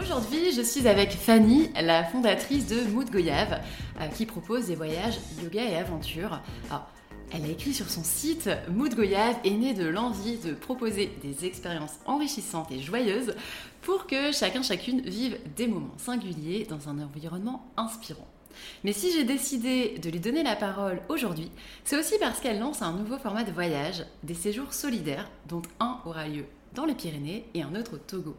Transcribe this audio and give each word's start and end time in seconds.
Aujourd'hui, 0.00 0.52
je 0.52 0.62
suis 0.62 0.86
avec 0.86 1.10
Fanny, 1.10 1.70
la 1.74 2.04
fondatrice 2.04 2.68
de 2.68 2.82
Mood 2.92 3.10
Goyave, 3.10 3.60
euh, 4.00 4.06
qui 4.06 4.26
propose 4.26 4.66
des 4.66 4.76
voyages 4.76 5.18
yoga 5.42 5.64
et 5.64 5.74
aventure. 5.74 6.40
Elle 7.32 7.44
a 7.44 7.48
écrit 7.48 7.74
sur 7.74 7.90
son 7.90 8.04
site 8.04 8.48
Mood 8.70 8.94
Goyave 8.94 9.36
est 9.44 9.50
né 9.50 9.74
de 9.74 9.86
l'envie 9.86 10.38
de 10.38 10.54
proposer 10.54 11.10
des 11.22 11.46
expériences 11.46 11.96
enrichissantes 12.06 12.70
et 12.70 12.78
joyeuses 12.78 13.34
pour 13.82 14.06
que 14.06 14.30
chacun 14.30 14.62
chacune 14.62 15.00
vive 15.00 15.36
des 15.56 15.66
moments 15.66 15.98
singuliers 15.98 16.64
dans 16.70 16.88
un 16.88 17.00
environnement 17.00 17.66
inspirant. 17.76 18.28
Mais 18.84 18.92
si 18.92 19.12
j'ai 19.12 19.24
décidé 19.24 19.98
de 19.98 20.10
lui 20.10 20.20
donner 20.20 20.44
la 20.44 20.54
parole 20.54 21.00
aujourd'hui, 21.08 21.50
c'est 21.84 21.98
aussi 21.98 22.14
parce 22.20 22.38
qu'elle 22.38 22.60
lance 22.60 22.82
un 22.82 22.92
nouveau 22.92 23.18
format 23.18 23.42
de 23.42 23.52
voyage, 23.52 24.04
des 24.22 24.34
séjours 24.34 24.74
solidaires, 24.74 25.28
dont 25.48 25.62
un 25.80 25.98
aura 26.06 26.28
lieu 26.28 26.44
dans 26.74 26.84
les 26.84 26.94
Pyrénées 26.94 27.46
et 27.54 27.62
un 27.62 27.74
autre 27.74 27.94
au 27.94 27.98
Togo. 27.98 28.36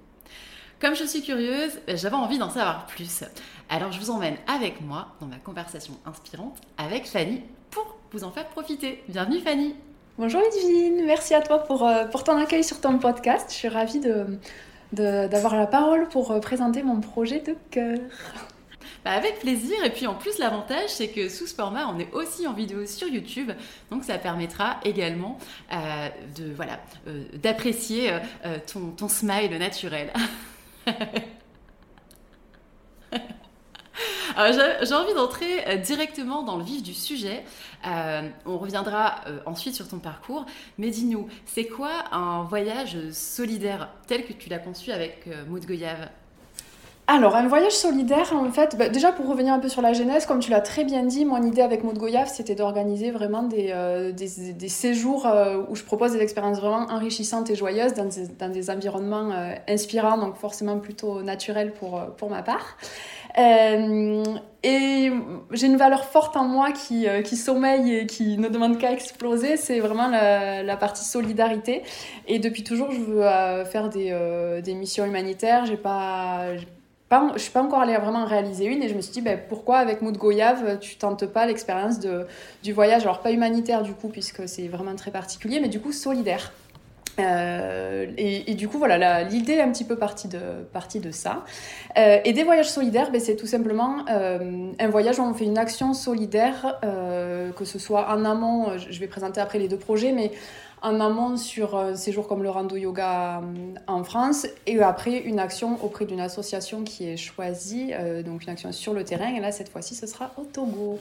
Comme 0.82 0.96
je 0.96 1.04
suis 1.04 1.22
curieuse, 1.22 1.74
j'avais 1.90 2.16
envie 2.16 2.38
d'en 2.38 2.50
savoir 2.50 2.86
plus. 2.86 3.26
Alors 3.68 3.92
je 3.92 4.00
vous 4.00 4.12
emmène 4.12 4.38
avec 4.48 4.80
moi 4.80 5.10
dans 5.20 5.28
ma 5.28 5.36
conversation 5.36 5.94
inspirante 6.06 6.58
avec 6.78 7.06
Fanny 7.06 7.42
pour 7.70 7.98
vous 8.14 8.24
en 8.24 8.32
faire 8.32 8.48
profiter. 8.48 9.04
Bienvenue 9.10 9.42
Fanny 9.42 9.76
Bonjour 10.18 10.40
Edwine, 10.40 11.04
merci 11.06 11.34
à 11.34 11.42
toi 11.42 11.60
pour, 11.60 11.86
euh, 11.86 12.06
pour 12.06 12.24
ton 12.24 12.38
accueil 12.38 12.64
sur 12.64 12.80
ton 12.80 12.98
podcast. 12.98 13.48
Je 13.50 13.56
suis 13.56 13.68
ravie 13.68 14.00
d'avoir 14.94 15.58
la 15.58 15.68
parole 15.68 16.08
pour 16.08 16.32
euh, 16.32 16.40
présenter 16.40 16.82
mon 16.82 17.02
projet 17.02 17.42
de 17.42 17.58
cœur. 17.72 17.98
Bah 19.04 19.12
avec 19.12 19.40
plaisir. 19.40 19.84
Et 19.84 19.90
puis 19.90 20.08
en 20.08 20.16
plus, 20.16 20.38
l'avantage, 20.40 20.88
c'est 20.90 21.10
que 21.10 21.28
sous 21.28 21.48
ce 21.48 21.56
format, 21.56 21.88
on 21.88 22.00
est 22.00 22.12
aussi 22.14 22.48
en 22.48 22.54
vidéo 22.54 22.86
sur 22.86 23.10
YouTube. 23.10 23.52
Donc 23.92 24.06
ça 24.06 24.18
permettra 24.18 24.78
également 24.86 25.40
euh, 25.74 26.08
de 26.38 26.54
voilà 26.54 26.80
d'apprécier 27.34 28.14
ton, 28.72 28.92
ton 28.92 29.10
smile 29.10 29.58
naturel. 29.58 30.14
j'ai 34.84 34.94
envie 34.94 35.14
d'entrer 35.14 35.68
euh, 35.68 35.78
directement 35.78 36.44
dans 36.44 36.58
le 36.58 36.64
vif 36.64 36.84
du 36.84 36.94
sujet. 36.94 37.44
Euh, 37.86 38.30
on 38.46 38.58
reviendra 38.58 39.22
euh, 39.28 39.40
ensuite 39.46 39.76
sur 39.76 39.88
ton 39.88 40.00
parcours, 40.00 40.46
mais 40.78 40.90
dis-nous, 40.90 41.28
c'est 41.46 41.66
quoi 41.66 42.06
un 42.12 42.44
voyage 42.44 42.98
solidaire 43.12 43.90
tel 44.08 44.26
que 44.26 44.34
tu 44.34 44.50
l'as 44.50 44.60
conçu 44.60 44.92
avec 44.92 45.28
Maud 45.48 45.66
Goyave? 45.66 46.10
Alors, 47.12 47.36
un 47.36 47.48
voyage 47.48 47.74
solidaire, 47.74 48.34
en 48.34 48.52
fait, 48.52 48.78
bah, 48.78 48.90
déjà 48.90 49.12
pour 49.12 49.28
revenir 49.28 49.54
un 49.54 49.60
peu 49.60 49.70
sur 49.70 49.82
la 49.82 49.94
genèse, 49.94 50.26
comme 50.26 50.40
tu 50.40 50.52
l'as 50.52 50.62
très 50.62 50.84
bien 50.84 51.04
dit, 51.04 51.26
mon 51.26 51.42
idée 51.42 51.62
avec 51.62 51.84
Maud 51.84 51.98
Goyave, 51.98 52.30
c'était 52.32 52.56
d'organiser 52.56 53.12
vraiment 53.12 53.44
des, 53.44 53.74
des, 54.14 54.70
séjours 54.70 55.28
où 55.70 55.76
je 55.76 55.84
propose 55.84 56.14
des 56.14 56.22
expériences 56.22 56.60
vraiment 56.60 56.86
enrichissantes 56.90 57.50
et 57.50 57.56
joyeuses 57.56 57.94
dans 57.94 58.06
des, 58.06 58.28
dans 58.38 58.50
des 58.50 58.70
environnements 58.70 59.32
inspirants, 59.68 60.18
donc 60.18 60.36
forcément 60.36 60.78
plutôt 60.80 61.22
naturels 61.24 61.74
pour, 61.74 62.00
pour 62.18 62.30
ma 62.30 62.44
part. 62.44 62.78
Euh, 63.38 64.24
et 64.64 65.12
j'ai 65.52 65.68
une 65.68 65.78
valeur 65.78 66.04
forte 66.04 66.36
en 66.36 66.44
moi 66.46 66.72
qui, 66.72 67.08
euh, 67.08 67.22
qui 67.22 67.38
sommeille 67.38 67.94
et 67.96 68.06
qui 68.08 68.38
ne 68.38 68.50
demande 68.50 68.78
qu'à 68.78 68.92
exploser, 68.92 69.56
c'est 69.56 69.80
vraiment 69.80 70.08
la, 70.08 70.64
la, 70.64 70.78
partie 70.78 71.06
solidarité. 71.06 71.84
Et 72.28 72.40
depuis 72.40 72.64
toujours, 72.64 72.92
je 72.92 73.00
veux 73.00 73.26
euh, 73.26 73.66
faire 73.66 73.90
des, 73.90 74.14
des, 74.64 74.74
missions 74.74 75.06
humanitaires. 75.06 75.66
J'ai 75.66 75.78
pas, 75.78 76.56
pas, 77.10 77.32
je 77.34 77.40
suis 77.40 77.52
pas 77.52 77.62
encore 77.62 77.80
allée 77.80 77.98
vraiment 77.98 78.26
réaliser 78.26 78.66
une 78.66 78.84
et 78.84 78.90
je 78.90 78.94
me 78.94 79.02
suis 79.02 79.12
dit 79.12 79.22
ben, 79.22 79.40
pourquoi 79.50 79.78
avec 79.78 80.02
Mood 80.02 80.18
Goyave 80.18 80.80
tu 80.80 80.96
tentes 80.96 81.26
pas 81.26 81.46
l'expérience 81.46 82.00
du 82.64 82.74
voyage, 82.74 83.04
alors 83.04 83.20
pas 83.20 83.32
humanitaire 83.32 83.82
du 83.82 83.94
coup 83.94 84.10
puisque 84.10 84.48
c'est 84.48 84.68
vraiment 84.68 84.96
très 84.96 85.12
particulier, 85.12 85.60
mais 85.60 85.70
du 85.70 85.80
coup 85.80 85.92
solidaire. 85.92 86.52
Euh, 87.20 88.06
et, 88.18 88.54
du 88.56 88.68
coup, 88.68 88.78
voilà, 88.78 89.24
l'idée 89.24 89.54
est 89.54 89.62
un 89.62 89.72
petit 89.72 89.84
peu 89.84 89.96
partie 89.96 90.28
de, 90.28 90.40
partie 90.72 91.00
de 91.00 91.12
ça. 91.12 91.44
Euh, 91.98 92.20
et 92.24 92.34
des 92.34 92.44
voyages 92.44 92.70
solidaires, 92.70 93.12
ben, 93.12 93.20
c'est 93.20 93.36
tout 93.36 93.48
simplement 93.48 94.06
euh, 94.10 94.72
un 94.80 94.88
voyage 94.88 95.20
où 95.20 95.24
on 95.24 95.34
fait 95.34 95.46
une 95.46 95.58
action 95.58 95.94
solidaire, 95.94 96.80
que 97.56 97.66
ce 97.66 97.80
soit 97.80 98.10
en 98.10 98.26
amont, 98.26 98.78
je 98.78 99.00
vais 99.00 99.08
présenter 99.08 99.42
après 99.42 99.60
les 99.60 99.68
deux 99.68 99.78
projets, 99.78 100.12
mais 100.12 100.32
en 100.82 101.00
amont 101.00 101.38
sur 101.38 101.76
un 101.76 101.96
séjour 101.96 102.28
comme 102.28 102.44
le 102.44 102.50
rando 102.50 102.76
yoga 102.76 103.42
en 103.88 104.04
France, 104.04 104.48
et 104.66 104.82
après 104.82 105.18
une 105.20 105.40
action 105.40 105.84
auprès 105.84 106.06
d'une 106.06 106.22
association 106.22 106.84
qui 106.84 107.06
est 107.06 107.18
choisie, 107.18 107.92
donc 108.26 108.44
une 108.44 108.50
action 108.50 108.72
sur 108.72 108.94
le 108.94 109.04
terrain, 109.04 109.34
et 109.36 109.40
là, 109.40 109.52
cette 109.52 109.70
fois-ci, 109.70 109.96
ce 109.96 110.08
sera 110.08 110.32
au 110.38 110.44
Togo. 110.44 111.00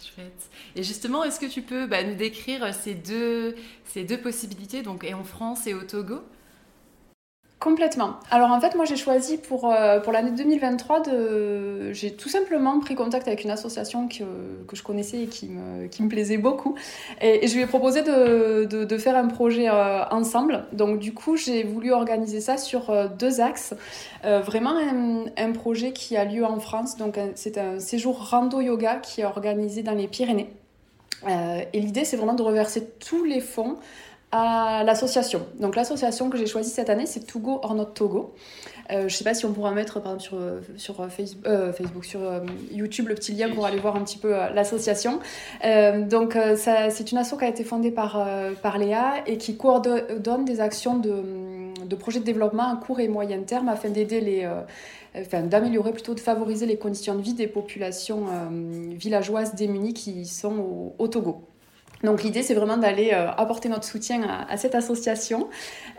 Chouette. 0.00 0.48
Et 0.76 0.82
justement, 0.82 1.24
est-ce 1.24 1.40
que 1.40 1.46
tu 1.46 1.62
peux 1.62 1.86
bah, 1.86 2.04
nous 2.04 2.14
décrire 2.14 2.72
ces 2.72 2.94
deux, 2.94 3.56
ces 3.84 4.04
deux 4.04 4.18
possibilités, 4.18 4.82
donc 4.82 5.04
et 5.04 5.14
en 5.14 5.24
France 5.24 5.66
et 5.66 5.74
au 5.74 5.82
Togo? 5.82 6.20
Complètement. 7.60 8.14
Alors 8.30 8.52
en 8.52 8.60
fait, 8.60 8.76
moi 8.76 8.84
j'ai 8.84 8.94
choisi 8.94 9.36
pour, 9.36 9.72
euh, 9.72 9.98
pour 9.98 10.12
l'année 10.12 10.30
2023 10.30 11.00
de... 11.00 11.92
J'ai 11.92 12.12
tout 12.12 12.28
simplement 12.28 12.78
pris 12.78 12.94
contact 12.94 13.26
avec 13.26 13.42
une 13.42 13.50
association 13.50 14.06
que, 14.06 14.22
que 14.68 14.76
je 14.76 14.82
connaissais 14.84 15.22
et 15.22 15.26
qui 15.26 15.48
me, 15.48 15.88
qui 15.88 16.04
me 16.04 16.08
plaisait 16.08 16.36
beaucoup. 16.38 16.76
Et, 17.20 17.48
je 17.48 17.54
lui 17.56 17.62
ai 17.62 17.66
proposé 17.66 18.02
de, 18.02 18.64
de, 18.64 18.98
faire 18.98 19.16
un 19.16 19.26
projet 19.26 19.68
euh, 19.68 20.04
ensemble. 20.10 20.66
Donc 20.72 21.00
du 21.00 21.12
coup, 21.12 21.36
j'ai 21.36 21.64
voulu 21.64 21.90
organiser 21.90 22.40
ça 22.40 22.58
sur 22.58 22.90
euh, 22.90 23.08
deux 23.08 23.40
axes. 23.40 23.74
vraiment 24.22 24.76
un, 24.76 25.24
un, 25.36 25.50
projet 25.50 25.92
qui 25.92 26.16
a 26.16 26.24
lieu 26.24 26.44
en 26.44 26.60
France. 26.60 26.96
Donc 26.96 27.18
c'est 27.34 27.58
un 27.58 27.80
séjour 27.80 28.30
rando 28.30 28.60
yoga 28.60 28.96
qui 28.96 29.22
est 29.22 29.24
organisé 29.24 29.82
dans 29.82 29.94
les 29.94 30.06
Pyrénées. 30.06 30.52
et 31.26 31.80
l'idée, 31.80 32.04
c'est 32.04 32.16
vraiment 32.16 32.34
de 32.34 32.42
reverser 32.42 32.88
tous 33.00 33.24
les 33.24 33.40
fonds 33.40 33.78
à 34.30 34.82
l'association. 34.84 35.46
Donc 35.58 35.74
l'association 35.74 36.28
que 36.28 36.36
j'ai 36.36 36.46
choisie 36.46 36.70
cette 36.70 36.90
année, 36.90 37.06
c'est 37.06 37.26
Togo 37.26 37.60
or 37.62 37.74
not 37.74 37.86
Togo. 37.86 38.34
Euh, 38.90 39.00
je 39.00 39.04
ne 39.04 39.08
sais 39.10 39.24
pas 39.24 39.34
si 39.34 39.44
on 39.44 39.52
pourra 39.52 39.72
mettre 39.72 40.00
par 40.00 40.14
exemple 40.14 40.62
sur, 40.76 41.00
euh, 41.00 41.04
euh, 41.04 41.08
Facebook, 41.10 41.46
Facebook, 41.76 42.04
sur 42.04 42.20
YouTube 42.70 43.08
le 43.08 43.14
petit 43.14 43.32
lien 43.32 43.50
pour 43.50 43.66
aller 43.66 43.78
voir 43.78 43.96
un 43.96 44.02
petit 44.02 44.18
peu 44.18 44.30
l'association. 44.54 45.20
donc 45.62 46.36
c'est 46.56 47.12
une 47.12 47.18
asso 47.18 47.36
qui 47.38 47.44
a 47.44 47.48
été 47.48 47.64
fondée 47.64 47.90
par, 47.90 48.26
par 48.62 48.78
Léa 48.78 49.14
et 49.26 49.38
qui 49.38 49.56
coordonne 49.56 50.44
des 50.44 50.60
actions 50.60 50.98
de, 50.98 51.22
de 51.84 51.96
projets 51.96 52.20
de 52.20 52.24
développement 52.24 52.70
à 52.70 52.76
court 52.76 53.00
et 53.00 53.08
moyen 53.08 53.40
terme 53.42 53.68
afin 53.68 53.88
d'aider 53.88 54.20
les 54.20 54.48
enfin, 55.16 55.42
d'améliorer 55.42 55.92
plutôt, 55.92 56.14
de 56.14 56.20
favoriser 56.20 56.66
les 56.66 56.76
conditions 56.76 57.14
de 57.14 57.22
vie 57.22 57.34
des 57.34 57.46
populations 57.46 58.26
villageoises 58.92 59.54
démunies 59.54 59.94
qui 59.94 60.26
sont 60.26 60.92
au 60.98 61.08
Togo. 61.08 61.47
Donc 62.04 62.22
l'idée, 62.22 62.42
c'est 62.42 62.54
vraiment 62.54 62.76
d'aller 62.76 63.10
euh, 63.12 63.30
apporter 63.32 63.68
notre 63.68 63.84
soutien 63.84 64.22
à, 64.48 64.56
cette 64.56 64.74
association. 64.74 65.48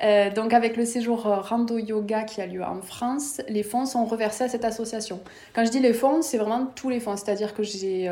Euh, 0.04 0.30
donc 0.32 0.54
avec 0.54 0.78
le 0.78 0.86
séjour 0.86 1.28
euh, 1.28 1.36
Rando 1.36 1.78
Yoga 1.78 2.24
qui 2.24 2.42
a 2.42 2.46
lieu 2.46 2.64
en 2.64 2.82
France, 2.82 3.42
les 3.50 3.64
fonds 3.64 3.86
sont 3.86 4.06
reversés 4.06 4.46
à 4.46 4.50
cette 4.50 4.64
association. 4.64 5.20
Quand 5.54 5.66
je 5.66 5.72
dis 5.72 5.80
les 5.80 5.94
fonds, 5.94 6.22
c'est 6.22 6.38
vraiment 6.38 6.68
tous 6.76 6.90
les 6.90 7.00
fonds, 7.00 7.18
c'est-à-dire 7.18 7.54
que 7.54 7.64
j'ai 7.64 8.10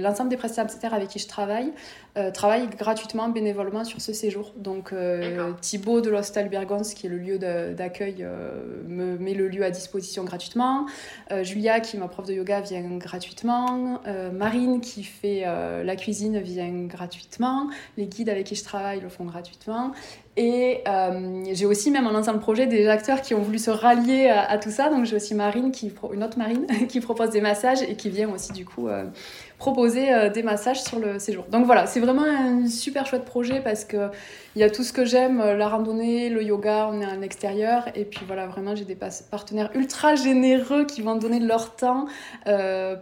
l'ensemble 0.00 0.28
des 0.28 0.36
prestataires 0.36 0.94
avec 0.94 1.08
qui 1.08 1.18
je 1.18 1.28
travaille 1.28 1.72
travaillent 2.34 2.68
gratuitement, 2.68 3.28
bénévolement 3.28 3.84
sur 3.84 4.00
ce 4.00 4.12
séjour. 4.12 4.52
Donc 4.56 4.94
Thibaut 5.60 6.00
de 6.00 6.10
l'Hostel 6.10 6.48
Bergons, 6.48 6.82
qui 6.82 7.06
est 7.06 7.10
le 7.10 7.18
lieu 7.18 7.38
d'accueil, 7.38 8.26
me 8.86 9.16
met 9.18 9.34
le 9.34 9.48
lieu 9.48 9.64
à 9.64 9.70
disposition 9.70 10.24
gratuitement. 10.24 10.86
Julia, 11.42 11.80
qui 11.80 11.96
est 11.96 12.00
ma 12.00 12.08
prof 12.08 12.26
de 12.26 12.34
yoga, 12.34 12.60
vient 12.60 12.82
gratuitement. 12.96 14.00
Marine, 14.32 14.80
qui 14.80 15.04
fait 15.04 15.44
la 15.44 15.96
cuisine, 15.96 16.40
vient 16.40 16.86
gratuitement. 16.86 17.68
Les 17.96 18.06
guides 18.06 18.28
avec 18.28 18.46
qui 18.46 18.54
je 18.54 18.64
travaille 18.64 19.00
le 19.00 19.08
font 19.08 19.24
gratuitement. 19.24 19.92
Et 20.36 20.82
euh, 20.86 21.44
j'ai 21.52 21.66
aussi 21.66 21.90
même 21.90 22.06
en 22.06 22.12
lançant 22.12 22.32
le 22.32 22.38
projet 22.38 22.66
des 22.66 22.86
acteurs 22.86 23.20
qui 23.20 23.34
ont 23.34 23.42
voulu 23.42 23.58
se 23.58 23.70
rallier 23.70 24.28
à, 24.28 24.58
tout 24.58 24.70
ça. 24.70 24.88
Donc 24.88 25.04
j'ai 25.04 25.16
aussi 25.16 25.34
Marine, 25.34 25.72
qui, 25.72 25.92
une 26.12 26.22
autre 26.22 26.38
Marine, 26.38 26.66
qui 26.88 27.00
propose 27.00 27.30
des 27.30 27.40
massages 27.40 27.82
et 27.82 27.96
qui 27.96 28.10
vient 28.10 28.30
aussi 28.32 28.52
du 28.52 28.64
coup 28.64 28.86
euh, 28.86 29.04
proposer 29.58 30.14
euh, 30.14 30.30
des 30.30 30.44
massages 30.44 30.82
sur 30.82 31.00
le 31.00 31.18
séjour. 31.18 31.46
Donc 31.50 31.66
voilà, 31.66 31.86
c'est 31.86 31.98
vraiment 31.98 32.22
un 32.22 32.68
super 32.68 33.06
chouette 33.06 33.24
projet 33.24 33.60
parce 33.60 33.84
que 33.84 34.08
il 34.54 34.60
y 34.60 34.62
a 34.62 34.70
tout 34.70 34.84
ce 34.84 34.92
que 34.92 35.04
j'aime, 35.04 35.42
la 35.42 35.68
randonnée, 35.68 36.28
le 36.28 36.42
yoga, 36.42 36.88
on 36.92 37.00
est 37.00 37.06
en 37.06 37.22
extérieur. 37.22 37.88
Et 37.96 38.04
puis 38.04 38.20
voilà, 38.26 38.46
vraiment 38.46 38.76
j'ai 38.76 38.84
des 38.84 38.98
partenaires 39.30 39.70
ultra 39.74 40.14
généreux 40.14 40.86
qui 40.86 41.02
vont 41.02 41.16
donner 41.16 41.38
leur 41.38 41.76
temps 41.76 42.06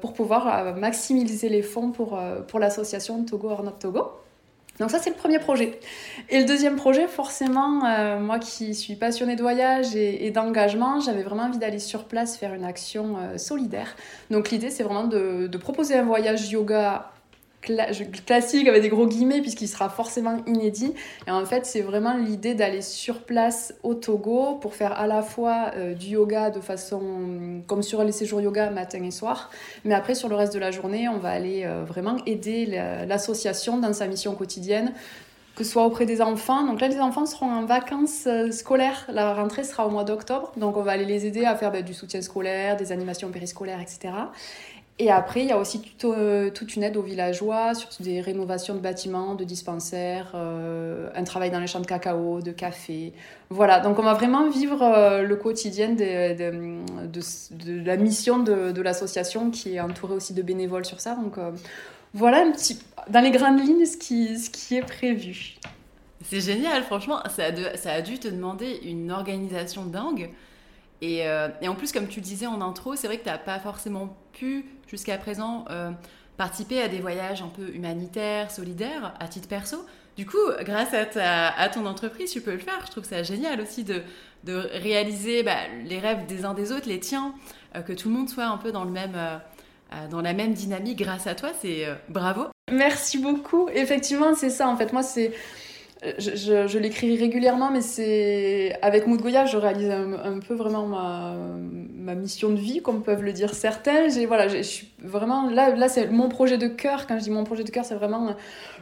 pour 0.02 0.12
pouvoir 0.12 0.76
maximiser 0.76 1.48
les 1.48 1.62
fonds 1.62 1.90
pour, 1.90 2.20
pour 2.48 2.58
l'association 2.58 3.24
Togo 3.24 3.48
or 3.48 3.62
Not 3.62 3.76
Togo. 3.81 4.10
Donc 4.80 4.90
ça, 4.90 4.98
c'est 4.98 5.10
le 5.10 5.16
premier 5.16 5.38
projet. 5.38 5.80
Et 6.28 6.38
le 6.38 6.44
deuxième 6.44 6.76
projet, 6.76 7.08
forcément, 7.08 7.84
euh, 7.84 8.20
moi 8.20 8.38
qui 8.38 8.75
suis 8.75 8.94
passionnée 8.94 9.34
de 9.34 9.42
voyage 9.42 9.96
et, 9.96 10.30
d'engagement, 10.30 11.00
j'avais 11.00 11.22
vraiment 11.22 11.44
envie 11.44 11.58
d'aller 11.58 11.78
sur 11.78 12.04
place 12.04 12.36
faire 12.36 12.54
une 12.54 12.64
action 12.64 13.16
euh, 13.16 13.38
solidaire. 13.38 13.96
Donc 14.30 14.50
l'idée, 14.50 14.70
c'est 14.70 14.84
vraiment 14.84 15.04
de, 15.04 15.46
de, 15.46 15.58
proposer 15.58 15.96
un 15.96 16.04
voyage 16.04 16.50
yoga 16.50 17.10
classique 17.60 18.69
avec 18.69 18.82
des 18.82 18.88
gros 18.88 19.06
guillemets 19.06 19.40
puisqu'il 19.40 19.69
sera 19.69 19.88
forcément 19.88 20.38
inédit. 20.46 20.94
Et 21.26 21.31
en 21.31 21.44
fait, 21.44 21.66
c'est 21.66 21.81
vraiment 21.81 22.14
l'idée 22.14 22.55
d'aller 22.55 22.82
sur 22.82 23.22
place 23.22 23.75
au 23.82 23.94
Togo 23.94 24.56
pour 24.60 24.75
faire 24.75 24.93
à 24.93 25.06
la 25.06 25.22
fois 25.22 25.72
euh, 25.76 25.94
du 25.94 26.08
yoga 26.08 26.50
de 26.50 26.60
façon 26.60 27.00
comme 27.66 27.82
sur 27.82 28.05
les 28.05 28.12
séjours 28.12 28.40
yoga 28.40 28.70
matin 28.70 29.02
et 29.02 29.10
soir, 29.10 29.50
mais 29.84 29.94
après 29.94 30.14
sur 30.14 30.28
le 30.28 30.37
reste 30.37 30.55
de 30.55 30.58
la 30.58 30.70
journée, 30.70 31.08
on 31.08 31.19
va 31.19 31.31
aller 31.31 31.64
euh, 31.64 31.84
vraiment 31.84 32.16
aider 32.26 32.66
l'association 33.06 33.78
dans 33.78 33.93
sa 33.93 34.06
mission 34.06 34.34
quotidienne 34.34 34.93
que 35.58 35.64
ce 35.64 35.72
soit 35.72 35.84
auprès 35.84 36.06
des 36.06 36.22
enfants. 36.22 36.64
Donc 36.64 36.81
là, 36.81 36.87
les 36.87 37.00
enfants 37.00 37.26
seront 37.26 37.50
en 37.50 37.64
vacances 37.64 38.28
euh, 38.28 38.52
scolaires. 38.52 39.05
La 39.08 39.34
rentrée 39.34 39.64
sera 39.64 39.88
au 39.88 39.90
mois 39.90 40.05
d'octobre. 40.05 40.52
Donc 40.56 40.76
on 40.76 40.82
va 40.82 40.93
aller 40.93 41.05
les 41.05 41.26
aider 41.26 41.44
à 41.44 41.56
faire 41.56 41.72
bah, 41.72 41.82
du 41.82 41.94
soutien 41.94 42.22
scolaire, 42.22 42.76
des 42.76 42.93
animations 42.93 43.28
périscolaires, 43.31 43.81
etc. 43.81 44.12
Et 45.00 45.12
après, 45.12 45.42
il 45.42 45.46
y 45.46 45.52
a 45.52 45.58
aussi 45.58 45.80
euh, 46.04 46.50
toute 46.50 46.74
une 46.74 46.82
aide 46.82 46.96
aux 46.96 47.02
villageois 47.02 47.74
sur 47.74 47.88
des 48.00 48.20
rénovations 48.20 48.74
de 48.74 48.80
bâtiments, 48.80 49.36
de 49.36 49.44
dispensaires, 49.44 50.32
euh, 50.34 51.08
un 51.14 51.22
travail 51.22 51.52
dans 51.52 51.60
les 51.60 51.68
champs 51.68 51.78
de 51.78 51.86
cacao, 51.86 52.40
de 52.40 52.50
café. 52.50 53.12
Voilà, 53.48 53.78
donc 53.78 54.00
on 54.00 54.02
va 54.02 54.14
vraiment 54.14 54.50
vivre 54.50 54.82
euh, 54.82 55.22
le 55.22 55.36
quotidien 55.36 55.90
de, 55.90 57.06
de, 57.06 57.84
la 57.84 57.96
mission 57.96 58.40
de, 58.40 58.82
l'association 58.82 59.52
qui 59.52 59.76
est 59.76 59.80
entourée 59.80 60.14
aussi 60.14 60.34
de 60.34 60.42
bénévoles 60.42 60.84
sur 60.84 61.00
ça. 61.00 61.14
Donc 61.14 61.36
voilà 62.12 62.38
un 62.38 62.50
petit, 62.50 62.80
dans 63.08 63.20
les 63.20 63.30
grandes 63.30 63.60
lignes 63.60 63.86
ce 63.86 63.96
qui, 63.96 64.36
ce 64.36 64.50
qui 64.50 64.76
est 64.76 64.82
prévu. 64.82 65.58
C'est 66.24 66.40
génial, 66.40 66.82
franchement, 66.82 67.20
ça 67.28 67.44
a, 67.44 67.76
ça 67.76 67.92
a 67.92 68.02
dû 68.02 68.18
te 68.18 68.26
demander 68.26 68.80
une 68.82 69.12
organisation 69.12 69.84
dingue. 69.84 70.30
Et, 71.00 71.18
et, 71.18 71.68
en 71.68 71.74
plus, 71.74 71.92
comme 71.92 72.08
tu 72.08 72.18
le 72.20 72.24
disais 72.24 72.46
en 72.46 72.60
intro, 72.60 72.96
c'est 72.96 73.06
vrai 73.06 73.18
que 73.18 73.22
tu 73.22 73.28
n'as 73.28 73.38
pas 73.38 73.60
forcément 73.60 74.16
pu 74.32 74.64
jusqu'à 74.88 75.18
présent 75.18 75.64
euh, 75.70 75.90
participer 76.36 76.80
à 76.80 76.88
des 76.88 77.00
voyages 77.00 77.42
un 77.42 77.48
peu 77.48 77.68
humanitaires, 77.74 78.50
solidaires, 78.50 79.14
à 79.20 79.28
titre 79.28 79.48
perso. 79.48 79.84
Du 80.16 80.26
coup, 80.26 80.36
grâce 80.62 80.94
à, 80.94 81.48
à 81.56 81.68
ton 81.68 81.86
entreprise, 81.86 82.32
tu 82.32 82.40
peux 82.40 82.52
le 82.52 82.58
faire. 82.58 82.80
Je 82.86 82.90
trouve 82.90 83.04
ça 83.04 83.22
génial 83.22 83.60
aussi 83.60 83.84
de, 83.84 84.02
de 84.44 84.68
réaliser 84.72 85.42
bah, 85.42 85.56
les 85.84 85.98
rêves 85.98 86.26
des 86.26 86.44
uns 86.44 86.54
des 86.54 86.72
autres, 86.72 86.88
les 86.88 86.98
tiens, 86.98 87.34
euh, 87.76 87.82
que 87.82 87.92
tout 87.92 88.08
le 88.08 88.14
monde 88.14 88.28
soit 88.28 88.46
un 88.46 88.56
peu 88.56 88.72
dans, 88.72 88.84
le 88.84 88.90
même, 88.90 89.14
euh, 89.14 90.08
dans 90.10 90.20
la 90.20 90.32
même 90.32 90.54
dynamique 90.54 90.98
grâce 90.98 91.26
à 91.26 91.34
toi. 91.34 91.50
C'est 91.60 91.86
bravo. 92.08 92.46
Merci 92.72 93.18
beaucoup. 93.18 93.68
Effectivement, 93.72 94.34
c'est 94.34 94.50
ça. 94.50 94.68
En 94.68 94.76
fait, 94.76 94.92
moi, 94.92 95.02
c'est 95.02 95.32
je, 96.18 96.66
je, 96.68 96.78
l'écris 96.78 97.16
régulièrement, 97.16 97.70
mais 97.70 97.80
c'est 97.80 98.78
avec 98.82 99.06
Mood 99.06 99.20
Goya, 99.20 99.46
je 99.46 99.56
réalise 99.56 99.90
un, 99.90 100.38
peu 100.38 100.54
vraiment 100.54 100.86
ma, 100.86 101.34
ma, 101.96 102.14
mission 102.14 102.50
de 102.50 102.58
vie, 102.58 102.82
comme 102.82 103.02
peuvent 103.02 103.24
le 103.24 103.32
dire 103.32 103.52
certains. 103.54 104.06
Voilà, 104.26 104.46
je 104.46 104.62
suis 104.62 104.88
vraiment 105.02 105.50
là, 105.50 105.74
là 105.74 105.88
c'est 105.88 106.06
mon 106.08 106.28
projet 106.28 106.56
de 106.56 106.68
cœur. 106.68 107.06
Quand 107.08 107.18
je 107.18 107.24
dis 107.24 107.30
mon 107.30 107.42
projet 107.42 107.64
de 107.64 107.70
cœur, 107.70 107.84
c'est 107.84 107.96
vraiment 107.96 108.36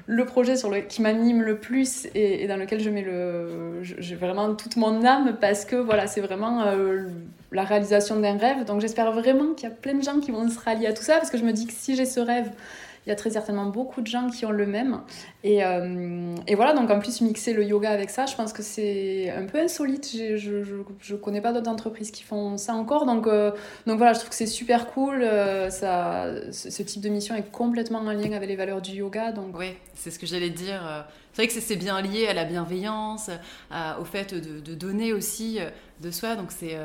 le 0.07 0.27
projet 0.27 0.57
sur 0.57 0.71
le, 0.71 0.81
qui 0.81 1.01
m'anime 1.01 1.43
le 1.43 1.59
plus 1.59 2.07
et, 2.15 2.47
dans 2.47 2.57
lequel 2.57 2.81
je 2.81 2.91
mets 2.91 3.03
le, 3.03 3.83
j'ai 3.83 4.15
vraiment 4.15 4.55
toute 4.55 4.77
mon 4.77 5.05
âme 5.05 5.37
parce 5.41 5.65
que 5.65 5.77
voilà, 5.77 6.07
c'est 6.07 6.21
vraiment 6.21 6.65
euh, 6.67 7.09
la 7.51 7.65
réalisation 7.65 8.21
d'un 8.21 8.37
rêve. 8.37 8.65
Donc 8.67 8.83
j'espère 8.83 9.11
vraiment 9.13 9.55
qu'il 9.55 9.69
y 9.69 9.73
a 9.73 9.75
plein 9.75 9.95
de 9.95 10.03
gens 10.03 10.21
qui 10.21 10.33
vont 10.33 10.49
se 10.51 10.59
rallier 10.59 10.87
à 10.87 10.93
tout 10.93 11.03
ça 11.03 11.15
parce 11.17 11.31
que 11.31 11.39
je 11.39 11.45
me 11.45 11.53
dis 11.53 11.67
que 11.67 11.73
si 11.73 11.97
j'ai 11.97 12.07
ce 12.07 12.21
rêve 12.21 12.51
il 13.07 13.11
y 13.11 13.13
a 13.13 13.17
très 13.17 13.31
certainement 13.31 13.67
beaucoup 13.67 14.01
de 14.01 14.09
gens 14.09 14.29
qui 14.31 14.45
ont 14.47 14.51
le 14.51 14.67
même. 14.67 15.01
Et, 15.45 15.65
euh, 15.65 16.35
et, 16.49 16.57
voilà, 16.57 16.75
donc 16.75 16.91
en 16.91 16.99
plus, 16.99 17.21
mixer 17.21 17.53
le 17.53 17.65
yoga 17.65 17.91
avec 17.91 18.11
ça, 18.11 18.27
je 18.27 18.35
pense 18.35 18.53
que 18.53 18.65
c'est 18.65 19.31
un 19.31 19.45
peu 19.45 19.61
insolite. 19.61 20.11
Je, 20.13 20.37
je, 20.37 20.65
je, 21.01 21.15
connais 21.15 21.41
pas 21.41 21.53
d'autres 21.53 21.71
entreprises 21.71 22.11
qui 22.11 22.25
font 22.25 22.59
ça 22.59 22.75
encore. 22.75 23.07
Donc, 23.07 23.29
euh, 23.29 23.53
donc 23.87 23.99
voilà, 23.99 24.13
je 24.13 24.19
trouve 24.19 24.31
que 24.31 24.35
c'est 24.35 24.47
super 24.47 24.89
cool. 24.89 25.23
Euh, 25.23 25.71
ça, 25.71 26.27
ce, 26.51 26.83
type 26.83 27.01
de 27.01 27.09
mission 27.09 27.37
est 27.37 27.49
complètement 27.49 28.01
en 28.01 28.11
lien 28.11 28.33
avec 28.33 28.49
les 28.49 28.57
valeurs 28.57 28.83
du 28.83 28.93
yoga. 28.93 29.31
Donc... 29.31 29.57
Oui, 29.57 29.75
c'est 29.95 30.11
ce 30.11 30.19
que 30.19 30.27
j'allais 30.27 30.51
dire. 30.51 31.07
C'est 31.37 31.43
vrai 31.43 31.55
que 31.55 31.61
c'est 31.61 31.77
bien 31.77 32.01
lié 32.01 32.29
à 32.29 32.33
la 32.33 32.47
bienveillance, 32.47 33.29
au 34.01 34.05
fait 34.07 34.33
de, 34.33 34.75
donner 34.75 35.13
aussi 35.13 35.59
de 36.01 36.11
soi. 36.11 36.35
Donc 36.35 36.51
c'est 36.51 36.79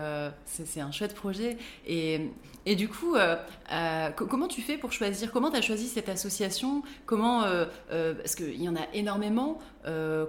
c'est 0.45 0.81
un 0.81 0.91
chouette 0.91 1.15
projet. 1.15 1.55
Et 1.87 2.31
et 2.65 2.75
du 2.75 2.87
coup, 2.87 3.15
euh, 3.15 3.35
euh, 3.71 4.09
comment 4.11 4.47
tu 4.47 4.61
fais 4.61 4.77
pour 4.77 4.91
choisir? 4.91 5.31
Comment 5.31 5.49
tu 5.49 5.57
as 5.57 5.61
choisi 5.61 5.87
cette 5.87 6.09
association? 6.09 6.83
Comment, 7.05 7.43
euh, 7.43 7.65
parce 7.89 8.35
qu'il 8.35 8.61
y 8.61 8.69
en 8.69 8.75
a 8.75 8.85
énormément. 8.93 9.59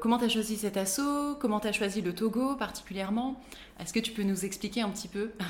Comment 0.01 0.19
tu 0.19 0.25
as 0.25 0.29
choisi 0.29 0.57
cet 0.57 0.77
asso 0.77 1.01
Comment 1.41 1.61
tu 1.61 1.69
as 1.69 1.73
choisi 1.73 2.01
le 2.01 2.15
Togo 2.15 2.57
particulièrement? 2.57 3.37
Est-ce 3.83 3.93
que 3.93 3.99
tu 3.99 4.13
peux 4.13 4.23
nous 4.23 4.45
expliquer 4.45 4.83
un 4.83 4.91
petit 4.91 5.09
peu? 5.09 5.31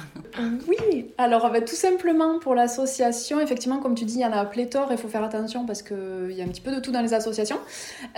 Oui, 0.66 1.12
alors 1.18 1.50
tout 1.66 1.74
simplement 1.74 2.38
pour 2.38 2.54
l'association, 2.54 3.40
effectivement, 3.40 3.78
comme 3.78 3.94
tu 3.94 4.04
dis, 4.04 4.14
il 4.14 4.20
y 4.20 4.24
en 4.24 4.32
a 4.32 4.44
pléthore, 4.44 4.88
il 4.90 4.96
faut 4.96 5.08
faire 5.08 5.22
attention 5.22 5.66
parce 5.66 5.82
qu'il 5.82 6.32
y 6.32 6.40
a 6.40 6.44
un 6.44 6.48
petit 6.48 6.60
peu 6.60 6.74
de 6.74 6.80
tout 6.80 6.90
dans 6.90 7.02
les 7.02 7.12
associations. 7.14 7.58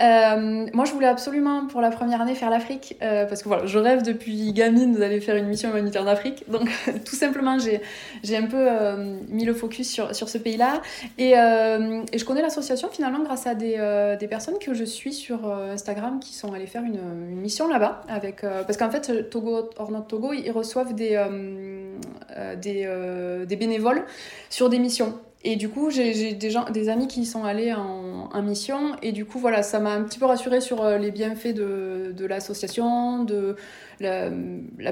Euh, 0.01 0.67
moi, 0.73 0.85
je 0.85 0.91
voulais 0.91 1.07
absolument 1.07 1.67
pour 1.67 1.81
la 1.81 1.89
première 1.89 2.21
année 2.21 2.35
faire 2.35 2.49
l'Afrique 2.49 2.95
euh, 3.01 3.25
parce 3.25 3.43
que 3.43 3.49
voilà, 3.49 3.65
je 3.65 3.77
rêve 3.77 4.03
depuis 4.03 4.53
gamine 4.53 4.93
d'aller 4.93 5.19
faire 5.19 5.35
une 5.35 5.47
mission 5.47 5.69
humanitaire 5.69 6.03
en 6.03 6.07
Afrique. 6.07 6.45
Donc, 6.49 6.69
tout 7.03 7.15
simplement, 7.15 7.57
j'ai 7.59 8.37
un 8.37 8.47
peu 8.47 8.57
euh, 8.57 9.17
mis 9.29 9.43
le 9.43 9.53
focus 9.53 9.91
sur, 9.91 10.15
sur 10.15 10.29
ce 10.29 10.37
pays-là. 10.37 10.81
Et, 11.17 11.31
et, 11.31 12.17
je 12.17 12.25
connais 12.25 12.41
l'association 12.41 12.89
finalement 12.89 13.23
grâce 13.23 13.47
à 13.47 13.55
des, 13.55 14.15
des, 14.19 14.27
personnes 14.27 14.59
que 14.59 14.73
je 14.73 14.83
suis 14.83 15.13
sur 15.13 15.39
Instagram 15.75 16.19
qui 16.19 16.33
sont 16.33 16.53
allées 16.53 16.67
faire 16.67 16.83
une, 16.83 17.35
mission 17.35 17.67
là-bas. 17.67 18.01
avec 18.07 18.41
parce 18.41 18.77
qu'en 18.77 18.89
fait, 18.89 19.29
Togo, 19.29 19.69
Togo, 20.07 20.33
ils 20.33 20.51
reçoivent 20.51 20.93
des, 20.93 21.15
euh, 21.15 21.95
euh, 22.37 22.55
des, 22.55 22.83
euh, 22.85 23.45
bénévoles 23.45 24.05
sur 24.49 24.69
des 24.69 24.79
missions. 24.79 25.19
Et 25.43 25.55
du 25.55 25.69
coup, 25.69 25.91
j'ai 25.91 26.33
des, 26.33 26.49
gens, 26.49 26.65
des 26.71 26.89
amis 26.89 27.07
qui 27.07 27.25
sont 27.25 27.43
allés 27.43 27.71
en, 27.71 28.41
mission. 28.41 28.95
Et 29.01 29.11
du 29.11 29.25
coup, 29.25 29.39
voilà, 29.39 29.63
ça 29.63 29.79
m'a 29.79 29.91
un 29.91 30.03
petit 30.03 30.19
peu 30.19 30.25
rassurée 30.25 30.59
sur 30.59 30.83
les 30.97 31.11
bienfaits 31.11 31.53
de, 31.53 32.13
de 32.17 32.25
l'association, 32.25 33.23
de 33.23 33.55
la, 33.99 34.31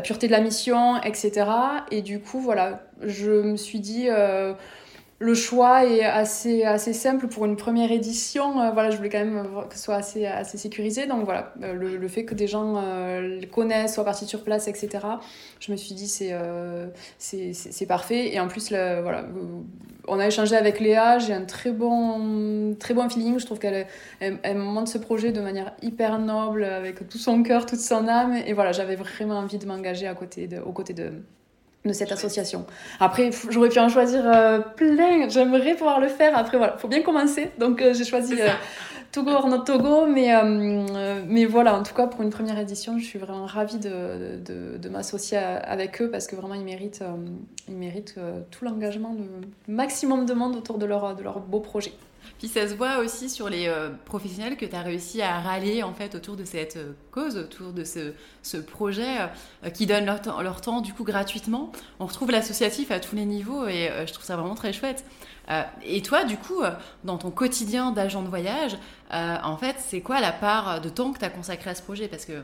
pureté 0.01 0.27
de 0.27 0.31
la 0.31 0.41
mission, 0.41 1.01
etc. 1.01 1.45
Et 1.91 2.01
du 2.01 2.19
coup, 2.19 2.39
voilà, 2.39 2.83
je 3.01 3.31
me 3.31 3.57
suis 3.57 3.79
dit 3.79 4.07
le 5.23 5.35
choix 5.35 5.85
est 5.85 6.03
assez, 6.03 6.63
assez 6.65 6.91
simple 6.91 7.27
pour 7.27 7.45
une 7.45 7.55
première 7.55 7.93
édition. 7.93 8.59
Euh, 8.59 8.71
voilà, 8.71 8.89
je 8.89 8.97
voulais 8.97 9.09
quand 9.09 9.23
même 9.23 9.47
que 9.69 9.75
ce 9.75 9.81
soit 9.81 9.95
assez, 9.95 10.25
assez 10.25 10.57
sécurisé. 10.57 11.07
Donc 11.07 11.23
voilà, 11.23 11.53
euh, 11.63 11.73
le, 11.73 12.07
fait 12.09 12.25
que 12.25 12.35
des 12.35 12.47
gens 12.47 12.75
euh, 12.75 13.39
le 13.39 13.47
connaissent, 13.47 13.93
soient 13.93 14.03
partis 14.03 14.25
sur 14.25 14.43
place, 14.43 14.67
etc. 14.67 14.99
Je 15.61 15.71
me 15.71 15.77
suis 15.77 15.95
dit 15.95 16.09
c'est 16.09 17.85
parfait. 17.87 18.33
Et 18.33 18.39
en 18.41 18.49
plus, 18.49 18.69
voilà, 18.69 19.25
on 20.09 20.19
a 20.19 20.27
échangé 20.27 20.57
avec 20.57 20.81
Léa. 20.81 21.19
J'ai 21.19 21.33
un 21.33 21.45
très 21.45 21.71
bon, 21.71 22.75
très 22.77 22.93
bon 22.93 23.07
feeling. 23.07 23.39
Je 23.39 23.45
trouve 23.45 23.59
qu'elle 23.59 23.87
elle, 24.19 24.57
monte 24.57 24.89
ce 24.89 24.97
projet 24.97 25.31
de 25.31 25.39
manière 25.39 25.71
hyper 25.81 26.19
noble, 26.19 26.65
avec 26.65 27.07
tout 27.07 27.17
son 27.17 27.43
cœur, 27.43 27.65
toute 27.65 27.79
son 27.79 28.09
âme. 28.09 28.35
Et 28.45 28.51
voilà, 28.51 28.73
j'avais 28.73 28.97
vraiment 28.97 29.37
envie 29.37 29.57
de 29.57 29.65
m'engager 29.65 30.09
aux 30.09 30.73
côtés 30.73 30.93
de 30.93 31.13
de 31.85 31.93
cette 31.93 32.11
association. 32.11 32.65
Après, 32.99 33.31
j'aurais 33.49 33.69
pu 33.69 33.79
en 33.79 33.89
choisir 33.89 34.23
euh, 34.25 34.59
plein, 34.59 35.27
j'aimerais 35.29 35.75
pouvoir 35.75 35.99
le 35.99 36.07
faire. 36.07 36.37
Après, 36.37 36.57
voilà, 36.57 36.77
faut 36.77 36.87
bien 36.87 37.01
commencer. 37.01 37.51
Donc, 37.57 37.81
euh, 37.81 37.93
j'ai 37.93 38.05
choisi 38.05 38.35
euh, 38.39 38.47
Togo 39.11 39.31
or 39.31 39.47
not 39.47 39.59
Togo, 39.59 40.05
mais, 40.05 40.31
mais 41.27 41.45
voilà, 41.45 41.75
en 41.75 41.83
tout 41.83 41.93
cas, 41.93 42.07
pour 42.07 42.21
une 42.21 42.29
première 42.29 42.57
édition, 42.57 42.97
je 42.97 43.03
suis 43.03 43.19
vraiment 43.19 43.45
ravie 43.45 43.77
de, 43.77 44.37
de, 44.43 44.77
de 44.77 44.89
m'associer 44.89 45.37
avec 45.37 46.01
eux 46.01 46.09
parce 46.09 46.25
que 46.27 46.35
vraiment, 46.35 46.55
ils 46.55 46.63
méritent, 46.63 47.03
ils 47.67 47.75
méritent 47.75 48.15
tout 48.49 48.65
l'engagement, 48.65 49.15
le 49.15 49.73
maximum 49.73 50.25
de 50.25 50.33
monde 50.33 50.55
autour 50.55 50.77
de 50.79 50.85
leur, 50.85 51.15
de 51.15 51.21
leur 51.21 51.41
beau 51.41 51.59
projet. 51.59 51.93
Puis 52.43 52.51
ça 52.51 52.67
se 52.67 52.73
voit 52.73 52.97
aussi 52.97 53.29
sur 53.29 53.47
les 53.47 53.69
euh, 53.69 53.89
professionnels 54.03 54.57
que 54.57 54.65
tu 54.65 54.75
as 54.75 54.81
réussi 54.81 55.21
à 55.21 55.39
rallier 55.39 55.81
en 55.81 55.93
fait 55.93 56.13
autour 56.13 56.35
de 56.35 56.43
cette 56.43 56.75
euh, 56.75 56.91
cause, 57.09 57.37
autour 57.37 57.71
de 57.71 57.85
ce, 57.85 58.11
ce 58.41 58.57
projet 58.57 59.21
euh, 59.63 59.69
qui 59.69 59.85
donne 59.85 60.03
leur, 60.03 60.21
temps, 60.21 60.41
leur 60.41 60.59
temps 60.59 60.81
du 60.81 60.93
coup 60.93 61.05
gratuitement. 61.05 61.71
On 62.01 62.05
retrouve 62.05 62.31
l'associatif 62.31 62.91
à 62.91 62.99
tous 62.99 63.15
les 63.15 63.23
niveaux 63.23 63.65
et 63.65 63.89
je 64.05 64.11
trouve 64.11 64.25
ça 64.25 64.35
vraiment 64.35 64.55
très 64.55 64.73
chouette. 64.73 65.05
et 65.85 66.01
toi, 66.01 66.25
du 66.25 66.35
coup, 66.35 66.63
dans 67.05 67.17
ton 67.17 67.31
quotidien 67.31 67.91
d'agent 67.91 68.21
de 68.21 68.27
voyage, 68.27 68.77
en 69.09 69.55
fait, 69.55 69.77
c'est 69.79 70.01
quoi 70.01 70.19
la 70.19 70.33
part 70.33 70.81
de 70.81 70.89
temps 70.89 71.13
que 71.13 71.19
tu 71.19 71.25
as 71.25 71.29
consacré 71.29 71.69
à 71.69 71.75
ce 71.75 71.81
projet? 71.81 72.09
Parce 72.09 72.25
que 72.25 72.43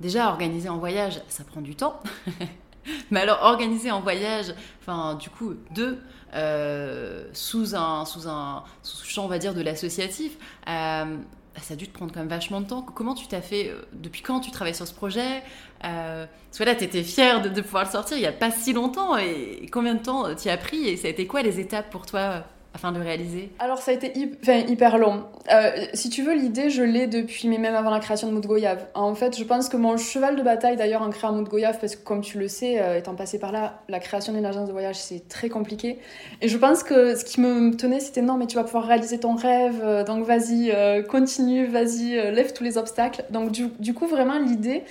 déjà, 0.00 0.28
organiser 0.28 0.68
un 0.68 0.76
voyage, 0.76 1.20
ça 1.28 1.42
prend 1.42 1.62
du 1.62 1.74
temps. 1.74 2.00
Mais 3.10 3.20
alors, 3.20 3.42
organiser 3.42 3.90
un 3.90 4.00
voyage, 4.00 4.54
enfin, 4.80 5.14
du 5.14 5.30
coup, 5.30 5.54
deux, 5.72 5.98
euh, 6.34 7.24
sous, 7.32 7.74
un, 7.74 8.04
sous 8.04 8.28
un 8.28 8.64
sous 8.82 9.04
champ, 9.04 9.24
on 9.24 9.28
va 9.28 9.38
dire, 9.38 9.54
de 9.54 9.62
l'associatif, 9.62 10.36
euh, 10.68 11.16
ça 11.62 11.74
a 11.74 11.76
dû 11.76 11.88
te 11.88 11.92
prendre 11.92 12.12
quand 12.12 12.20
même 12.20 12.28
vachement 12.28 12.60
de 12.60 12.66
temps. 12.66 12.82
Comment 12.82 13.14
tu 13.14 13.26
t'as 13.26 13.40
fait 13.40 13.68
euh, 13.68 13.82
Depuis 13.92 14.22
quand 14.22 14.40
tu 14.40 14.50
travailles 14.50 14.74
sur 14.74 14.86
ce 14.86 14.94
projet 14.94 15.42
euh, 15.84 16.26
Parce 16.50 16.66
là, 16.66 16.74
tu 16.74 16.84
étais 16.84 17.02
fière 17.02 17.42
de, 17.42 17.48
de, 17.48 17.60
pouvoir 17.60 17.84
le 17.84 17.90
sortir 17.90 18.16
il 18.16 18.20
n'y 18.20 18.26
a 18.26 18.32
pas 18.32 18.50
si 18.50 18.72
longtemps. 18.72 19.16
Et 19.16 19.66
combien 19.72 19.94
de 19.94 20.02
temps 20.02 20.34
tu 20.34 20.48
as 20.48 20.56
pris 20.56 20.88
Et 20.88 20.96
ça 20.96 21.08
a 21.08 21.10
été 21.10 21.26
quoi 21.26 21.42
les 21.42 21.60
étapes 21.60 21.90
pour 21.90 22.06
toi? 22.06 22.44
Afin 22.76 22.92
de 22.92 23.00
réaliser 23.00 23.50
Alors 23.58 23.78
ça 23.78 23.90
a 23.90 23.94
été 23.94 24.12
hyper 24.16 24.98
long. 24.98 25.24
Euh, 25.50 25.70
si 25.94 26.10
tu 26.10 26.22
veux, 26.22 26.34
l'idée, 26.34 26.68
je 26.68 26.82
l'ai 26.82 27.06
depuis, 27.06 27.48
mais 27.48 27.56
même 27.56 27.74
avant 27.74 27.88
la 27.88 28.00
création 28.00 28.28
de 28.28 28.32
Mood 28.34 28.44
Goyave. 28.44 28.86
En 28.94 29.14
fait, 29.14 29.36
je 29.36 29.44
pense 29.44 29.70
que 29.70 29.78
mon 29.78 29.96
cheval 29.96 30.36
de 30.36 30.42
bataille, 30.42 30.76
d'ailleurs, 30.76 31.00
en 31.00 31.08
créant 31.08 31.32
Mood 31.32 31.48
Goyave, 31.48 31.78
parce 31.80 31.96
que 31.96 32.04
comme 32.04 32.20
tu 32.20 32.38
le 32.38 32.48
sais, 32.48 32.80
euh, 32.80 32.98
étant 32.98 33.14
passé 33.14 33.38
par 33.38 33.50
là, 33.50 33.80
la 33.88 33.98
création 33.98 34.34
d'une 34.34 34.44
agence 34.44 34.68
de 34.68 34.72
voyage, 34.72 34.96
c'est 34.96 35.26
très 35.26 35.48
compliqué. 35.48 35.98
Et 36.42 36.48
je 36.48 36.58
pense 36.58 36.82
que 36.82 37.16
ce 37.16 37.24
qui 37.24 37.40
me 37.40 37.74
tenait, 37.74 38.00
c'était 38.00 38.22
non, 38.22 38.36
mais 38.36 38.46
tu 38.46 38.56
vas 38.56 38.64
pouvoir 38.64 38.84
réaliser 38.84 39.18
ton 39.18 39.36
rêve, 39.36 39.80
euh, 39.82 40.04
donc 40.04 40.26
vas-y, 40.26 40.74
continue, 41.08 41.66
vas-y, 41.66 42.10
lève 42.10 42.52
tous 42.52 42.62
les 42.62 42.76
obstacles. 42.76 43.24
Donc 43.30 43.52
du, 43.52 43.68
du 43.78 43.94
coup, 43.94 44.06
vraiment, 44.06 44.38
l'idée 44.38 44.84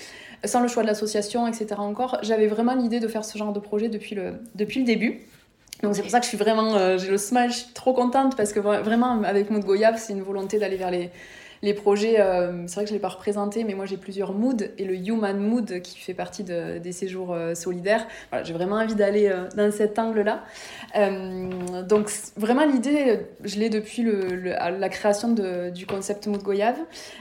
sans 0.43 0.61
le 0.61 0.67
choix 0.67 0.83
de 0.83 0.87
l'association, 0.87 1.47
etc. 1.47 1.67
encore, 1.77 2.19
j'avais 2.21 2.47
vraiment 2.47 2.75
l'idée 2.75 2.99
de 2.99 3.07
faire 3.07 3.25
ce 3.25 3.37
genre 3.37 3.53
de 3.53 3.59
projet 3.59 3.89
depuis 3.89 4.15
le, 4.15 4.33
depuis 4.55 4.79
le 4.79 4.85
début. 4.85 5.21
Donc 5.85 5.95
c'est 5.95 6.01
pour 6.01 6.09
ça 6.09 6.19
que 6.19 6.25
je 6.25 6.29
suis 6.29 6.37
vraiment, 6.37 6.75
euh, 6.75 6.97
j'ai 6.97 7.11
le 7.11 7.19
smile, 7.19 7.51
je 7.51 7.57
suis 7.57 7.73
trop 7.73 7.93
contente 7.93 8.35
parce 8.35 8.53
que 8.53 8.59
vraiment 8.59 9.21
avec 9.21 9.51
Mood 9.51 9.63
Goyave, 9.63 9.97
c'est 9.99 10.13
une 10.13 10.23
volonté 10.23 10.57
d'aller 10.57 10.77
vers 10.77 10.89
les, 10.89 11.11
les 11.61 11.75
projets. 11.75 12.19
Euh, 12.19 12.65
c'est 12.65 12.73
vrai 12.73 12.85
que 12.85 12.89
je 12.89 12.93
ne 12.93 12.97
l'ai 12.97 13.01
pas 13.01 13.09
représenté, 13.09 13.63
mais 13.63 13.75
moi 13.75 13.85
j'ai 13.85 13.97
plusieurs 13.97 14.33
moods 14.33 14.63
et 14.79 14.83
le 14.83 14.95
Human 14.95 15.37
Mood 15.37 15.81
qui 15.81 15.99
fait 15.99 16.15
partie 16.15 16.43
de, 16.43 16.79
des 16.79 16.91
séjours 16.91 17.33
euh, 17.33 17.53
solidaires. 17.53 18.07
Voilà, 18.31 18.43
j'ai 18.43 18.53
vraiment 18.53 18.77
envie 18.77 18.95
d'aller 18.95 19.31
dans 19.55 19.71
cet 19.71 19.99
angle-là. 19.99 20.43
donc 21.83 22.09
vraiment 22.35 22.65
l'idée, 22.65 23.19
je 23.43 23.59
l'ai 23.59 23.69
depuis 23.69 24.07
la 24.43 24.89
création 24.89 25.35
du 25.71 25.85
concept 25.85 26.25
Mood 26.25 26.41
Goyave. 26.41 26.79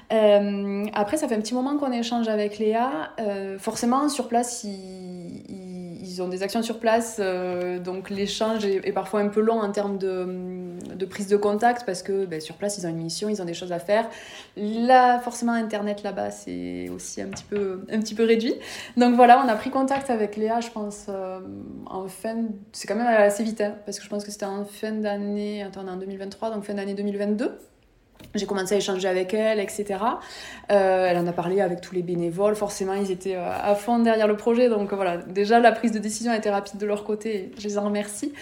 après, 0.09 1.19
ça 1.19 1.29
fait 1.29 1.35
un 1.35 1.41
petit 1.43 1.55
moment 1.55 1.77
qu'on 1.77 1.93
échange 1.93 2.29
avec 2.29 2.59
Léa. 2.59 3.11
forcément, 3.59 4.09
sur 4.09 4.29
place, 4.29 4.65
il, 4.65 5.43
il 5.51 5.64
ils 6.15 6.23
ont 6.23 6.29
des 6.29 6.43
actions 6.45 6.63
sur 6.63 6.79
place, 6.79 7.17
euh, 7.19 7.81
donc 7.81 8.09
l'échange 8.09 8.65
est, 8.65 8.93
parfois 8.93 9.21
un 9.21 9.29
peu 9.29 9.41
long 9.41 9.61
en 9.61 9.71
termes 9.73 9.99
de, 9.99 10.77
de 10.95 11.05
prise 11.07 11.27
de 11.27 11.37
contact 11.37 11.85
parce 11.85 12.03
que 12.03 12.25
ben, 12.25 12.41
sur 12.41 12.55
place 12.55 12.79
ils 12.79 12.87
ont 12.87 12.91
une 12.91 13.03
mission, 13.03 13.29
ils 13.29 13.43
ont 13.43 13.45
des 13.45 13.55
choses 13.55 13.73
à 13.73 13.81
faire. 13.81 14.09
Là, 14.57 15.19
forcément, 15.19 15.53
Internet 15.53 16.03
là-bas 16.05 16.31
c'est 16.31 16.89
aussi 16.95 17.21
un 17.21 17.29
petit, 17.29 17.45
peu, 17.45 17.85
un 17.91 17.99
petit 17.99 18.15
peu 18.15 18.25
réduit. 18.25 18.55
Donc 18.97 19.17
voilà, 19.17 19.43
on 19.45 19.49
a 19.49 19.57
pris 19.57 19.71
contact 19.71 20.09
avec 20.09 20.37
Léa, 20.37 20.61
je 20.61 20.71
pense, 20.71 21.07
euh, 21.09 21.41
en 21.87 22.07
fin. 22.07 22.45
C'est 22.73 22.87
quand 22.87 22.97
même 22.97 23.07
assez 23.07 23.43
vite, 23.43 23.61
hein, 23.61 23.75
parce 23.85 23.99
que 23.99 24.05
je 24.05 24.09
pense 24.09 24.25
que 24.25 24.31
c'était 24.31 24.47
en 24.47 24.65
fin 24.65 24.93
d'année. 24.93 25.65
Attends, 25.65 25.87
en 25.89 25.97
2023, 25.97 26.51
donc 26.51 26.65
fin 26.65 26.75
d'année 26.75 26.95
2022. 26.95 27.59
J'ai 28.35 28.47
commencé 28.47 28.75
à 28.75 28.79
échanger 28.79 29.09
avec 29.09 29.35
elle, 29.35 29.61
etc. 29.61 29.85
Euh, 30.71 31.07
elle 31.09 31.19
en 31.19 31.27
a 31.27 31.33
parlé 31.33 31.61
avec 31.61 31.81
tous 31.81 31.95
les 31.95 32.03
bénévoles. 32.03 32.57
Forcément, 32.57 32.95
ils 32.95 33.11
étaient 33.11 33.37
euh, 33.37 33.51
à 33.51 33.75
fond 33.75 33.99
derrière 33.99 34.27
le 34.27 34.37
projet. 34.37 34.69
Donc 34.69 34.93
voilà, 34.93 35.19
déjà, 35.19 35.61
la 35.61 35.73
prise 35.73 35.93
de 35.93 35.99
décision 35.99 36.33
a 36.33 36.37
été 36.37 36.51
rapide 36.51 36.79
de 36.79 36.87
leur 36.87 37.05
côté. 37.05 37.53
Je 37.59 37.65
les 37.69 37.79
en 37.79 37.85
remercie 37.85 38.33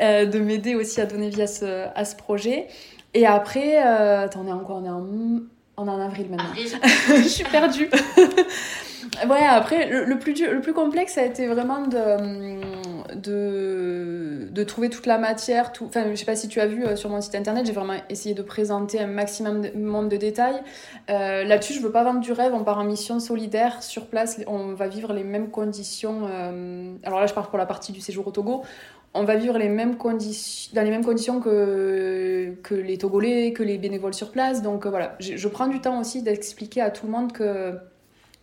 euh, 0.00 0.26
de 0.26 0.38
m'aider 0.38 0.74
aussi 0.74 1.00
à 1.00 1.06
donner 1.06 1.30
vie 1.30 1.42
à 1.42 1.46
ce, 1.46 1.86
à 1.94 2.04
ce 2.04 2.16
projet. 2.16 2.66
Et 3.14 3.26
après, 3.26 3.76
attends, 3.78 4.44
on 4.44 4.48
est 4.48 4.52
en 4.52 4.64
On 4.68 4.84
est 4.84 4.88
en, 4.88 5.40
on 5.80 5.86
est 5.86 5.90
en 5.90 6.00
avril 6.00 6.26
maintenant. 6.30 6.54
Je 7.08 7.28
suis 7.28 7.44
perdue. 7.44 7.88
ouais, 9.28 9.46
après, 9.48 9.88
le, 9.88 10.18
plus 10.18 10.32
dur, 10.32 10.52
le 10.52 10.60
plus 10.60 10.72
complexe, 10.72 11.14
ça 11.14 11.22
a 11.22 11.24
été 11.24 11.46
vraiment 11.46 11.86
de, 11.86 13.14
de, 13.14 14.48
de 14.50 14.64
trouver 14.64 14.90
toute 14.90 15.06
la 15.06 15.18
matière. 15.18 15.72
Tout, 15.72 15.86
enfin, 15.86 16.04
je 16.10 16.14
sais 16.16 16.24
pas 16.24 16.36
si 16.36 16.48
tu 16.48 16.60
as 16.60 16.66
vu 16.66 16.84
euh, 16.84 16.96
sur 16.96 17.10
mon 17.10 17.20
site 17.20 17.34
internet, 17.34 17.66
j'ai 17.66 17.72
vraiment 17.72 17.94
essayé 18.08 18.34
de 18.34 18.42
présenter 18.42 19.00
un 19.00 19.06
maximum 19.06 19.62
de, 19.62 20.08
de 20.08 20.16
détails. 20.16 20.60
Euh, 21.08 21.44
là-dessus, 21.44 21.74
je 21.74 21.80
veux 21.80 21.92
pas 21.92 22.04
vendre 22.04 22.20
du 22.20 22.32
rêve, 22.32 22.52
on 22.54 22.64
part 22.64 22.78
en 22.78 22.84
mission 22.84 23.20
solidaire 23.20 23.82
sur 23.82 24.06
place, 24.06 24.40
on 24.46 24.74
va 24.74 24.88
vivre 24.88 25.12
les 25.12 25.24
mêmes 25.24 25.50
conditions. 25.50 26.28
Euh, 26.30 26.94
alors 27.04 27.20
là, 27.20 27.26
je 27.26 27.34
pars 27.34 27.48
pour 27.48 27.58
la 27.58 27.66
partie 27.66 27.92
du 27.92 28.00
séjour 28.00 28.26
au 28.26 28.30
Togo 28.30 28.62
on 29.12 29.24
va 29.24 29.36
vivre 29.36 29.58
les 29.58 29.68
mêmes 29.68 29.96
conditions, 29.96 30.72
dans 30.74 30.82
les 30.82 30.90
mêmes 30.90 31.04
conditions 31.04 31.40
que, 31.40 32.54
les 32.70 32.98
Togolais, 32.98 33.52
que 33.52 33.62
les 33.62 33.78
bénévoles 33.78 34.14
sur 34.14 34.30
place. 34.30 34.62
Donc 34.62 34.86
voilà, 34.86 35.16
je, 35.18 35.48
prends 35.48 35.66
du 35.66 35.80
temps 35.80 36.00
aussi 36.00 36.22
d'expliquer 36.22 36.80
à 36.80 36.90
tout 36.90 37.06
le 37.06 37.12
monde 37.12 37.32
que 37.32 37.74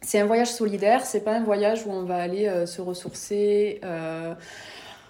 c'est 0.01 0.19
un 0.19 0.25
voyage 0.25 0.51
solidaire, 0.51 1.05
c'est 1.05 1.23
pas 1.23 1.33
un 1.33 1.43
voyage 1.43 1.85
où 1.85 1.91
on 1.91 2.03
va 2.03 2.17
aller 2.17 2.47
euh, 2.47 2.65
se 2.65 2.81
ressourcer, 2.81 3.79
euh, 3.83 4.33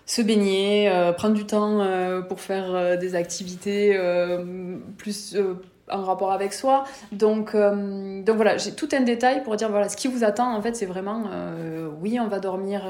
se 0.06 0.22
baigner, 0.22 0.90
euh, 0.90 1.12
prendre 1.12 1.34
du 1.34 1.46
temps 1.46 1.86
pour 2.30 2.40
faire 2.40 2.98
des 2.98 3.16
activités 3.16 4.00
plus 4.98 5.36
en 5.90 6.04
rapport 6.04 6.32
avec 6.32 6.54
soi. 6.54 6.84
Donc, 7.12 7.56
donc 7.56 8.36
voilà, 8.36 8.58
j'ai 8.58 8.74
tout 8.74 8.90
un 8.94 9.02
détail 9.02 9.44
pour 9.44 9.56
dire 9.56 9.70
voilà, 9.70 9.90
ce 9.90 9.98
qui 9.98 10.08
vous 10.08 10.24
attend 10.24 10.56
en 10.56 10.62
fait, 10.62 10.76
c'est 10.76 10.86
vraiment 10.86 11.26
oui, 12.02 12.20
on 12.20 12.28
va 12.28 12.40
dormir 12.40 12.82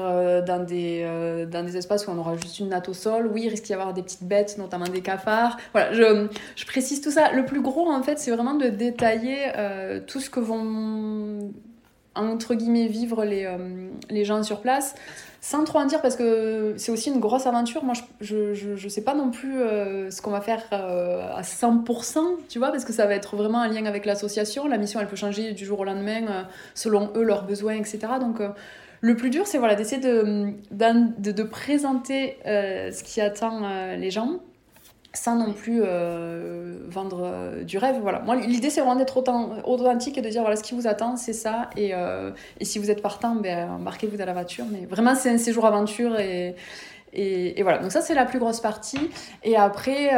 dans, 0.46 0.64
des, 0.64 1.46
dans 1.50 1.64
des 1.64 1.76
espaces 1.76 2.06
où 2.06 2.10
on 2.10 2.18
aura 2.18 2.36
juste 2.36 2.58
une 2.58 2.68
natte 2.68 2.88
au 2.88 2.94
sol. 2.94 3.30
Oui, 3.32 3.42
il 3.44 3.48
risque 3.48 3.64
d'y 3.64 3.74
avoir 3.74 3.94
des 3.94 4.02
petites 4.02 4.24
bêtes, 4.24 4.58
notamment 4.58 4.86
des 4.86 5.00
cafards. 5.00 5.56
Voilà, 5.72 5.92
je, 5.92 6.26
je 6.56 6.66
précise 6.66 7.00
tout 7.00 7.10
ça. 7.10 7.32
Le 7.32 7.44
plus 7.44 7.60
gros 7.60 7.90
en 7.90 8.02
fait, 8.02 8.18
c'est 8.18 8.30
vraiment 8.30 8.54
de 8.54 8.68
détailler 8.68 9.52
tout 10.06 10.20
ce 10.20 10.30
que 10.30 10.40
vont 10.40 11.52
entre 12.18 12.54
guillemets 12.54 12.88
vivre 12.88 13.24
les, 13.24 13.44
euh, 13.44 13.88
les 14.10 14.24
gens 14.24 14.42
sur 14.42 14.60
place 14.60 14.94
sans 15.40 15.64
trop 15.64 15.78
en 15.78 15.86
dire 15.86 16.02
parce 16.02 16.16
que 16.16 16.74
c'est 16.76 16.90
aussi 16.90 17.10
une 17.10 17.20
grosse 17.20 17.46
aventure. 17.46 17.84
Moi, 17.84 17.94
je, 18.20 18.54
je, 18.54 18.76
je 18.76 18.88
sais 18.88 19.02
pas 19.02 19.14
non 19.14 19.30
plus 19.30 19.60
euh, 19.60 20.10
ce 20.10 20.20
qu'on 20.20 20.30
va 20.30 20.40
faire 20.40 20.62
euh, 20.72 21.32
à 21.34 21.42
100%, 21.42 22.18
tu 22.48 22.58
vois, 22.58 22.70
parce 22.70 22.84
que 22.84 22.92
ça 22.92 23.06
va 23.06 23.14
être 23.14 23.36
vraiment 23.36 23.60
un 23.60 23.68
lien 23.68 23.86
avec 23.86 24.04
l'association. 24.04 24.66
La 24.66 24.78
mission, 24.78 25.00
elle 25.00 25.06
peut 25.06 25.16
changer 25.16 25.52
du 25.52 25.64
jour 25.64 25.80
au 25.80 25.84
lendemain 25.84 26.46
selon 26.74 27.10
eux, 27.14 27.22
leurs 27.22 27.44
besoins, 27.44 27.74
etc. 27.74 27.98
Donc, 28.20 28.40
le 29.00 29.16
plus 29.16 29.30
dur, 29.30 29.46
c'est 29.46 29.58
voilà, 29.58 29.76
d'essayer 29.76 30.00
de, 30.00 30.54
de, 30.72 31.30
de, 31.30 31.42
présenter 31.44 32.36
ce 32.44 33.02
qui 33.04 33.20
attend 33.20 33.94
les 33.96 34.10
gens 34.10 34.40
sans 35.18 35.36
non 35.36 35.52
plus 35.52 35.82
euh, 35.84 36.78
vendre 36.88 37.22
euh, 37.24 37.64
du 37.64 37.78
rêve. 37.78 37.96
Voilà. 38.00 38.20
Moi, 38.20 38.36
l'idée, 38.36 38.70
c'est 38.70 38.80
vraiment 38.80 38.96
d'être 38.96 39.16
authentique 39.16 40.18
et 40.18 40.22
de 40.22 40.28
dire 40.28 40.42
voilà, 40.42 40.56
ce 40.56 40.62
qui 40.62 40.74
vous 40.74 40.86
attend, 40.86 41.16
c'est 41.16 41.32
ça. 41.32 41.70
Et, 41.76 41.90
euh, 41.94 42.30
et, 42.60 42.64
si 42.64 42.78
vous 42.78 42.90
êtes 42.90 43.02
partant, 43.02 43.34
ben, 43.34 43.70
embarquez-vous 43.70 44.16
dans 44.16 44.26
la 44.26 44.32
voiture. 44.32 44.64
Mais 44.70 44.86
vraiment, 44.86 45.14
c'est 45.14 45.30
un 45.30 45.38
séjour 45.38 45.66
aventure. 45.66 46.18
Et, 46.18 46.54
et, 47.12 47.62
voilà. 47.62 47.78
Donc, 47.78 47.90
ça, 47.90 48.00
c'est 48.00 48.14
la 48.14 48.24
plus 48.24 48.38
grosse 48.38 48.60
partie. 48.60 49.10
Et 49.42 49.56
après, 49.56 50.10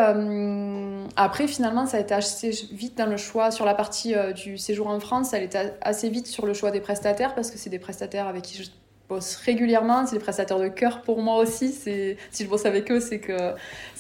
après, 1.17 1.47
finalement, 1.47 1.87
ça 1.87 1.97
a 1.97 2.01
été 2.01 2.15
assez 2.15 2.51
vite 2.73 2.99
dans 2.99 3.07
le 3.07 3.17
choix 3.17 3.51
sur 3.51 3.65
la 3.65 3.75
partie 3.75 4.15
du 4.35 4.59
séjour 4.59 4.89
en 4.89 5.01
France. 5.01 5.31
Ça 5.31 5.37
a 5.37 5.41
été 5.41 5.59
assez 5.81 6.09
vite 6.11 6.27
sur 6.27 6.47
le 6.47 6.53
choix 6.53 6.71
des 6.71 6.81
prestataires 6.81 7.35
parce 7.35 7.51
que 7.51 7.59
c'est 7.59 7.71
des 7.71 7.79
prestataires 7.79 8.27
avec 8.27 8.43
qui 8.43 8.63
je 8.63 8.71
bosse 9.11 9.37
régulièrement, 9.37 10.07
c'est 10.07 10.17
des 10.17 10.23
prestataires 10.23 10.59
de 10.59 10.69
cœur 10.69 11.03
pour 11.03 11.21
moi 11.21 11.37
aussi. 11.37 11.73
Si 11.73 12.17
je 12.45 12.49
bosse 12.49 12.65
avec 12.65 12.91
eux, 12.91 13.01
c'est 13.01 13.19
que 13.19 13.53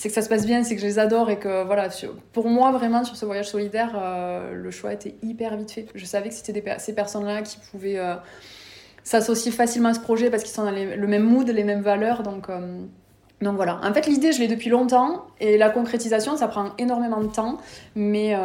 que 0.02 0.08
ça 0.08 0.22
se 0.22 0.28
passe 0.28 0.46
bien, 0.46 0.64
c'est 0.64 0.76
que 0.76 0.80
je 0.80 0.86
les 0.86 0.98
adore 0.98 1.28
et 1.30 1.38
que 1.38 1.64
voilà. 1.64 1.88
Pour 2.32 2.48
moi 2.48 2.70
vraiment 2.70 3.04
sur 3.04 3.16
ce 3.16 3.26
voyage 3.26 3.50
solidaire, 3.50 3.92
euh, 3.96 4.54
le 4.54 4.70
choix 4.70 4.92
était 4.92 5.16
hyper 5.22 5.56
vite 5.56 5.72
fait. 5.72 5.86
Je 5.94 6.04
savais 6.04 6.28
que 6.30 6.34
c'était 6.34 6.64
ces 6.78 6.94
personnes-là 6.94 7.42
qui 7.42 7.58
pouvaient 7.70 7.98
euh, 7.98 8.14
s'associer 9.02 9.50
facilement 9.50 9.90
à 9.90 9.94
ce 9.94 10.00
projet 10.00 10.30
parce 10.30 10.44
qu'ils 10.44 10.54
sont 10.54 10.64
dans 10.64 10.70
le 10.70 11.06
même 11.06 11.24
mood, 11.24 11.48
les 11.48 11.64
mêmes 11.64 11.82
valeurs, 11.82 12.22
donc. 12.22 12.48
Euh, 12.48 12.80
donc 13.42 13.56
voilà, 13.56 13.80
en 13.82 13.94
fait 13.94 14.06
l'idée 14.06 14.32
je 14.32 14.38
l'ai 14.38 14.48
depuis 14.48 14.68
longtemps 14.68 15.24
et 15.40 15.56
la 15.56 15.70
concrétisation 15.70 16.36
ça 16.36 16.46
prend 16.46 16.72
énormément 16.76 17.22
de 17.22 17.28
temps 17.28 17.56
mais, 17.94 18.36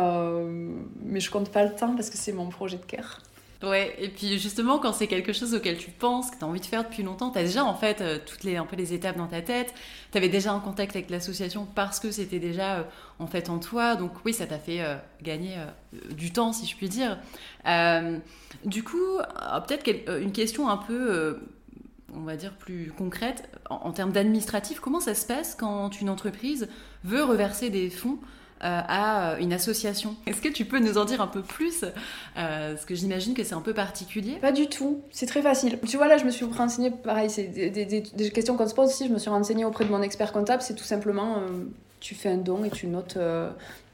mais 1.04 1.20
je 1.20 1.30
compte 1.30 1.50
pas 1.52 1.66
le 1.66 1.72
temps 1.76 1.94
parce 1.98 2.10
que 2.10 2.16
c'est 2.16 2.32
mon 2.32 2.48
projet 2.48 2.78
de 2.78 2.86
cœur. 2.86 3.20
Ouais, 3.66 3.96
et 4.00 4.10
puis 4.10 4.38
justement, 4.38 4.78
quand 4.78 4.94
c'est 4.94 5.08
quelque 5.08 5.34
chose 5.34 5.56
auquel 5.56 5.78
tu 5.78 5.90
penses, 5.90 6.30
que 6.30 6.38
tu 6.38 6.44
as 6.44 6.48
envie 6.48 6.60
de 6.60 6.66
faire 6.66 6.84
depuis 6.84 7.02
longtemps, 7.02 7.32
tu 7.32 7.40
as 7.40 7.44
déjà 7.44 7.66
en 7.66 7.74
fait 7.74 8.00
euh, 8.00 8.20
toutes 8.24 8.44
les, 8.44 8.58
un 8.58 8.66
peu 8.66 8.76
les 8.76 8.94
étapes 8.94 9.18
dans 9.18 9.26
ta 9.26 9.42
tête, 9.42 9.74
tu 10.12 10.18
avais 10.20 10.30
déjà 10.30 10.52
un 10.52 10.60
contact 10.60 10.96
avec 10.96 11.10
l'association 11.10 11.68
parce 11.74 12.00
que 12.00 12.12
c'était 12.12 12.38
déjà 12.38 12.76
euh, 12.76 12.84
en 13.18 13.26
fait 13.26 13.50
en 13.50 13.58
toi, 13.58 13.96
donc 13.96 14.12
oui, 14.24 14.34
ça 14.34 14.46
t'a 14.46 14.60
fait 14.60 14.82
euh, 14.82 14.96
gagner 15.24 15.56
du 16.12 16.32
temps, 16.32 16.54
si 16.54 16.68
je 16.68 16.76
puis 16.76 16.90
dire. 16.90 17.18
du 18.66 18.84
coup, 18.84 19.18
peut-être 19.68 19.90
une 20.22 20.32
question 20.32 20.70
un 20.70 20.78
peu 20.78 21.40
on 22.14 22.22
va 22.22 22.38
dire, 22.38 22.54
plus 22.54 22.94
concrète, 22.98 23.50
en, 23.70 23.92
termes 23.92 24.12
d'administratif, 24.12 24.80
comment 24.80 25.00
ça 25.00 25.16
se 25.16 25.26
passe 25.26 25.56
quand 25.56 26.00
une 26.00 26.10
entreprise 26.10 26.70
veut 27.04 27.24
reverser 27.24 27.70
des 27.70 27.90
fonds 27.90 28.20
à 28.66 29.38
une 29.40 29.54
association. 29.54 30.16
Est-ce 30.26 30.42
que 30.42 30.50
tu 30.50 30.66
peux 30.66 30.80
nous 30.80 30.98
en 30.98 31.06
dire 31.06 31.22
un 31.22 31.28
peu 31.28 31.42
plus 31.42 31.86
Parce 32.36 32.86
que 32.86 32.96
j'imagine 32.96 33.34
que 33.34 33.44
c'est 33.44 33.56
un 33.56 33.62
peu 33.62 33.74
particulier. 33.74 34.38
Pas 34.42 34.52
du 34.52 34.68
tout, 34.68 35.02
c'est 35.12 35.26
très 35.26 35.42
facile. 35.42 35.80
Tu 35.88 35.98
vois, 35.98 36.08
là, 36.08 36.18
je 36.18 36.26
me 36.26 36.32
suis 36.32 36.46
renseignée, 36.46 36.92
pareil, 36.92 37.30
c'est 37.30 37.48
des, 37.48 38.32
questions 38.32 38.58
qu'on 38.58 38.68
se 38.68 38.74
pose 38.74 38.90
aussi, 38.90 39.08
je 39.08 39.14
me 39.14 39.20
suis 39.20 39.30
renseignée 39.30 39.66
auprès 39.66 39.86
de 39.86 39.92
mon 39.92 40.02
expert 40.02 40.32
comptable, 40.32 40.62
c'est 40.62 40.76
tout 40.76 40.84
simplement, 40.84 41.42
tu 42.06 42.16
fais 42.16 42.30
un 42.30 42.38
don 42.38 42.64
et 42.64 42.70
tu 42.70 42.86
notes 42.88 43.18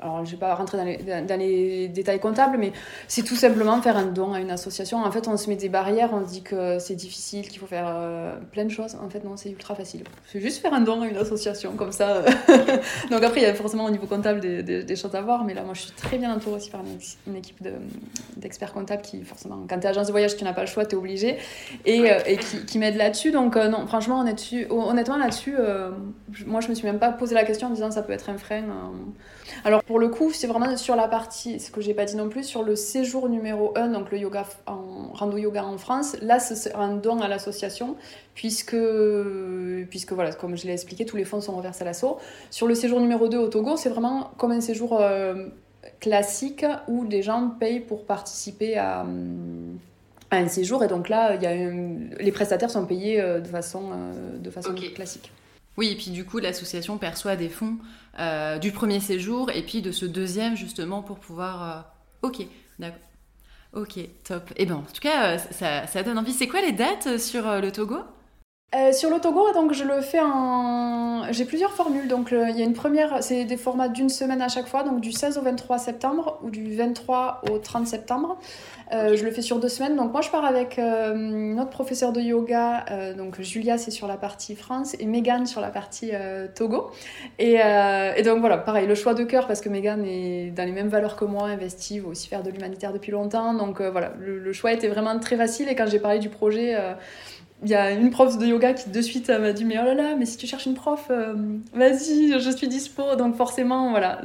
alors 0.01 0.25
je 0.25 0.31
ne 0.31 0.35
vais 0.35 0.39
pas 0.39 0.55
rentrer 0.55 0.77
dans 0.77 0.83
les, 0.83 0.97
dans 0.97 1.39
les, 1.39 1.87
détails 1.87 2.19
comptables, 2.19 2.57
mais 2.57 2.71
c'est 3.07 3.23
tout 3.23 3.35
simplement 3.35 3.79
faire 3.81 3.97
un 3.97 4.07
don 4.07 4.33
à 4.33 4.39
une 4.39 4.49
association. 4.49 5.03
En 5.03 5.11
fait, 5.11 5.27
on 5.27 5.37
se 5.37 5.49
met 5.49 5.55
des 5.55 5.69
barrières, 5.69 6.09
on 6.13 6.25
se 6.25 6.31
dit 6.31 6.41
que 6.41 6.79
c'est 6.79 6.95
difficile, 6.95 7.47
qu'il 7.47 7.59
faut 7.59 7.67
faire 7.67 7.85
euh, 7.87 8.35
plein 8.51 8.65
de 8.65 8.69
choses. 8.69 8.97
En 9.01 9.09
fait, 9.09 9.23
non, 9.23 9.37
c'est 9.37 9.49
ultra 9.49 9.75
facile. 9.75 10.03
C'est 10.31 10.39
juste 10.41 10.61
faire 10.61 10.73
un 10.73 10.81
don 10.81 11.01
à 11.01 11.07
une 11.07 11.17
association, 11.17 11.73
comme 11.73 11.91
ça. 11.91 12.23
Donc 13.11 13.23
après, 13.23 13.41
il 13.41 13.43
y 13.43 13.45
a 13.45 13.53
forcément 13.53 13.85
au 13.85 13.91
niveau 13.91 14.07
comptable 14.07 14.39
des, 14.39 14.63
des, 14.63 14.95
choses 14.95 15.13
à 15.13 15.21
voir, 15.21 15.43
mais 15.43 15.53
là, 15.53 15.63
moi, 15.63 15.73
je 15.75 15.81
suis 15.81 15.91
très 15.91 16.17
bien 16.17 16.33
entourée 16.33 16.55
aussi 16.55 16.71
par 16.71 16.81
une, 16.81 17.35
équipe 17.35 17.57
d'experts 18.37 18.73
comptables 18.73 19.03
qui, 19.03 19.23
forcément, 19.23 19.65
quand 19.69 19.79
tu 19.79 19.85
es 19.85 19.89
agence 19.89 20.07
de 20.07 20.11
voyage, 20.11 20.35
tu 20.35 20.43
n'as 20.43 20.53
pas 20.53 20.61
le 20.61 20.67
choix, 20.67 20.85
tu 20.85 20.95
es 20.95 20.97
obligé, 20.97 21.37
et, 21.85 22.11
euh, 22.11 22.19
et 22.25 22.37
qui, 22.37 22.65
qui 22.65 22.79
m'aident 22.79 22.97
là-dessus. 22.97 23.31
Donc 23.31 23.55
euh, 23.55 23.67
non, 23.67 23.85
franchement, 23.85 24.19
honnêtement, 24.69 25.17
là-dessus, 25.17 25.55
moi, 26.47 26.61
je 26.61 26.69
me 26.69 26.73
suis 26.73 26.87
même 26.87 26.99
pas 26.99 27.11
posé 27.11 27.35
la 27.35 27.43
question 27.43 27.67
en 27.67 27.71
disant 27.71 27.91
ça 27.91 28.00
peut 28.01 28.13
être 28.13 28.29
un 28.29 28.37
frein. 28.37 28.63
Alors 29.63 29.83
pour 29.83 29.99
le 29.99 30.09
coup, 30.09 30.31
c'est 30.31 30.47
vraiment 30.47 30.75
sur 30.77 30.95
la 30.95 31.07
partie, 31.07 31.59
ce 31.59 31.71
que 31.71 31.81
j'ai 31.81 31.93
pas 31.93 32.05
dit 32.05 32.15
non 32.15 32.29
plus, 32.29 32.43
sur 32.43 32.63
le 32.63 32.75
séjour 32.75 33.29
numéro 33.29 33.73
1, 33.75 33.89
donc 33.89 34.11
le 34.11 34.17
yoga 34.17 34.45
en 34.67 35.11
rando 35.13 35.37
yoga 35.37 35.65
en 35.65 35.77
France, 35.77 36.15
là 36.21 36.39
c'est 36.39 36.73
un 36.75 36.95
don 36.95 37.21
à 37.21 37.27
l'association, 37.27 37.95
puisque, 38.35 38.77
puisque 39.89 40.13
voilà, 40.13 40.33
comme 40.33 40.55
je 40.55 40.65
l'ai 40.65 40.73
expliqué, 40.73 41.05
tous 41.05 41.17
les 41.17 41.25
fonds 41.25 41.41
sont 41.41 41.55
reversés 41.55 41.83
à 41.83 41.85
l'assaut. 41.85 42.17
Sur 42.49 42.67
le 42.67 42.75
séjour 42.75 42.99
numéro 42.99 43.27
2 43.27 43.37
au 43.37 43.47
Togo, 43.47 43.77
c'est 43.77 43.89
vraiment 43.89 44.31
comme 44.37 44.51
un 44.51 44.61
séjour 44.61 44.99
euh, 44.99 45.47
classique 45.99 46.65
où 46.87 47.03
les 47.03 47.21
gens 47.21 47.51
payent 47.59 47.79
pour 47.79 48.05
participer 48.05 48.77
à 48.77 49.05
un 50.31 50.47
séjour 50.47 50.83
et 50.83 50.87
donc 50.87 51.09
là 51.09 51.35
il 51.35 51.43
y 51.43 51.45
a 51.45 51.53
les 52.19 52.31
prestataires 52.31 52.69
sont 52.69 52.85
payés 52.85 53.19
euh, 53.19 53.39
de 53.39 53.47
façon, 53.47 53.91
euh, 53.91 54.37
de 54.37 54.49
façon 54.49 54.73
classique. 54.73 55.31
Oui, 55.77 55.89
et 55.89 55.95
puis 55.95 56.11
du 56.11 56.25
coup, 56.25 56.39
l'association 56.39 56.97
perçoit 56.97 57.35
des 57.35 57.49
fonds 57.49 57.77
euh, 58.19 58.57
du 58.59 58.71
premier 58.71 58.99
séjour 58.99 59.49
et 59.51 59.63
puis 59.63 59.81
de 59.81 59.91
ce 59.91 60.05
deuxième, 60.05 60.55
justement, 60.55 61.01
pour 61.01 61.19
pouvoir. 61.19 61.85
Euh, 62.23 62.27
ok, 62.27 62.45
d'accord. 62.79 62.99
Ok, 63.73 63.99
top. 64.25 64.51
Et 64.51 64.63
eh 64.63 64.65
ben, 64.65 64.75
en 64.75 64.81
tout 64.81 64.99
cas, 65.01 65.35
euh, 65.35 65.37
ça, 65.51 65.87
ça 65.87 66.03
donne 66.03 66.17
envie. 66.17 66.33
C'est 66.33 66.47
quoi 66.47 66.61
les 66.61 66.73
dates 66.73 67.17
sur 67.17 67.43
le 67.61 67.71
Togo? 67.71 67.99
Sur 68.93 69.09
le 69.09 69.19
Togo, 69.19 69.51
donc 69.53 69.73
je 69.73 69.83
le 69.83 70.01
fais 70.01 70.21
en. 70.21 71.31
J'ai 71.31 71.45
plusieurs 71.45 71.71
formules. 71.71 72.07
Donc 72.07 72.29
il 72.31 72.57
y 72.57 72.61
a 72.61 72.65
une 72.65 72.73
première, 72.73 73.21
c'est 73.21 73.43
des 73.43 73.57
formats 73.57 73.89
d'une 73.89 74.09
semaine 74.09 74.41
à 74.41 74.47
chaque 74.47 74.67
fois, 74.67 74.83
donc 74.83 75.01
du 75.01 75.11
16 75.11 75.37
au 75.37 75.41
23 75.41 75.77
septembre 75.77 76.39
ou 76.41 76.49
du 76.49 76.75
23 76.75 77.41
au 77.51 77.57
30 77.57 77.85
septembre. 77.85 78.37
Euh, 78.93 79.15
je 79.15 79.23
le 79.23 79.31
fais 79.31 79.41
sur 79.41 79.59
deux 79.59 79.69
semaines. 79.69 79.95
Donc 79.95 80.11
moi 80.11 80.21
je 80.21 80.29
pars 80.29 80.43
avec 80.43 80.77
euh, 80.77 81.13
notre 81.15 81.69
professeur 81.69 82.11
de 82.11 82.19
yoga, 82.19 82.85
euh, 82.91 83.13
donc 83.13 83.39
Julia 83.39 83.77
c'est 83.77 83.91
sur 83.91 84.07
la 84.07 84.17
partie 84.17 84.55
France 84.55 84.95
et 84.99 85.05
Megan 85.05 85.45
sur 85.45 85.61
la 85.61 85.69
partie 85.69 86.11
Togo. 86.55 86.91
Et, 87.39 87.55
et, 87.55 88.21
donc 88.23 88.39
voilà, 88.39 88.57
pareil, 88.57 88.87
le 88.87 88.95
choix 88.95 89.13
de 89.13 89.23
cœur 89.23 89.47
parce 89.47 89.61
que 89.61 89.69
Megan 89.69 90.03
est 90.05 90.51
dans 90.51 90.65
les 90.65 90.71
mêmes 90.71 90.89
valeurs 90.89 91.15
que 91.15 91.25
moi, 91.25 91.47
investie, 91.47 91.99
veut 91.99 92.07
aussi 92.07 92.27
faire 92.27 92.43
de 92.43 92.49
l'humanitaire 92.49 92.91
depuis 92.91 93.11
longtemps. 93.11 93.53
Donc 93.53 93.81
voilà, 93.81 94.13
le, 94.19 94.39
le, 94.39 94.53
choix 94.53 94.73
était 94.73 94.87
vraiment 94.87 95.17
très 95.19 95.37
facile 95.37 95.69
et 95.69 95.75
quand 95.75 95.87
j'ai 95.87 95.99
parlé 95.99 96.19
du 96.19 96.29
projet 96.29 96.75
il 97.63 97.69
y 97.69 97.75
a 97.75 97.91
une 97.91 98.09
prof 98.09 98.37
de 98.37 98.45
yoga 98.45 98.73
qui 98.73 98.89
de 98.89 99.01
suite 99.01 99.29
m'a 99.29 99.53
dit 99.53 99.65
mais 99.65 99.77
oh 99.79 99.85
là 99.85 99.93
là 99.93 100.15
mais 100.15 100.25
si 100.25 100.37
tu 100.37 100.47
cherches 100.47 100.65
une 100.65 100.73
prof 100.73 101.07
euh, 101.11 101.35
vas-y 101.73 102.39
je 102.39 102.49
suis 102.49 102.67
dispo. 102.67 103.15
Donc 103.15 103.35
forcément 103.35 103.91
voilà 103.91 104.21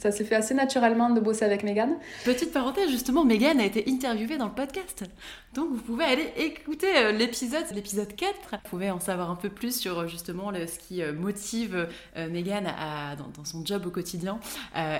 ça 0.00 0.10
s'est 0.10 0.24
fait 0.24 0.34
assez 0.34 0.54
naturellement 0.54 1.10
de 1.10 1.20
bosser 1.20 1.44
avec 1.44 1.62
Megan. 1.62 1.94
Petite 2.24 2.52
parenthèse 2.52 2.90
justement 2.90 3.24
Megan 3.24 3.60
a 3.60 3.64
été 3.64 3.84
interviewée 3.88 4.36
dans 4.36 4.46
le 4.46 4.52
podcast. 4.52 5.04
Donc 5.54 5.68
vous 5.70 5.80
pouvez 5.80 6.04
aller 6.04 6.32
écouter 6.36 6.88
euh, 6.96 7.12
l'épisode 7.12 7.64
l'épisode 7.72 8.14
4 8.14 8.32
vous 8.50 8.56
pouvez 8.68 8.90
en 8.90 9.00
savoir 9.00 9.30
un 9.30 9.36
peu 9.36 9.48
plus 9.48 9.78
sur 9.78 10.00
euh, 10.00 10.06
justement 10.08 10.52
ce 10.54 10.78
qui 10.78 11.02
motive 11.16 11.88
Megan 12.16 12.64
dans, 13.16 13.44
son 13.44 13.64
job 13.64 13.86
au 13.86 13.90
quotidien. 13.90 14.38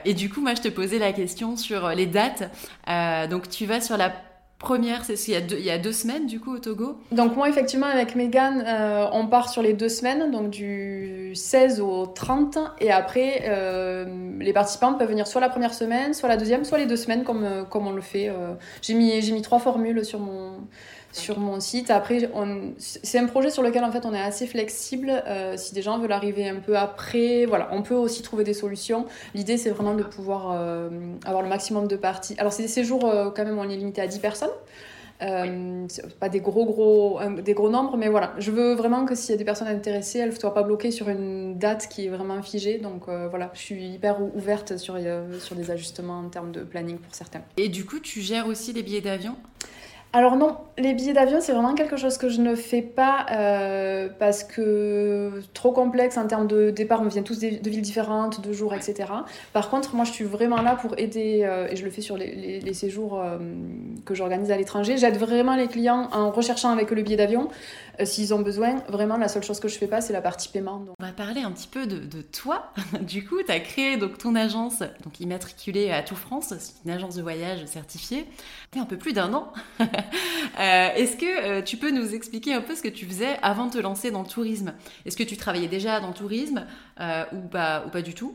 Et 0.04 0.14
du 0.14 0.28
coup 0.30 0.40
moi 0.40 0.54
je 0.54 0.62
te 0.62 0.68
posais 0.68 0.98
la 0.98 1.12
question 1.12 1.56
sur 1.56 1.88
les 1.90 2.06
dates. 2.06 2.50
Donc 3.30 3.48
tu 3.48 3.66
vas 3.66 3.80
sur 3.80 3.96
la 3.96 4.12
première, 4.58 5.04
c'est 5.04 5.14
il, 5.28 5.34
y 5.34 5.36
a 5.36 5.40
deux, 5.40 5.58
il 5.58 5.64
y 5.64 5.70
a 5.70 5.78
deux 5.78 5.92
semaines 5.92 6.26
du 6.26 6.40
coup 6.40 6.54
au 6.54 6.58
Togo 6.58 6.96
Donc 7.12 7.36
moi 7.36 7.48
effectivement 7.48 7.86
avec 7.86 8.14
Megan, 8.14 8.64
euh, 8.66 9.06
on 9.12 9.26
part 9.26 9.48
sur 9.48 9.62
les 9.62 9.72
deux 9.74 9.88
semaines, 9.88 10.30
donc 10.30 10.50
du 10.50 11.32
16 11.34 11.80
au 11.80 12.06
30, 12.06 12.58
et 12.80 12.90
après 12.90 13.42
euh, 13.46 14.06
les 14.38 14.52
participants 14.52 14.94
peuvent 14.94 15.08
venir 15.08 15.26
soit 15.26 15.40
la 15.40 15.48
première 15.48 15.74
semaine, 15.74 16.14
soit 16.14 16.28
la 16.28 16.36
deuxième, 16.36 16.64
soit 16.64 16.78
les 16.78 16.86
deux 16.86 16.96
semaines 16.96 17.24
comme, 17.24 17.44
euh, 17.44 17.64
comme 17.64 17.86
on 17.86 17.92
le 17.92 18.02
fait. 18.02 18.30
j'ai 18.82 18.94
mis, 18.94 19.20
j'ai 19.20 19.32
mis 19.32 19.42
trois 19.42 19.58
formules 19.58 20.04
sur 20.04 20.20
mon, 20.20 20.52
sur 21.14 21.38
mon 21.38 21.60
site. 21.60 21.90
Après, 21.90 22.28
c'est 22.78 23.18
un 23.18 23.26
projet 23.26 23.50
sur 23.50 23.62
lequel 23.62 23.84
en 23.84 23.92
fait 23.92 24.04
on 24.04 24.12
est 24.12 24.20
assez 24.20 24.46
flexible. 24.46 25.10
Euh, 25.26 25.56
si 25.56 25.72
des 25.72 25.82
gens 25.82 25.98
veulent 25.98 26.12
arriver 26.12 26.48
un 26.48 26.56
peu 26.56 26.76
après, 26.76 27.46
voilà, 27.46 27.68
on 27.72 27.82
peut 27.82 27.94
aussi 27.94 28.22
trouver 28.22 28.44
des 28.44 28.54
solutions. 28.54 29.06
L'idée 29.34 29.56
c'est 29.56 29.70
vraiment 29.70 29.94
de 29.94 30.02
pouvoir 30.02 30.52
euh, 30.52 30.90
avoir 31.24 31.42
le 31.42 31.48
maximum 31.48 31.86
de 31.86 31.96
parties. 31.96 32.34
Alors 32.38 32.52
c'est 32.52 32.62
des 32.62 32.68
séjours 32.68 33.04
euh, 33.04 33.30
quand 33.30 33.44
même 33.44 33.58
on 33.58 33.68
est 33.68 33.76
limité 33.76 34.02
à 34.02 34.06
10 34.06 34.18
personnes. 34.18 34.50
Pas 35.20 36.28
des 36.28 36.40
gros 36.40 36.66
gros 36.66 37.18
des 37.42 37.54
gros 37.54 37.70
nombres, 37.70 37.96
mais 37.96 38.08
voilà, 38.08 38.34
je 38.36 38.50
veux 38.50 38.74
vraiment 38.74 39.06
que 39.06 39.14
s'il 39.14 39.30
y 39.30 39.34
a 39.34 39.38
des 39.38 39.44
personnes 39.44 39.68
intéressées, 39.68 40.18
elles 40.18 40.30
ne 40.30 40.34
soient 40.34 40.52
pas 40.52 40.64
bloquées 40.64 40.90
sur 40.90 41.08
une 41.08 41.56
date 41.56 41.88
qui 41.88 42.04
est 42.04 42.08
vraiment 42.10 42.42
figée. 42.42 42.76
Donc 42.78 43.04
voilà, 43.08 43.50
je 43.54 43.60
suis 43.60 43.86
hyper 43.86 44.20
ouverte 44.20 44.76
sur, 44.76 44.98
sur 45.40 45.56
des 45.56 45.70
ajustements 45.70 46.18
en 46.18 46.28
termes 46.28 46.52
de 46.52 46.60
planning 46.60 46.98
pour 46.98 47.14
certains. 47.14 47.40
Et 47.56 47.70
du 47.70 47.86
coup, 47.86 48.00
tu 48.00 48.20
gères 48.20 48.48
aussi 48.48 48.74
les 48.74 48.82
billets 48.82 49.00
d'avion? 49.00 49.36
Alors 50.14 50.36
non, 50.36 50.56
les 50.78 50.94
billets 50.94 51.12
d'avion, 51.12 51.40
c'est 51.40 51.50
vraiment 51.50 51.74
quelque 51.74 51.96
chose 51.96 52.18
que 52.18 52.28
je 52.28 52.40
ne 52.40 52.54
fais 52.54 52.82
pas 52.82 53.26
euh, 53.32 54.08
parce 54.16 54.44
que 54.44 55.42
trop 55.54 55.72
complexe 55.72 56.16
en 56.16 56.28
termes 56.28 56.46
de 56.46 56.70
départ, 56.70 57.02
on 57.02 57.08
vient 57.08 57.24
tous 57.24 57.40
de, 57.40 57.48
villes 57.48 57.82
différentes, 57.82 58.40
de 58.40 58.52
jours, 58.52 58.74
etc. 58.74 59.08
Par 59.52 59.70
contre, 59.70 59.96
moi, 59.96 60.04
je 60.04 60.12
suis 60.12 60.24
vraiment 60.24 60.62
là 60.62 60.76
pour 60.76 60.96
aider, 60.98 61.40
euh, 61.42 61.66
et 61.68 61.74
je 61.74 61.84
le 61.84 61.90
fais 61.90 62.00
sur 62.00 62.16
les, 62.16 62.74
séjours 62.74 63.20
euh, 63.20 63.38
que 64.04 64.14
j'organise 64.14 64.52
à 64.52 64.56
l'étranger, 64.56 64.98
j'aide 64.98 65.16
vraiment 65.16 65.56
les 65.56 65.66
clients 65.66 66.08
en 66.12 66.30
recherchant 66.30 66.70
avec 66.70 66.92
le 66.92 67.02
billet 67.02 67.16
d'avion, 67.16 67.48
euh, 68.00 68.04
s'ils 68.04 68.34
ont 68.34 68.40
besoin, 68.40 68.82
vraiment, 68.88 69.16
la 69.16 69.28
seule 69.28 69.42
chose 69.42 69.60
que 69.60 69.68
je 69.68 69.78
fais 69.78 69.86
pas, 69.86 70.00
c'est 70.00 70.12
la 70.12 70.20
partie 70.20 70.48
paiement. 70.48 70.84
On 70.98 71.04
va 71.04 71.12
parler 71.12 71.42
un 71.42 71.52
petit 71.52 71.68
peu 71.68 71.86
de, 71.86 72.22
toi. 72.22 72.72
du 73.00 73.24
coup, 73.26 73.42
tu 73.42 73.52
as 73.52 73.60
créé 73.60 73.98
ton 74.18 74.34
agence, 74.34 74.80
donc 75.02 75.20
immatriculée 75.20 75.90
à 75.90 76.02
Tout 76.02 76.16
France, 76.16 76.54
c'est 76.58 76.74
une 76.84 76.90
agence 76.90 77.16
de 77.16 77.22
voyage 77.22 77.64
certifiée. 77.66 78.26
Tu 78.72 78.78
un 78.78 78.86
peu 78.86 78.98
plus 78.98 79.12
d'un 79.12 79.32
an. 79.34 79.52
Euh, 80.60 80.88
est-ce 80.94 81.16
que 81.16 81.26
euh, 81.26 81.62
tu 81.62 81.76
peux 81.76 81.90
nous 81.90 82.14
expliquer 82.14 82.54
un 82.54 82.60
peu 82.60 82.76
ce 82.76 82.82
que 82.82 82.88
tu 82.88 83.06
faisais 83.06 83.38
avant 83.42 83.66
de 83.66 83.72
te 83.72 83.78
lancer 83.78 84.12
dans 84.12 84.22
le 84.22 84.28
tourisme? 84.28 84.72
Est-ce 85.04 85.16
que 85.16 85.24
tu 85.24 85.36
travaillais 85.36 85.66
déjà 85.66 85.98
dans 85.98 86.08
le 86.08 86.14
tourisme? 86.14 86.64
Ou, 86.98 87.48
pas, 87.50 87.84
ou 87.86 87.90
pas 87.90 88.02
du 88.02 88.14
tout 88.14 88.34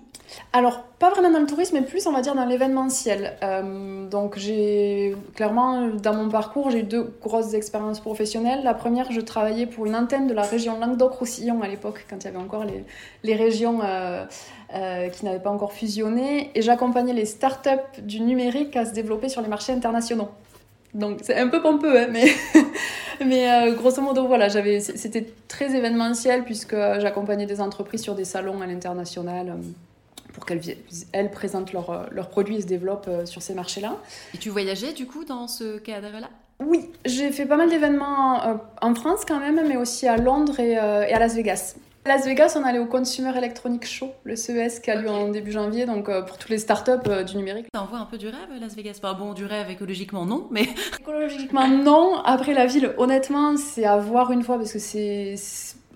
alors, 0.53 0.83
pas 0.99 1.09
vraiment 1.09 1.31
dans 1.31 1.39
le 1.39 1.45
tourisme, 1.45 1.77
mais 1.79 1.85
plus, 1.85 2.05
on 2.07 2.11
va 2.11 2.21
dire, 2.21 2.35
dans 2.35 2.45
l'événementiel. 2.45 3.37
Euh, 3.43 4.07
donc, 4.07 4.37
j'ai 4.37 5.15
clairement, 5.35 5.87
dans 5.87 6.13
mon 6.13 6.29
parcours, 6.29 6.69
j'ai 6.69 6.79
eu 6.79 6.83
deux 6.83 7.15
grosses 7.21 7.53
expériences 7.53 7.99
professionnelles. 7.99 8.61
La 8.63 8.73
première, 8.73 9.11
je 9.11 9.21
travaillais 9.21 9.65
pour 9.65 9.85
une 9.85 9.95
antenne 9.95 10.27
de 10.27 10.33
la 10.33 10.43
région 10.43 10.79
Languedoc-Roussillon 10.79 11.61
à 11.61 11.67
l'époque, 11.67 12.05
quand 12.09 12.17
il 12.17 12.25
y 12.25 12.27
avait 12.27 12.37
encore 12.37 12.65
les, 13.23 13.35
régions 13.35 13.79
euh, 13.83 14.25
euh, 14.75 15.09
qui 15.09 15.25
n'avaient 15.25 15.39
pas 15.39 15.51
encore 15.51 15.73
fusionné. 15.73 16.51
Et 16.55 16.61
j'accompagnais 16.61 17.13
les 17.13 17.25
startups 17.25 18.01
du 18.01 18.21
numérique 18.21 18.75
à 18.75 18.85
se 18.85 18.93
développer 18.93 19.29
sur 19.29 19.41
les 19.41 19.47
marchés 19.47 19.73
internationaux. 19.73 20.29
Donc, 20.93 21.19
c'est 21.21 21.35
un 21.35 21.47
peu 21.49 21.61
pompeux, 21.61 21.99
hein, 21.99 22.07
mais, 22.09 22.25
mais 23.25 23.71
grosso 23.73 24.01
modo, 24.01 24.27
voilà, 24.27 24.49
c'était 24.49 25.27
très 25.47 25.75
événementiel 25.75 26.43
puisque 26.43 26.75
j'accompagnais 26.75 27.45
des 27.45 27.61
entreprises 27.61 28.01
sur 28.01 28.15
des 28.15 28.25
salons 28.25 28.61
à 28.61 28.67
l'international 28.67 29.57
pour 30.33 30.45
qu'elles 30.45 30.61
elles 31.11 31.31
présentent 31.31 31.73
leurs 31.73 32.07
leur 32.11 32.29
produits 32.29 32.57
et 32.57 32.61
se 32.61 32.67
développent 32.67 33.07
euh, 33.07 33.25
sur 33.25 33.41
ces 33.41 33.53
marchés-là. 33.53 33.97
Et 34.33 34.37
tu 34.37 34.49
voyageais 34.49 34.93
du 34.93 35.05
coup 35.05 35.25
dans 35.25 35.47
ce 35.47 35.77
cadre-là? 35.77 36.29
Oui, 36.59 36.89
j'ai 37.05 37.31
fait 37.31 37.45
pas 37.45 37.57
mal 37.57 37.69
d'événements 37.69 38.43
euh, 38.43 38.53
en 38.81 38.93
France 38.95 39.21
quand 39.27 39.39
même, 39.39 39.61
mais 39.67 39.77
aussi 39.77 40.07
à 40.07 40.17
Londres 40.17 40.59
et, 40.59 40.77
euh, 40.77 41.07
et, 41.07 41.13
à 41.13 41.19
Las 41.19 41.35
Vegas. 41.35 41.75
Las 42.05 42.25
Vegas, 42.25 42.57
on 42.59 42.63
allait 42.63 42.79
au 42.79 42.85
Consumer 42.85 43.31
Electronic 43.37 43.85
Show, 43.85 44.11
le 44.23 44.35
CES 44.35 44.79
qui 44.79 44.89
a 44.89 44.95
lieu 44.95 45.09
en 45.09 45.27
début 45.27 45.51
janvier, 45.51 45.85
donc 45.85 46.05
pour 46.05 46.37
toutes 46.37 46.49
les 46.49 46.57
startups 46.57 47.25
du 47.27 47.37
numérique. 47.37 47.67
Ça 47.73 47.81
envoie 47.83 47.99
un 47.99 48.05
peu 48.05 48.17
du 48.17 48.27
rêve, 48.27 48.49
Las 48.59 48.75
Vegas? 48.75 48.99
Pas 49.01 49.13
bon, 49.13 49.33
du 49.33 49.45
rêve 49.45 49.69
écologiquement, 49.69 50.25
non, 50.25 50.47
mais... 50.49 50.63
Écologiquement, 50.99 51.67
non. 51.67 52.15
Après, 52.23 52.53
la 52.53 52.65
ville, 52.65 52.93
honnêtement, 52.97 53.57
c'est 53.57 53.85
à 53.85 53.97
voir 53.97 54.31
une 54.31 54.43
fois 54.43 54.57
parce 54.57 54.73
que 54.73 54.79
c'est 54.79 55.35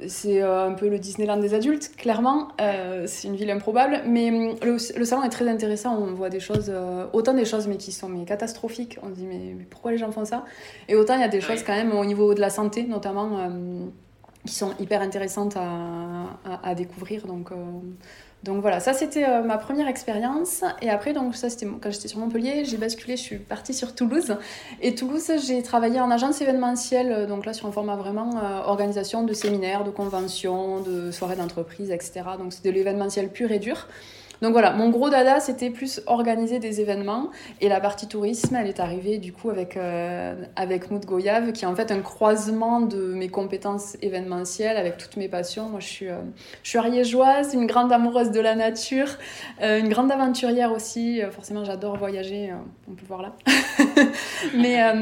c'est 0.07 0.41
un 0.41 0.73
peu 0.73 0.89
le 0.89 0.99
Disneyland 0.99 1.37
des 1.37 1.53
adultes, 1.53 1.95
clairement. 1.95 2.49
c'est 3.05 3.27
une 3.27 3.35
ville 3.35 3.51
improbable, 3.51 4.01
mais 4.05 4.55
le, 4.61 4.77
salon 4.77 5.23
est 5.23 5.29
très 5.29 5.47
intéressant. 5.47 5.97
On 5.97 6.13
voit 6.13 6.29
des 6.29 6.39
choses, 6.39 6.71
autant 7.13 7.33
des 7.33 7.45
choses 7.45 7.67
mais 7.67 7.77
qui 7.77 7.91
sont 7.91 8.09
mais 8.09 8.25
catastrophiques. 8.25 8.97
On 9.01 9.09
se 9.09 9.13
dit 9.13 9.25
mais, 9.25 9.55
pourquoi 9.69 9.91
les 9.91 9.97
gens 9.97 10.11
font 10.11 10.25
ça? 10.25 10.43
Et 10.89 10.95
autant 10.95 11.15
il 11.15 11.21
y 11.21 11.23
a 11.23 11.29
des 11.29 11.41
choses 11.41 11.63
quand 11.63 11.75
même 11.75 11.93
au 11.93 12.05
niveau 12.05 12.33
de 12.33 12.41
la 12.41 12.49
santé, 12.49 12.83
notamment, 12.83 13.49
qui 14.45 14.55
sont 14.55 14.73
hyper 14.79 15.01
intéressantes 15.01 15.55
à, 15.55 16.59
à, 16.63 16.75
découvrir. 16.75 17.25
Donc 17.27 17.51
donc 18.43 18.59
voilà, 18.61 18.81
ça 18.81 18.93
c'était 18.93 19.23
euh, 19.23 19.41
ma 19.41 19.57
première 19.57 19.87
expérience. 19.87 20.63
Et 20.81 20.89
après, 20.89 21.13
donc 21.13 21.35
ça 21.35 21.47
quand 21.81 21.91
j'étais 21.91 22.09
sur 22.09 22.19
Montpellier, 22.19 22.65
j'ai 22.65 22.75
basculé, 22.75 23.15
je 23.15 23.21
suis 23.21 23.37
partie 23.37 23.73
sur 23.73 23.95
Toulouse. 23.95 24.35
Et 24.81 24.95
Toulouse, 24.95 25.31
j'ai 25.47 25.63
travaillé 25.63 26.01
en 26.01 26.11
agence 26.11 26.41
événementielle, 26.41 27.11
euh, 27.11 27.25
donc 27.25 27.45
là 27.45 27.53
sur 27.53 27.67
un 27.67 27.71
format 27.71 27.95
vraiment 27.95 28.37
euh, 28.37 28.59
organisation 28.65 29.23
de 29.23 29.33
séminaires, 29.33 29.85
de 29.85 29.91
conventions, 29.91 30.81
de 30.81 31.09
soirées 31.11 31.37
d'entreprise, 31.37 31.89
etc. 31.89 32.23
Donc 32.37 32.51
c'est 32.51 32.65
de 32.65 32.69
l'événementiel 32.69 33.29
pur 33.29 33.49
et 33.51 33.59
dur. 33.59 33.87
Donc 34.43 34.51
voilà, 34.51 34.73
mon 34.73 34.89
gros 34.89 35.09
dada, 35.09 35.39
c'était 35.39 35.69
plus 35.69 36.01
organiser 36.05 36.59
des 36.59 36.81
événements. 36.81 37.31
Et 37.61 37.69
la 37.69 37.79
partie 37.79 38.09
tourisme, 38.09 38.57
elle 38.57 38.67
est 38.67 38.81
arrivée 38.81 39.17
du 39.17 39.31
coup 39.31 39.49
avec, 39.49 39.77
euh, 39.77 40.35
avec 40.57 40.89
Goyave, 41.05 41.53
qui 41.53 41.63
est 41.63 41.67
en 41.67 41.75
fait 41.75 41.93
un 41.93 42.01
croisement 42.01 42.81
de 42.81 43.13
mes 43.13 43.29
compétences 43.29 43.95
événementielles 44.01 44.75
avec 44.75 44.97
toutes 44.97 45.15
mes 45.15 45.29
passions. 45.29 45.69
Moi, 45.69 45.79
je 45.79 45.87
suis, 45.87 46.09
euh, 46.09 46.17
je 46.61 46.69
suis 46.71 46.77
ariégeoise, 46.77 47.53
une 47.53 47.67
grande 47.67 47.93
amoureuse 47.93 48.31
de 48.31 48.41
la 48.41 48.53
nature, 48.53 49.07
euh, 49.61 49.79
une 49.79 49.87
grande 49.87 50.11
aventurière 50.11 50.73
aussi. 50.73 51.21
forcément, 51.31 51.63
j'adore 51.63 51.95
voyager, 51.95 52.51
on 52.91 52.95
peut 52.95 53.05
voir 53.07 53.21
là. 53.21 53.35
mais, 54.57 54.93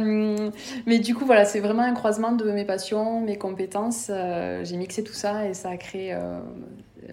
mais 0.86 0.99
du 0.99 1.15
coup, 1.15 1.25
voilà, 1.25 1.45
c'est 1.45 1.62
vraiment 1.62 1.82
un 1.82 1.95
croisement 1.95 2.34
de 2.34 2.51
mes 2.51 2.63
passions, 2.63 3.21
mes 3.21 3.39
compétences. 3.39 4.12
J'ai 4.62 4.77
mixé 4.77 5.04
tout 5.04 5.13
ça 5.13 5.47
et 5.47 5.56
ça 5.56 5.69
a 5.71 5.77
créé 5.77 6.15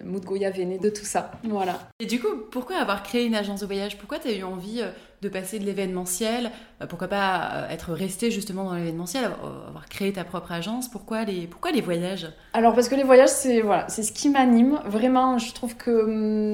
Mood 0.03 0.23
Goya 0.25 0.51
né 0.51 0.77
de 0.77 0.89
tout 0.89 1.05
ça. 1.05 1.31
Voilà. 1.43 1.79
Et 1.99 2.05
du 2.05 2.19
coup, 2.19 2.27
pourquoi 2.51 2.77
avoir 2.77 3.03
créé 3.03 3.25
une 3.25 3.35
agence 3.35 3.61
de 3.61 3.65
voyage? 3.65 3.97
Pourquoi 3.97 4.19
tu 4.19 4.27
as 4.27 4.33
eu 4.33 4.43
envie 4.43 4.81
euh, 4.81 4.89
de 5.21 5.29
passer 5.29 5.59
de 5.59 5.65
l'événementiel? 5.65 6.51
Euh, 6.81 6.87
Pourquoi 6.87 7.07
pas 7.07 7.51
euh, 7.53 7.69
être 7.69 7.93
resté 7.93 8.31
justement 8.31 8.63
dans 8.65 8.75
l'événementiel, 8.75 9.25
avoir 9.25 9.87
créé 9.89 10.11
ta 10.13 10.23
propre 10.23 10.51
agence? 10.51 10.89
Pourquoi 10.89 11.23
les, 11.23 11.47
pourquoi 11.47 11.71
les 11.71 11.81
voyages? 11.81 12.27
Alors 12.53 12.73
parce 12.73 12.89
que 12.89 12.95
les 12.95 13.03
voyages, 13.03 13.29
c'est 13.29 13.61
voilà, 13.61 13.87
c'est 13.89 14.03
ce 14.03 14.11
qui 14.11 14.29
m'anime. 14.29 14.79
Vraiment, 14.85 15.37
je 15.37 15.53
trouve 15.53 15.75
que 15.75 15.91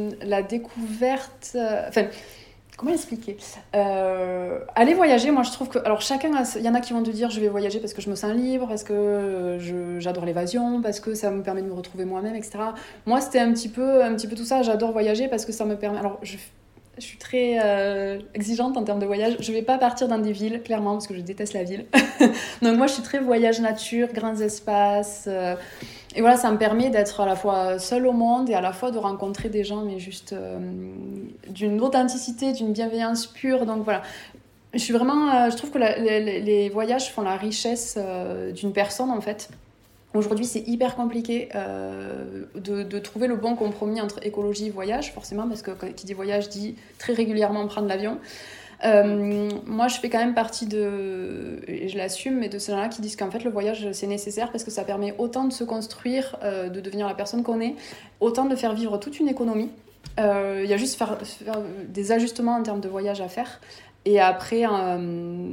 hum, 0.10 0.16
la 0.22 0.42
découverte... 0.44 1.56
Enfin, 1.88 2.08
Comment 2.78 2.92
expliquer 2.92 3.38
euh, 3.74 4.60
Aller 4.76 4.94
voyager, 4.94 5.32
moi 5.32 5.44
je 5.44 5.52
trouve 5.52 5.70
que. 5.70 5.80
Alors 5.80 6.02
chacun, 6.02 6.32
il 6.58 6.62
y 6.62 6.70
en 6.70 6.74
a 6.74 6.82
qui 6.82 6.92
vont 6.92 7.04
te 7.04 7.10
dire 7.10 7.30
je 7.30 7.40
vais 7.40 7.48
voyager 7.48 7.80
parce 7.80 7.94
que 7.94 8.02
je 8.02 8.10
me 8.10 8.16
sens 8.16 8.34
libre, 8.34 8.68
parce 8.68 8.84
que 8.84 9.58
j'adore 10.00 10.26
l'évasion, 10.26 10.82
parce 10.82 11.00
que 11.00 11.14
ça 11.14 11.32
me 11.32 11.42
permet 11.42 11.62
de 11.62 11.68
me 11.68 11.74
retrouver 11.74 12.04
moi-même, 12.04 12.36
etc. 12.36 12.60
Moi 13.06 13.22
c'était 13.22 13.40
un, 13.40 13.52
petit 13.54 13.70
peu, 13.70 14.04
un 14.04 14.14
petit 14.16 14.28
peu 14.28 14.36
tout 14.36 14.44
ça. 14.44 14.62
J'adore 14.62 14.92
voyager 14.92 15.30
parce 15.30 15.46
que 15.46 15.54
ça 15.54 15.64
me 15.64 15.78
permet. 15.78 16.00
Alors 16.00 16.20
je, 16.22 16.36
suis 16.98 17.18
très 17.18 17.60
euh, 17.64 18.20
exigeante 18.34 18.76
en 18.76 18.84
termes 18.84 19.00
de 19.00 19.06
voyage. 19.06 19.38
Je 19.40 19.52
vais 19.54 19.62
pas 19.62 19.78
partir 19.78 20.10
dans 20.10 20.20
des 20.20 20.34
villes, 20.34 20.62
clairement, 20.62 20.94
parce 20.94 21.08
que 21.08 21.16
je 21.16 21.22
déteste 21.22 21.54
la 21.54 21.64
ville. 21.64 21.86
Donc 22.62 22.78
moi 22.78 22.88
je 22.88 22.94
suis 22.94 23.04
très 23.04 23.20
voyage 23.20 23.62
nature, 23.62 24.10
grands 24.14 24.36
espaces. 24.36 25.26
Euh, 25.28 25.56
et 26.16 26.22
voilà, 26.22 26.38
ça 26.38 26.50
me 26.50 26.58
permet 26.58 26.90
d'être 26.90 27.20
à 27.20 27.26
la 27.26 27.36
fois 27.36 27.78
seule 27.78 28.08
au 28.08 28.14
monde 28.14 28.50
et 28.50 28.54
à 28.54 28.62
la 28.62 28.72
fois 28.72 28.90
de 28.90 28.98
rencontrer 28.98 29.50
des 29.50 29.66
gens, 29.66 29.84
mais 29.84 30.00
juste 30.00 30.32
euh, 30.32 30.58
d'une 31.56 31.82
authenticité, 31.82 32.52
d'une 32.52 32.72
bienveillance 32.72 33.26
pure. 33.26 33.66
Donc 33.66 33.84
voilà, 33.84 34.04
je 34.74 34.80
suis 34.80 34.94
vraiment, 34.94 35.34
euh, 35.34 35.50
je 35.50 35.58
trouve 35.58 35.72
que 35.72 35.80
les, 35.80 36.70
voyages 36.70 37.12
font 37.12 37.24
la 37.24 37.38
richesse 37.38 37.96
euh, 37.98 38.52
d'une 38.52 38.74
personne 38.74 39.10
en 39.10 39.22
fait. 39.22 39.50
Aujourd'hui, 40.14 40.46
c'est 40.46 40.66
hyper 40.66 40.96
compliqué 40.96 41.50
de, 41.54 42.84
de, 42.84 43.00
trouver 43.00 43.28
le 43.28 43.36
bon 43.36 43.58
compromis 43.58 44.00
entre 44.00 44.26
écologie 44.26 44.68
et 44.68 44.70
voyage, 44.70 45.12
forcément, 45.12 45.46
parce 45.46 45.62
que 45.62 45.72
qui 45.88 46.06
dit 46.06 46.14
voyage 46.14 46.48
dit 46.48 46.76
très 46.98 47.12
régulièrement 47.12 47.68
prendre 47.68 47.90
l'avion. 47.90 48.18
Euh, 48.84 49.50
moi, 49.66 49.88
je 49.88 49.98
fais 50.00 50.10
quand 50.10 50.20
même 50.20 50.34
partie 50.34 50.66
de, 50.66 51.62
et 51.68 51.88
je 51.88 51.98
l'assume, 51.98 52.38
mais 52.40 52.50
de 52.50 52.60
ceux 52.60 52.74
là 52.74 52.90
qui 52.90 53.02
disent 53.02 53.16
qu'en 53.16 53.32
fait 53.32 53.44
le 53.44 53.50
voyage 53.50 53.92
c'est 53.94 54.08
nécessaire 54.08 54.52
parce 54.52 54.64
que 54.64 54.72
ça 54.72 54.84
permet 54.84 55.16
autant 55.18 55.46
de 55.46 55.54
se 55.54 55.64
construire, 55.64 56.38
euh, 56.44 56.70
de 56.70 56.82
devenir 56.82 57.08
la 57.08 57.14
personne 57.14 57.44
qu'on 57.44 57.62
est, 57.62 57.76
autant 58.20 58.46
de 58.46 58.56
faire 58.56 58.74
vivre 58.74 58.98
toute 58.98 59.20
une 59.20 59.28
économie. 59.28 59.70
Euh, 60.20 60.62
il 60.64 60.70
y 60.70 60.74
a 60.74 60.78
juste 60.78 60.98
faire, 60.98 61.18
des 61.88 62.12
ajustements 62.12 62.56
en 62.56 62.64
termes 62.64 62.82
de 62.82 62.90
voyage 62.90 63.22
à 63.22 63.28
faire. 63.28 63.60
Et 64.08 64.20
après, 64.20 64.64
euh, 64.66 65.50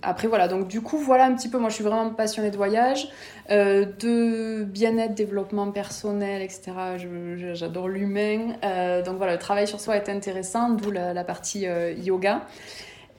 après, 0.00 0.26
voilà. 0.26 0.48
Donc, 0.48 0.66
du 0.66 0.80
coup, 0.80 0.96
voilà 0.96 1.26
un 1.26 1.34
petit 1.34 1.48
peu. 1.48 1.58
Moi, 1.58 1.68
je 1.68 1.74
suis 1.74 1.84
vraiment 1.84 2.08
passionnée 2.10 2.50
de 2.50 2.56
voyage, 2.56 3.08
euh, 3.50 3.84
de 4.00 4.64
bien-être, 4.64 5.14
développement 5.14 5.70
personnel, 5.70 6.40
etc. 6.40 6.72
J'adore 7.52 7.88
l'humain. 7.88 8.54
Donc, 9.04 9.18
voilà, 9.18 9.34
le 9.34 9.38
travail 9.38 9.68
sur 9.68 9.78
soi 9.78 9.96
est 9.96 10.08
intéressant, 10.08 10.70
d'où 10.70 10.90
la, 10.90 11.24
partie 11.24 11.66
yoga. 11.98 12.46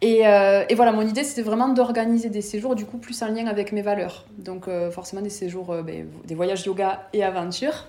Et, 0.01 0.21
et, 0.21 0.75
voilà, 0.75 0.91
mon 0.91 1.07
idée, 1.07 1.23
c'était 1.23 1.43
vraiment 1.43 1.69
d'organiser 1.69 2.29
des 2.29 2.41
séjours, 2.41 2.73
du 2.73 2.85
coup, 2.85 2.97
plus 2.97 3.21
en 3.21 3.27
lien 3.27 3.45
avec 3.45 3.73
mes 3.73 3.83
valeurs. 3.83 4.25
Donc, 4.39 4.67
forcément, 4.91 5.21
des 5.21 5.29
séjours, 5.29 5.75
ben, 5.83 6.07
des 6.25 6.33
voyages 6.33 6.65
yoga 6.65 7.07
et 7.13 7.23
aventure. 7.23 7.85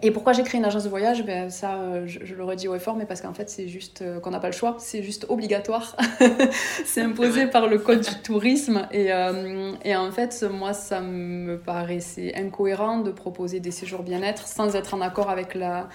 Et 0.00 0.10
pourquoi 0.10 0.32
j'ai 0.32 0.42
créé 0.42 0.58
une 0.58 0.64
agence 0.64 0.84
de 0.84 0.88
voyage? 0.88 1.22
Ben, 1.24 1.50
Ça, 1.50 1.74
euh, 1.74 2.06
je, 2.06 2.20
je, 2.24 2.34
le 2.34 2.42
redis 2.44 2.66
haut 2.66 2.74
et 2.74 2.78
fort, 2.78 2.96
mais 2.96 3.04
parce 3.04 3.20
qu'en 3.20 3.34
fait, 3.34 3.50
c'est 3.50 3.68
juste 3.68 4.00
euh, 4.00 4.20
qu'on 4.20 4.30
n'a 4.30 4.40
pas 4.40 4.46
le 4.46 4.54
choix, 4.54 4.76
c'est 4.78 5.02
juste 5.02 5.26
obligatoire. 5.28 5.96
c'est 6.86 7.02
imposé 7.02 7.46
par 7.46 7.66
le 7.66 7.78
code 7.78 8.00
du 8.00 8.14
tourisme. 8.22 8.88
Et, 8.90 9.12
euh, 9.12 9.72
et, 9.84 9.94
en 9.94 10.10
fait, 10.10 10.44
moi, 10.50 10.72
ça 10.72 11.02
me 11.02 11.58
paraissait 11.58 12.34
incohérent 12.34 13.00
de 13.00 13.10
proposer 13.10 13.60
des 13.60 13.70
séjours 13.70 14.02
bien-être 14.02 14.46
sans 14.46 14.74
être 14.76 14.94
en 14.94 15.02
accord 15.02 15.28
avec 15.28 15.54
la, 15.54 15.88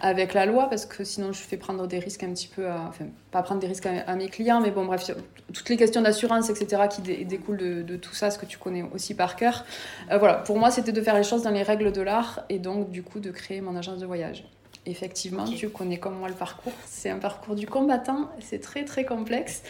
avec 0.00 0.34
la 0.34 0.46
loi 0.46 0.68
parce 0.68 0.86
que 0.86 1.04
sinon 1.04 1.32
je 1.32 1.40
fais 1.40 1.56
prendre 1.56 1.86
des 1.86 1.98
risques 1.98 2.22
un 2.22 2.32
petit 2.32 2.48
peu, 2.48 2.68
à, 2.68 2.86
enfin 2.88 3.06
pas 3.30 3.42
prendre 3.42 3.60
des 3.60 3.66
risques 3.66 3.86
à, 3.86 4.14
mes 4.16 4.28
clients, 4.28 4.60
mais 4.60 4.70
bon 4.70 4.84
bref, 4.84 5.10
toutes 5.52 5.68
les 5.68 5.76
questions 5.76 6.02
d'assurance, 6.02 6.50
etc. 6.50 6.82
qui 6.90 7.24
découlent 7.24 7.84
de, 7.84 7.96
tout 7.96 8.14
ça, 8.14 8.30
ce 8.30 8.38
que 8.38 8.46
tu 8.46 8.58
connais 8.58 8.84
aussi 8.94 9.14
par 9.14 9.36
cœur. 9.36 9.64
Euh, 10.10 10.18
voilà, 10.18 10.34
pour 10.34 10.58
moi 10.58 10.70
c'était 10.70 10.92
de 10.92 11.00
faire 11.00 11.16
les 11.16 11.22
choses 11.22 11.42
dans 11.42 11.50
les 11.50 11.62
règles 11.62 11.92
de 11.92 12.02
l'art 12.02 12.44
et 12.48 12.58
donc 12.58 12.90
du 12.90 13.02
coup 13.02 13.20
de 13.20 13.30
créer 13.30 13.60
mon 13.60 13.76
agence 13.76 13.98
de 13.98 14.06
voyage. 14.06 14.44
Effectivement, 14.88 15.44
tu 15.44 15.68
connais 15.68 15.98
comme 15.98 16.16
moi 16.16 16.28
le 16.28 16.34
parcours. 16.34 16.72
C'est 16.84 17.10
un 17.10 17.18
parcours 17.18 17.56
du 17.56 17.66
combattant, 17.66 18.30
c'est 18.38 18.60
très 18.60 18.84
très 18.84 19.04
complexe. 19.04 19.62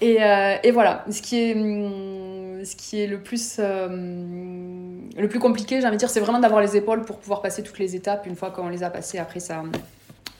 Et, 0.00 0.22
euh, 0.22 0.56
et, 0.62 0.72
voilà, 0.72 1.04
ce 1.10 1.22
qui 1.22 1.38
est, 1.38 1.54
hum, 1.54 2.45
ce 2.64 2.76
qui 2.76 3.00
est 3.00 3.06
le, 3.06 3.20
plus, 3.20 3.56
euh, 3.58 3.88
le 3.88 5.28
plus 5.28 5.38
compliqué, 5.38 5.80
j'ai 5.80 5.86
envie 5.86 5.96
de 5.96 6.00
dire, 6.00 6.10
c'est 6.10 6.20
vraiment 6.20 6.38
d'avoir 6.38 6.60
les 6.60 6.76
épaules 6.76 7.04
pour 7.04 7.18
pouvoir 7.18 7.42
passer 7.42 7.62
toutes 7.62 7.78
les 7.78 7.96
étapes. 7.96 8.26
Une 8.26 8.36
fois 8.36 8.50
qu'on 8.50 8.68
les 8.68 8.82
a 8.82 8.90
passées, 8.90 9.18
après, 9.18 9.40
ça, 9.40 9.62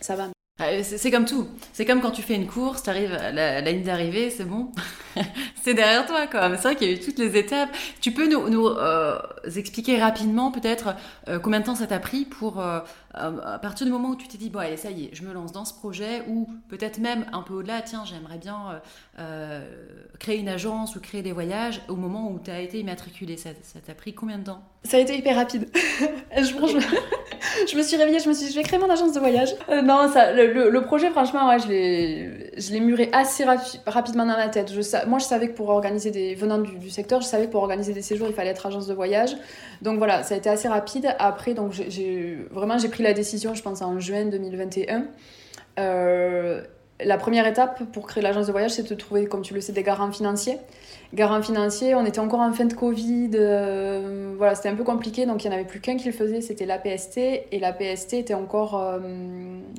ça 0.01 0.17
va. 0.17 0.29
Ah, 0.59 0.83
c'est 0.83 1.11
comme 1.11 1.27
tout. 1.27 1.47
C'est 1.75 1.85
comme 1.85 2.01
quand 2.01 2.13
tu 2.13 2.23
fais 2.23 2.35
une 2.35 2.47
course, 2.47 2.83
tu 2.83 2.89
à 2.89 3.31
la, 3.31 3.61
ligne 3.61 3.83
d'arrivée, 3.83 4.31
c'est 4.31 4.47
bon. 4.47 4.73
c'est 5.63 5.75
derrière 5.75 6.07
toi, 6.07 6.27
quoi. 6.27 6.57
C'est 6.57 6.63
vrai 6.63 6.77
qu'il 6.77 6.89
y 6.89 6.91
a 6.91 6.95
eu 6.95 7.01
toutes 7.01 7.19
les 7.19 7.37
étapes. 7.37 7.69
Tu 8.01 8.11
peux 8.13 8.27
nous, 8.27 8.67
euh, 8.69 9.19
expliquer 9.55 9.99
rapidement, 9.99 10.51
peut-être, 10.51 10.95
combien 11.43 11.61
de 11.61 11.67
temps 11.67 11.75
ça 11.75 11.87
t'a 11.87 11.99
pris 11.99 12.25
pour 12.25 12.61
euh, 12.61 12.81
à 13.17 13.59
partir 13.59 13.87
du 13.87 13.93
moment 13.93 14.11
où 14.11 14.17
tu 14.17 14.29
t'es 14.29 14.39
dit, 14.39 14.51
bon, 14.51 14.59
allez, 14.59 14.77
ça 14.77 14.91
y 14.91 15.05
est, 15.05 15.11
je 15.15 15.23
me 15.23 15.33
lance 15.33 15.53
dans 15.53 15.65
ce 15.65 15.73
projet, 15.73 16.23
ou 16.29 16.49
peut-être 16.69 16.99
même 16.99 17.25
un 17.33 17.43
peu 17.43 17.55
au-delà, 17.55 17.81
tiens, 17.81 18.05
j'aimerais 18.05 18.39
bien 18.39 18.57
euh, 18.71 18.79
euh, 19.19 19.65
créer 20.19 20.39
une 20.39 20.49
agence 20.49 20.97
ou 20.97 21.01
créer 21.01 21.23
des 21.23 21.33
voyages, 21.33 21.81
au 21.89 21.97
moment 21.97 22.31
où 22.31 22.39
tu 22.39 22.51
as 22.51 22.61
été 22.61 22.79
immatriculé, 22.79 23.37
ça 23.37 23.51
t'a 23.85 23.95
pris 23.95 24.13
combien 24.13 24.39
de 24.39 24.45
temps? 24.45 24.61
Ça 24.85 24.99
a 24.99 25.01
été 25.01 25.17
hyper 25.17 25.35
rapide. 25.35 25.69
je, 26.37 26.43
je, 26.43 27.67
je, 27.69 27.77
me 27.77 27.83
suis 27.83 27.97
réveillée, 27.97 28.21
je 28.21 28.29
me 28.29 28.35
suis 28.35 28.47
dit, 28.47 28.53
je 28.53 28.57
vais 28.57 28.63
créer 28.63 28.79
mon 28.79 28.91
agence 28.91 29.13
de 29.15 29.19
voyage. 29.19 29.55
non, 29.69 30.09
ça, 30.13 30.33
le, 30.33 30.81
projet, 30.83 31.11
franchement, 31.11 31.49
ouais, 31.49 31.59
je 31.59 32.73
l'ai 32.73 32.81
muré 32.81 33.09
assez 33.13 33.45
rapidement 33.45 34.27
dans 34.27 34.37
ma 34.37 34.49
tête. 34.49 34.73
Je, 34.73 35.07
moi, 35.09 35.19
je 35.19 35.25
savais 35.25 35.49
que 35.49 35.55
pour 35.55 35.71
organiser 35.71 36.11
des. 36.11 36.35
venant 36.35 36.59
du, 36.59 36.79
du, 36.79 36.91
secteur, 36.91 37.21
je 37.21 37.27
savais 37.27 37.47
que 37.47 37.53
pour 37.53 37.63
organiser 37.63 37.95
des 37.95 38.03
séjours, 38.03 38.29
il 38.29 38.35
fallait 38.35 38.51
être 38.51 38.67
agence 38.67 38.87
de 38.87 38.95
voyage. 38.95 39.37
Donc 39.83 39.99
voilà, 39.99 40.23
ça 40.23 40.35
a 40.35 40.39
été 40.39 40.49
assez 40.49 40.69
rapide. 40.69 41.15
Après, 41.19 41.55
donc 41.55 41.73
j'ai 41.73 42.39
vraiment 42.51 42.79
j'ai 42.79 42.89
pris 42.89 43.03
la 43.07 43.15
décision, 43.15 43.55
je 43.55 43.63
pense, 43.63 43.83
en 43.83 43.99
juin 44.01 44.27
2021. 44.27 45.07
Euh, 45.79 46.63
la 47.01 47.19
première 47.19 47.47
étape 47.47 47.85
pour 47.93 48.07
créer 48.07 48.23
l'agence 48.23 48.47
de 48.47 48.53
voyage, 48.53 48.73
c'est 48.73 48.89
de 48.89 48.95
trouver, 48.95 49.27
comme 49.27 49.43
tu 49.43 49.55
le 49.55 49.61
sais, 49.61 49.73
des 49.73 49.83
garants 49.83 50.11
financiers. 50.11 50.59
Garants 51.15 51.43
financiers, 51.43 51.95
on 51.95 52.05
était 52.05 52.19
encore 52.19 52.41
en 52.41 52.53
fin 52.53 52.65
de 52.65 52.75
Covid, 52.75 53.31
euh, 53.35 54.35
voilà, 54.37 54.55
c'était 54.55 54.71
un 54.71 54.75
peu 54.75 54.83
compliqué, 54.83 55.25
donc 55.25 55.45
il 55.45 55.49
n'y 55.49 55.55
en 55.55 55.59
avait 55.59 55.67
plus 55.67 55.81
qu'un 55.81 55.97
qui 55.97 56.07
le 56.07 56.13
faisait, 56.13 56.41
c'était 56.41 56.67
l'APST, 56.67 57.19
et 57.19 57.59
l'APST 57.61 58.15
était 58.15 58.35
encore... 58.35 58.81
Euh, 58.81 58.99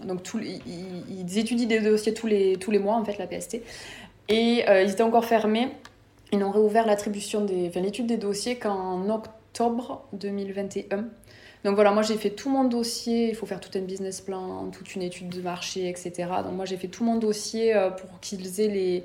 donc 0.05 0.23
tout, 0.23 0.39
ils, 0.39 1.37
étudient 1.37 1.67
des 1.67 1.81
dossiers 1.81 2.13
tous 2.13 2.27
les, 2.27 2.55
tous 2.55 2.71
les 2.71 2.79
mois, 2.79 2.95
en 2.95 3.03
fait, 3.03 3.17
l'APST, 3.17 3.61
et 4.29 4.63
ils 4.67 4.91
étaient 4.91 5.03
encore 5.03 5.25
fermés. 5.25 5.69
Ils 6.31 6.39
n'ont 6.39 6.51
réouvert 6.51 6.85
l'attribution 6.85 7.45
des, 7.45 7.67
enfin, 7.69 7.79
l'étude 7.79 8.07
des 8.07 8.17
dossiers 8.17 8.57
qu'en 8.57 9.09
octobre 9.09 10.05
2021. 10.13 11.05
Donc 11.63 11.75
voilà, 11.75 11.91
moi 11.91 12.03
j'ai 12.03 12.17
fait 12.17 12.29
tout 12.29 12.49
mon 12.49 12.63
dossier, 12.63 13.29
il 13.29 13.35
faut 13.35 13.45
faire 13.45 13.59
tout 13.59 13.75
un 13.77 13.81
business 13.81 14.21
plan, 14.21 14.69
toute 14.71 14.95
une 14.95 15.01
étude 15.01 15.29
de 15.29 15.41
marché, 15.41 15.89
etc. 15.89 16.11
Donc 16.43 16.53
moi 16.53 16.65
j'ai 16.65 16.77
fait 16.77 16.87
tout 16.87 17.03
mon 17.03 17.17
dossier 17.17 17.75
euh, 17.75 17.89
pour 17.89 18.19
qu'ils 18.19 18.61
aient 18.61 18.67
les, 18.67 19.03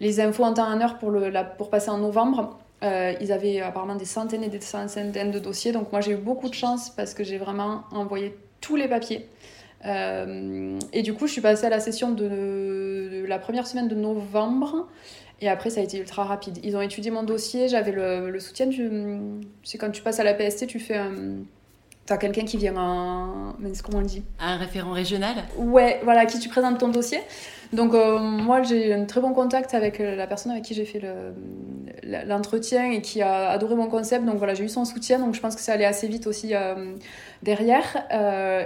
les 0.00 0.20
infos 0.20 0.44
en 0.44 0.54
temps 0.54 0.70
et 0.70 0.74
en 0.74 0.80
heure 0.80 0.98
pour, 0.98 1.10
le, 1.10 1.32
pour 1.56 1.70
passer 1.70 1.90
en 1.90 1.98
novembre. 1.98 2.58
ils 2.82 3.32
avaient 3.32 3.60
apparemment 3.60 3.96
des 3.96 4.04
centaines 4.04 4.44
et 4.44 4.48
des 4.48 4.60
centaines 4.60 5.30
de 5.30 5.38
dossiers. 5.38 5.72
Donc 5.72 5.90
moi 5.90 6.00
j'ai 6.00 6.12
eu 6.12 6.16
beaucoup 6.16 6.48
de 6.48 6.54
chance 6.54 6.90
parce 6.90 7.14
que 7.14 7.24
j'ai 7.24 7.38
vraiment 7.38 7.84
envoyé 7.90 8.36
tous 8.60 8.76
les 8.76 8.88
papiers. 8.88 9.26
et 9.84 11.02
du 11.02 11.14
coup, 11.14 11.26
je 11.26 11.32
suis 11.32 11.40
passée 11.40 11.66
à 11.66 11.70
la 11.70 11.80
session 11.80 12.12
de, 12.12 13.24
la 13.26 13.38
première 13.38 13.66
semaine 13.66 13.88
de 13.88 13.94
novembre. 13.94 14.88
Et 15.40 15.48
après, 15.48 15.70
ça 15.70 15.80
a 15.80 15.84
été 15.84 15.98
ultra 15.98 16.24
rapide. 16.24 16.58
Ils 16.64 16.76
ont 16.76 16.80
étudié 16.80 17.12
mon 17.12 17.22
dossier, 17.22 17.68
j'avais 17.68 17.92
le, 17.92 18.30
le, 18.30 18.40
soutien. 18.40 18.68
C'est 19.62 19.78
quand 19.78 19.90
tu 19.90 20.02
passes 20.02 20.18
à 20.18 20.24
la 20.24 20.34
PST, 20.34 20.66
tu 20.66 20.80
fais 20.80 20.96
un 20.96 21.44
T'as 22.08 22.16
quelqu'un 22.16 22.46
qui 22.46 22.56
vient 22.56 22.74
un. 22.74 23.54
Comment 23.84 23.98
on 23.98 24.00
dit 24.02 24.22
Un 24.40 24.56
référent 24.56 24.92
régional 24.92 25.44
Ouais, 25.58 26.00
voilà, 26.04 26.24
qui 26.24 26.38
tu 26.38 26.48
présentes 26.48 26.78
ton 26.78 26.88
dossier. 26.88 27.18
Donc, 27.74 27.92
euh, 27.92 28.18
moi, 28.18 28.62
j'ai 28.62 28.94
un 28.94 29.04
très 29.04 29.20
bon 29.20 29.34
contact 29.34 29.74
avec 29.74 30.00
euh, 30.00 30.16
la 30.16 30.26
personne 30.26 30.52
avec 30.52 30.64
qui 30.64 30.72
j'ai 30.72 30.86
fait 30.86 31.02
l'entretien 32.26 32.92
et 32.92 33.02
qui 33.02 33.20
a 33.20 33.50
adoré 33.50 33.74
mon 33.74 33.88
concept. 33.88 34.24
Donc, 34.24 34.36
voilà, 34.38 34.54
j'ai 34.54 34.64
eu 34.64 34.70
son 34.70 34.86
soutien. 34.86 35.18
Donc, 35.18 35.34
je 35.34 35.40
pense 35.40 35.54
que 35.54 35.60
ça 35.60 35.74
allait 35.74 35.84
assez 35.84 36.08
vite 36.08 36.26
aussi 36.26 36.54
euh, 36.54 36.94
derrière. 37.42 38.06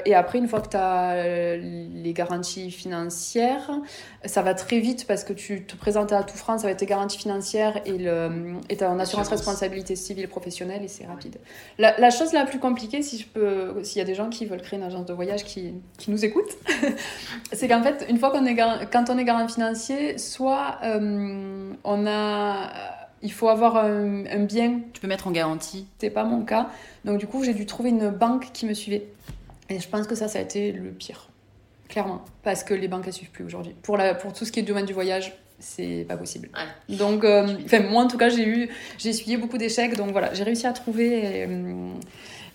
et 0.04 0.14
après, 0.14 0.38
une 0.38 0.48
fois 0.48 0.60
que 0.60 0.68
tu 0.68 0.76
as 0.76 1.56
les 1.56 2.12
garanties 2.12 2.70
financières, 2.70 3.70
ça 4.24 4.42
va 4.42 4.54
très 4.54 4.78
vite 4.78 5.06
parce 5.06 5.24
que 5.24 5.32
tu 5.32 5.64
te 5.64 5.76
présentes 5.76 6.12
à 6.12 6.22
tout 6.22 6.36
France 6.36 6.64
avec 6.64 6.76
tes 6.76 6.86
garanties 6.86 7.18
financières 7.18 7.80
et 7.86 7.98
tu 7.98 8.84
as 8.84 8.88
une 8.88 9.00
assurance 9.00 9.28
responsabilité 9.28 9.96
civile 9.96 10.28
professionnelle 10.28 10.82
et 10.82 10.88
c'est 10.88 11.06
rapide. 11.06 11.36
La, 11.78 11.98
la, 11.98 12.10
chose 12.10 12.32
la 12.32 12.44
plus 12.44 12.58
compliquée, 12.58 13.02
si 13.02 13.18
je 13.18 13.26
peux, 13.26 13.82
s'il 13.82 13.98
y 13.98 14.02
a 14.02 14.04
des 14.04 14.14
gens 14.14 14.28
qui 14.28 14.46
veulent 14.46 14.62
créer 14.62 14.78
une 14.78 14.84
agence 14.84 15.06
de 15.06 15.12
voyage 15.12 15.44
qui, 15.44 15.74
qui 15.98 16.10
nous 16.10 16.24
écoutent, 16.24 16.56
c'est 17.52 17.68
qu'en 17.68 17.82
fait, 17.82 18.06
une 18.08 18.18
fois 18.18 18.30
qu'on 18.30 18.44
est 18.46 18.56
quand 18.56 19.10
on 19.10 19.18
est 19.18 19.24
garant 19.24 19.46
financier, 19.48 20.18
soit 20.18 20.78
euh, 20.84 21.72
on 21.84 22.06
a 22.06 22.70
il 23.22 23.32
faut 23.32 23.48
avoir 23.48 23.76
un, 23.76 24.44
bien. 24.44 24.80
Tu 24.92 25.00
peux 25.00 25.08
mettre 25.08 25.26
en 25.26 25.30
garantie. 25.30 25.86
C'est 25.98 26.10
pas 26.10 26.24
mon 26.24 26.44
cas. 26.44 26.68
Donc 27.04 27.18
du 27.18 27.26
coup, 27.26 27.44
j'ai 27.44 27.54
dû 27.54 27.66
trouver 27.66 27.90
une 27.90 28.10
banque 28.10 28.50
qui 28.52 28.66
me 28.66 28.74
suivait. 28.74 29.06
Et 29.68 29.80
je 29.80 29.88
pense 29.88 30.06
que 30.06 30.14
ça, 30.14 30.28
ça 30.28 30.38
a 30.38 30.42
été 30.42 30.72
le 30.72 30.90
pire. 30.90 31.28
Clairement. 31.88 32.24
Parce 32.42 32.64
que 32.64 32.74
les 32.74 32.88
banques, 32.88 33.04
elles 33.06 33.12
suivent 33.12 33.30
plus 33.30 33.44
aujourd'hui. 33.44 33.74
Pour, 33.82 33.96
la, 33.96 34.14
pour 34.14 34.32
tout 34.32 34.44
ce 34.44 34.52
qui 34.52 34.60
est 34.60 34.62
domaine 34.62 34.86
du 34.86 34.92
voyage, 34.92 35.34
c'est 35.58 36.04
pas 36.08 36.16
possible. 36.16 36.48
Donc, 36.88 37.24
euh, 37.24 37.46
moi, 37.90 38.02
en 38.02 38.08
tout 38.08 38.18
cas, 38.18 38.28
j'ai 38.28 38.46
eu, 38.46 38.68
j'ai 38.98 39.10
essuyé 39.10 39.36
beaucoup 39.36 39.58
d'échecs. 39.58 39.96
Donc 39.96 40.10
voilà, 40.10 40.34
j'ai 40.34 40.42
réussi 40.42 40.66
à 40.66 40.72
trouver. 40.72 41.46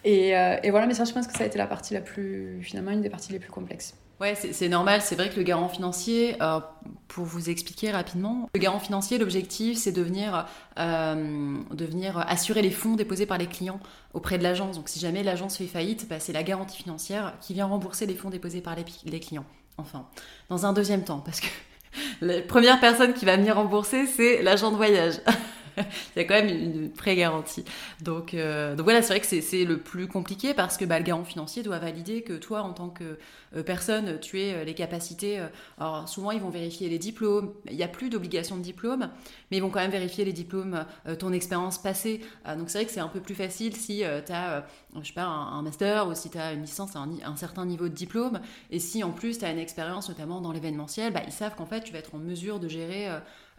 Et, 0.04 0.36
euh, 0.36 0.58
et, 0.64 0.72
voilà, 0.72 0.88
mais 0.88 0.94
ça, 0.94 1.06
je 1.06 1.14
pense 1.14 1.28
que 1.28 1.38
ça 1.38 1.44
a 1.44 1.48
été 1.48 1.58
la 1.58 1.68
partie 1.68 1.94
la 1.94 2.02
plus, 2.02 2.60
finalement, 2.62 2.92
une 2.92 3.02
des 3.02 3.10
parties 3.10 3.32
les 3.32 3.40
plus 3.40 3.52
complexes. 3.52 3.94
Ouais, 4.20 4.34
c'est 4.36 4.70
normal. 4.70 5.02
C'est 5.04 5.16
vrai 5.16 5.30
que 5.30 5.36
le 5.36 5.44
garant 5.44 5.70
financier, 5.70 6.36
euh, 6.42 6.60
pour 7.08 7.26
vous 7.26 7.52
expliquer 7.52 7.92
rapidement, 7.92 8.50
le 8.56 8.60
garant 8.60 8.80
financier, 8.80 9.20
l'objectif, 9.20 9.78
c'est 9.78 9.92
de 9.92 10.02
venir, 10.02 10.48
euh, 10.80 11.58
de 11.72 11.86
venir 11.86 12.18
assurer 12.28 12.64
les 12.64 12.72
fonds 12.72 12.96
déposés 12.96 13.28
par 13.28 13.38
les 13.38 13.46
clients 13.46 13.80
auprès 14.16 14.40
de 14.40 14.44
l'agence. 14.44 14.78
Donc, 14.78 14.90
si 14.90 15.00
jamais 15.00 15.22
l'agence 15.22 15.58
fait 15.58 15.68
faillite, 15.68 16.08
bah, 16.10 16.20
c'est 16.20 16.34
la 16.34 16.42
garantie 16.42 16.78
financière 16.78 17.36
qui 17.42 17.54
vient 17.54 17.68
rembourser 17.68 18.08
les 18.08 18.16
fonds 18.16 18.32
déposés 18.32 18.62
par 18.62 18.76
les, 18.76 18.86
les 19.06 19.20
clients. 19.20 19.46
Enfin, 19.78 20.08
dans 20.50 20.66
un 20.66 20.74
deuxième 20.74 21.04
temps, 21.04 21.20
parce 21.20 21.40
que 21.40 21.48
la 22.22 22.42
première 22.42 22.80
personne 22.80 23.14
qui 23.14 23.26
va 23.26 23.38
venir 23.38 23.56
rembourser, 23.56 24.08
c'est 24.08 24.42
l'agent 24.42 24.72
de 24.72 24.78
voyage. 24.78 25.22
il 25.78 26.20
y 26.20 26.20
a 26.20 26.24
quand 26.24 26.36
même 26.36 26.50
une 26.50 26.90
pré-garantie. 26.92 27.64
Donc, 28.02 28.34
euh, 28.34 28.76
donc 28.76 28.84
voilà, 28.86 29.02
c'est 29.02 29.14
vrai 29.14 29.20
que 29.20 29.28
c'est 29.28 29.66
le 29.66 29.78
plus 29.78 30.08
compliqué 30.08 30.54
parce 30.54 30.78
que 30.78 30.86
bah, 30.86 31.00
le 31.00 31.06
garant 31.06 31.24
financier 31.24 31.64
doit 31.64 31.80
valider 31.80 32.22
que 32.22 32.34
toi, 32.34 32.62
en 32.62 32.74
tant 32.74 32.90
que 32.90 33.18
euh, 33.56 33.64
personne, 33.64 34.20
tu 34.20 34.42
aies 34.42 34.54
euh, 34.54 34.64
les 34.64 34.74
capacités. 34.74 35.42
alors 35.80 36.08
souvent, 36.10 36.32
ils 36.32 36.42
vont 36.42 36.50
vérifier 36.50 36.90
les 36.90 37.00
diplômes. 37.00 37.54
Il 37.70 37.76
n'y 37.76 37.84
a 37.84 37.88
plus 37.88 38.10
d'obligation 38.10 38.58
de 38.58 38.62
diplôme, 38.62 39.10
mais 39.52 39.58
ils 39.58 39.62
vont 39.62 39.70
quand 39.70 39.80
même 39.80 39.92
vérifier 39.92 40.26
les 40.26 40.34
diplômes, 40.34 40.86
ton 41.20 41.32
expérience 41.32 41.78
passée. 41.78 42.22
donc 42.58 42.70
c'est 42.70 42.80
vrai 42.80 42.86
que 42.86 42.92
c'est 42.92 43.00
un 43.00 43.08
peu 43.08 43.20
plus 43.20 43.36
facile 43.36 43.76
si 43.76 44.04
tu 44.26 44.32
as, 44.32 44.66
je 45.00 45.08
sais 45.08 45.14
pas, 45.14 45.24
un, 45.24 45.62
master 45.62 46.08
ou 46.08 46.16
si 46.16 46.30
tu 46.30 46.38
as 46.38 46.54
une 46.54 46.62
licence 46.62 46.96
à 46.96 47.00
un, 47.00 47.36
certain 47.36 47.66
niveau 47.66 47.88
de 47.88 47.94
diplôme. 47.94 48.40
Et 48.72 48.80
si 48.80 49.04
en 49.04 49.12
plus 49.12 49.40
tu 49.40 49.46
as 49.46 49.52
une 49.52 49.60
expérience, 49.60 50.10
notamment 50.10 50.42
dans 50.42 50.52
l'événementiel, 50.52 51.14
bah, 51.14 51.22
ils 51.26 51.32
savent 51.32 51.56
qu'en 51.56 51.66
fait, 51.66 51.82
tu 51.82 51.94
vas 51.94 52.00
être 52.00 52.16
en 52.16 52.20
mesure 52.20 52.60
de 52.60 52.68
gérer 52.68 53.08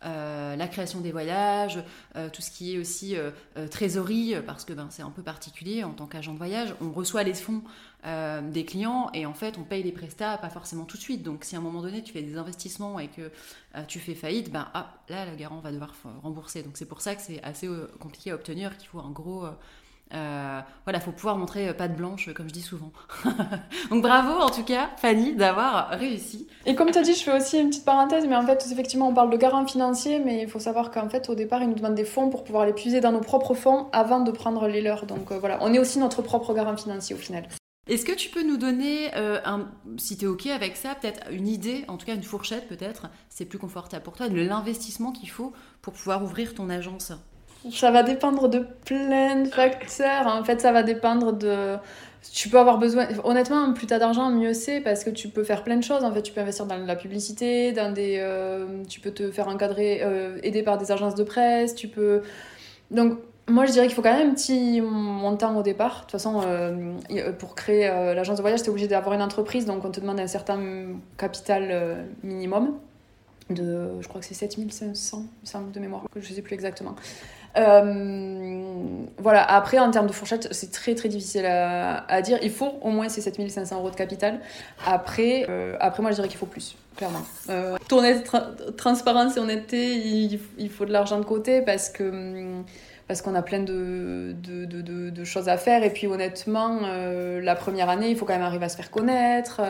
euh, 0.05 0.55
la 0.55 0.69
création 0.69 1.01
des 1.01 1.11
voyages, 1.11 1.83
euh, 2.15 2.29
tout 2.31 2.41
ce 2.41 2.51
qui 2.51 2.75
est 2.75 2.79
aussi 2.79 3.17
euh, 3.17 3.31
trésorerie, 3.69 4.37
parce 4.47 4.65
que 4.65 4.73
ben, 4.73 4.87
c'est 4.91 5.03
un 5.03 5.11
peu 5.11 5.23
particulier 5.23 5.83
en 5.83 5.93
tant 5.93 6.07
qu'agent 6.07 6.33
de 6.33 6.39
voyage. 6.39 6.75
On 6.81 6.93
reçoit 6.93 7.23
les 7.23 7.35
fonds 7.35 7.63
des 8.53 8.65
clients 8.65 9.11
et 9.13 9.27
en 9.27 9.35
fait 9.35 9.59
on 9.59 9.65
paye 9.65 9.83
les 9.83 9.91
prestats 9.91 10.39
pas 10.39 10.51
forcément 10.51 10.85
tout 10.85 10.97
de 10.97 11.03
suite. 11.03 11.25
Donc 11.25 11.43
si 11.43 11.57
à 11.57 11.59
un 11.59 11.63
moment 11.63 11.83
donné 11.83 12.01
tu 12.01 12.13
fais 12.13 12.23
des 12.23 12.39
investissements 12.39 13.01
et 13.01 13.09
que 13.09 13.33
tu 13.89 13.99
fais 13.99 14.15
faillite, 14.15 14.53
ben 14.53 14.69
ah, 14.73 14.95
là 15.09 15.27
le 15.27 15.35
garant 15.35 15.59
va 15.59 15.73
devoir 15.73 15.93
rembourser. 16.23 16.63
Donc 16.63 16.77
c'est 16.77 16.87
pour 16.87 17.01
ça 17.01 17.17
que 17.17 17.23
c'est 17.23 17.43
assez 17.43 17.69
compliqué 17.99 18.31
à 18.31 18.37
obtenir, 18.37 18.79
qu'il 18.79 18.89
faut 18.89 19.01
un 19.01 19.11
gros 19.11 19.47
euh, 20.15 20.61
voilà, 20.85 21.01
faut 21.01 21.13
pouvoir 21.13 21.37
montrer 21.37 21.69
euh, 21.69 21.75
pas 21.75 21.87
de 21.87 21.95
blanche, 21.95 22.33
comme 22.33 22.49
je 22.49 22.55
dis 22.55 22.63
souvent. 22.63 22.93
Donc 23.91 24.03
bravo 24.03 24.41
en 24.41 24.49
tout 24.49 24.65
cas, 24.65 24.89
Fanny, 24.97 25.35
d'avoir 25.35 25.91
réussi. 25.91 26.47
Et 26.65 26.75
comme 26.75 26.91
tu 26.91 26.99
as 26.99 27.03
dit, 27.03 27.15
je 27.15 27.23
fais 27.23 27.37
aussi 27.37 27.59
une 27.59 27.69
petite 27.69 27.85
parenthèse, 27.85 28.27
mais 28.27 28.37
en 28.37 28.47
fait, 28.47 28.67
effectivement, 28.73 29.09
on 29.09 29.15
parle 29.15 29.31
de 29.31 29.37
garant 29.37 29.67
financier, 29.67 30.19
mais 30.19 30.43
il 30.43 30.49
faut 30.49 30.61
savoir 30.61 30.91
qu'en 30.91 31.09
fait, 31.09 31.29
au 31.29 31.35
départ, 31.35 31.63
ils 31.63 31.69
nous 31.69 31.75
demandent 31.75 31.95
des 31.95 32.05
fonds 32.05 32.31
pour 32.31 32.45
pouvoir 32.45 32.65
les 32.65 32.73
puiser 32.73 33.01
dans 33.01 33.13
nos 33.13 33.21
propres 33.21 33.55
fonds 33.55 33.89
avant 33.93 34.21
de 34.21 34.31
prendre 34.31 34.67
les 34.67 34.81
leurs. 34.81 35.05
Donc 35.05 35.31
euh, 35.31 35.39
voilà, 35.39 35.59
on 35.61 35.75
est 35.75 35.79
aussi 35.79 35.99
notre 35.99 36.23
propre 36.23 36.55
garant 36.55 36.77
financier 36.77 37.15
au 37.15 37.19
final. 37.19 37.47
Est-ce 37.87 38.05
que 38.05 38.13
tu 38.13 38.29
peux 38.29 38.43
nous 38.43 38.59
donner, 38.59 39.11
un, 39.15 39.67
si 39.97 40.19
tu 40.19 40.27
es 40.27 40.29
OK 40.29 40.47
avec 40.49 40.77
ça, 40.77 40.95
peut-être 40.95 41.21
une 41.31 41.49
idée, 41.49 41.87
en 41.89 41.97
tout 41.97 42.05
cas 42.05 42.15
une 42.15 42.23
fourchette 42.23 42.69
peut-être, 42.69 43.09
c'est 43.31 43.47
plus 43.47 43.59
confortable 43.59 44.03
pour 44.03 44.13
toi, 44.13 44.29
de 44.29 44.39
l'investissement 44.39 45.11
qu'il 45.11 45.31
faut 45.31 45.55
pour 45.81 45.95
pouvoir 45.95 46.23
ouvrir 46.23 46.55
ton 46.55 46.69
agence? 46.69 47.13
Ça 47.73 47.91
va 47.91 48.03
dépendre 48.03 48.49
de 48.49 48.65
plein 48.85 49.43
de 49.43 49.49
facteurs. 49.49 50.27
En 50.27 50.45
fait, 50.45 50.61
ça 50.61 50.73
va 50.73 50.83
dépendre 50.83 51.33
de. 51.33 51.77
Tu 52.33 52.49
peux 52.49 52.59
avoir 52.59 52.79
besoin. 52.79 53.07
Honnêtement, 53.25 53.73
plus 53.73 53.87
t'as 53.87 53.99
d'argent, 53.99 54.31
mieux 54.31 54.53
c'est 54.53 54.81
parce 54.81 55.05
que 55.05 55.11
tu 55.11 55.29
peux 55.29 55.45
faire 55.45 55.65
plein 55.65 55.77
de 55.77 55.85
choses. 55.85 56.05
En 56.05 56.13
fait, 56.13 56.23
tu 56.23 56.33
peux 56.33 56.41
investir 56.41 56.67
dans 56.67 56.77
la 56.77 56.97
publicité, 56.97 57.73
dans 57.73 57.93
des. 57.93 58.19
Euh, 58.19 58.85
tu 58.89 59.01
peux 59.01 59.11
te 59.11 59.31
faire 59.31 59.49
encadrer, 59.49 60.01
euh, 60.03 60.39
aider 60.43 60.63
par 60.63 60.79
des 60.79 60.93
agences 60.93 61.15
de 61.15 61.25
presse. 61.25 61.75
Tu 61.75 61.89
peux. 61.89 62.23
Donc, 62.91 63.19
moi, 63.49 63.67
je 63.67 63.73
dirais 63.73 63.87
qu'il 63.87 63.95
faut 63.95 64.03
quand 64.03 64.17
même 64.17 64.31
un 64.31 64.35
petit 64.35 64.81
montant 64.81 65.57
au 65.57 65.63
départ. 65.63 65.97
De 65.97 66.01
toute 66.03 66.13
façon, 66.13 66.43
euh, 66.45 67.33
pour 67.39 67.55
créer 67.55 67.89
l'agence 67.89 68.37
de 68.37 68.43
voyage, 68.43 68.61
tu 68.61 68.67
es 68.67 68.71
obligé 68.71 68.89
d'avoir 68.89 69.15
une 69.15 69.23
entreprise, 69.23 69.65
donc 69.65 69.85
on 69.85 69.91
te 69.91 70.01
demande 70.01 70.21
un 70.21 70.27
certain 70.27 70.61
capital 71.17 72.05
minimum. 72.23 72.79
De, 73.49 74.03
je 74.03 74.09
crois 74.09 74.21
que 74.21 74.27
c'est 74.27 74.35
7500, 74.35 75.25
de 75.73 75.81
mémoire, 75.81 76.05
je 76.15 76.29
ne 76.29 76.35
sais 76.35 76.43
plus 76.43 76.53
exactement. 76.53 76.95
Euh, 77.59 78.39
voilà, 79.19 79.43
après, 79.43 79.79
en 79.79 79.91
termes 79.91 80.07
de 80.07 80.13
fourchette, 80.13 80.49
c'est 80.53 80.71
très 80.71 80.95
très 80.95 81.09
difficile 81.09 81.45
à, 81.47 82.23
dire. 82.23 82.39
Il 82.43 82.51
faut 82.51 82.79
au 82.83 82.91
moins 82.91 83.09
ces 83.09 83.21
7500 83.21 83.77
euros 83.77 83.91
de 83.91 83.97
capital. 83.97 84.41
Après, 84.87 85.47
euh, 85.49 85.77
après 85.81 86.03
moi, 86.03 86.13
je 86.13 86.17
dirais 86.17 86.29
qu'il 86.29 86.39
faut 86.39 86.47
plus, 86.47 86.77
clairement. 86.97 87.23
Euh, 87.51 87.77
transparence 88.77 89.37
et 89.37 89.41
honnêteté, 89.41 89.97
il, 89.97 90.71
faut 90.71 90.85
de 90.85 90.93
l'argent 90.93 91.19
de 91.19 91.25
côté 91.25 91.63
parce 91.63 91.89
que 91.89 92.63
parce 93.09 93.23
qu'on 93.23 93.35
a 93.35 93.41
plein 93.41 93.61
de, 93.61 94.35
de, 94.43 94.67
de, 94.67 95.09
de, 95.09 95.25
choses 95.25 95.49
à 95.49 95.57
faire. 95.57 95.83
Et 95.83 95.89
puis 95.89 96.07
honnêtement, 96.07 96.81
euh, 96.85 97.41
la 97.41 97.55
première 97.55 97.89
année, 97.89 98.11
il 98.11 98.17
faut 98.19 98.27
quand 98.27 98.35
même 98.35 98.43
arriver 98.43 98.67
à 98.67 98.69
se 98.69 98.77
faire 98.77 98.91
connaître. 98.91 99.63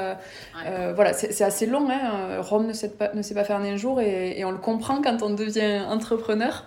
voilà, 0.94 1.12
c'est 1.12 1.44
assez 1.44 1.66
long. 1.66 1.88
Hein. 1.88 2.40
Rome 2.40 2.66
ne 2.66 2.72
sait 2.72 2.90
pas, 2.90 3.08
pas 3.08 3.44
faire 3.44 3.56
en 3.56 3.62
un 3.62 3.76
jour 3.76 4.00
et, 4.00 4.38
et, 4.38 4.44
on 4.44 4.50
le 4.50 4.58
comprend 4.58 5.00
quand 5.00 5.22
on 5.22 5.30
devient 5.30 5.82
entrepreneur. 5.88 6.64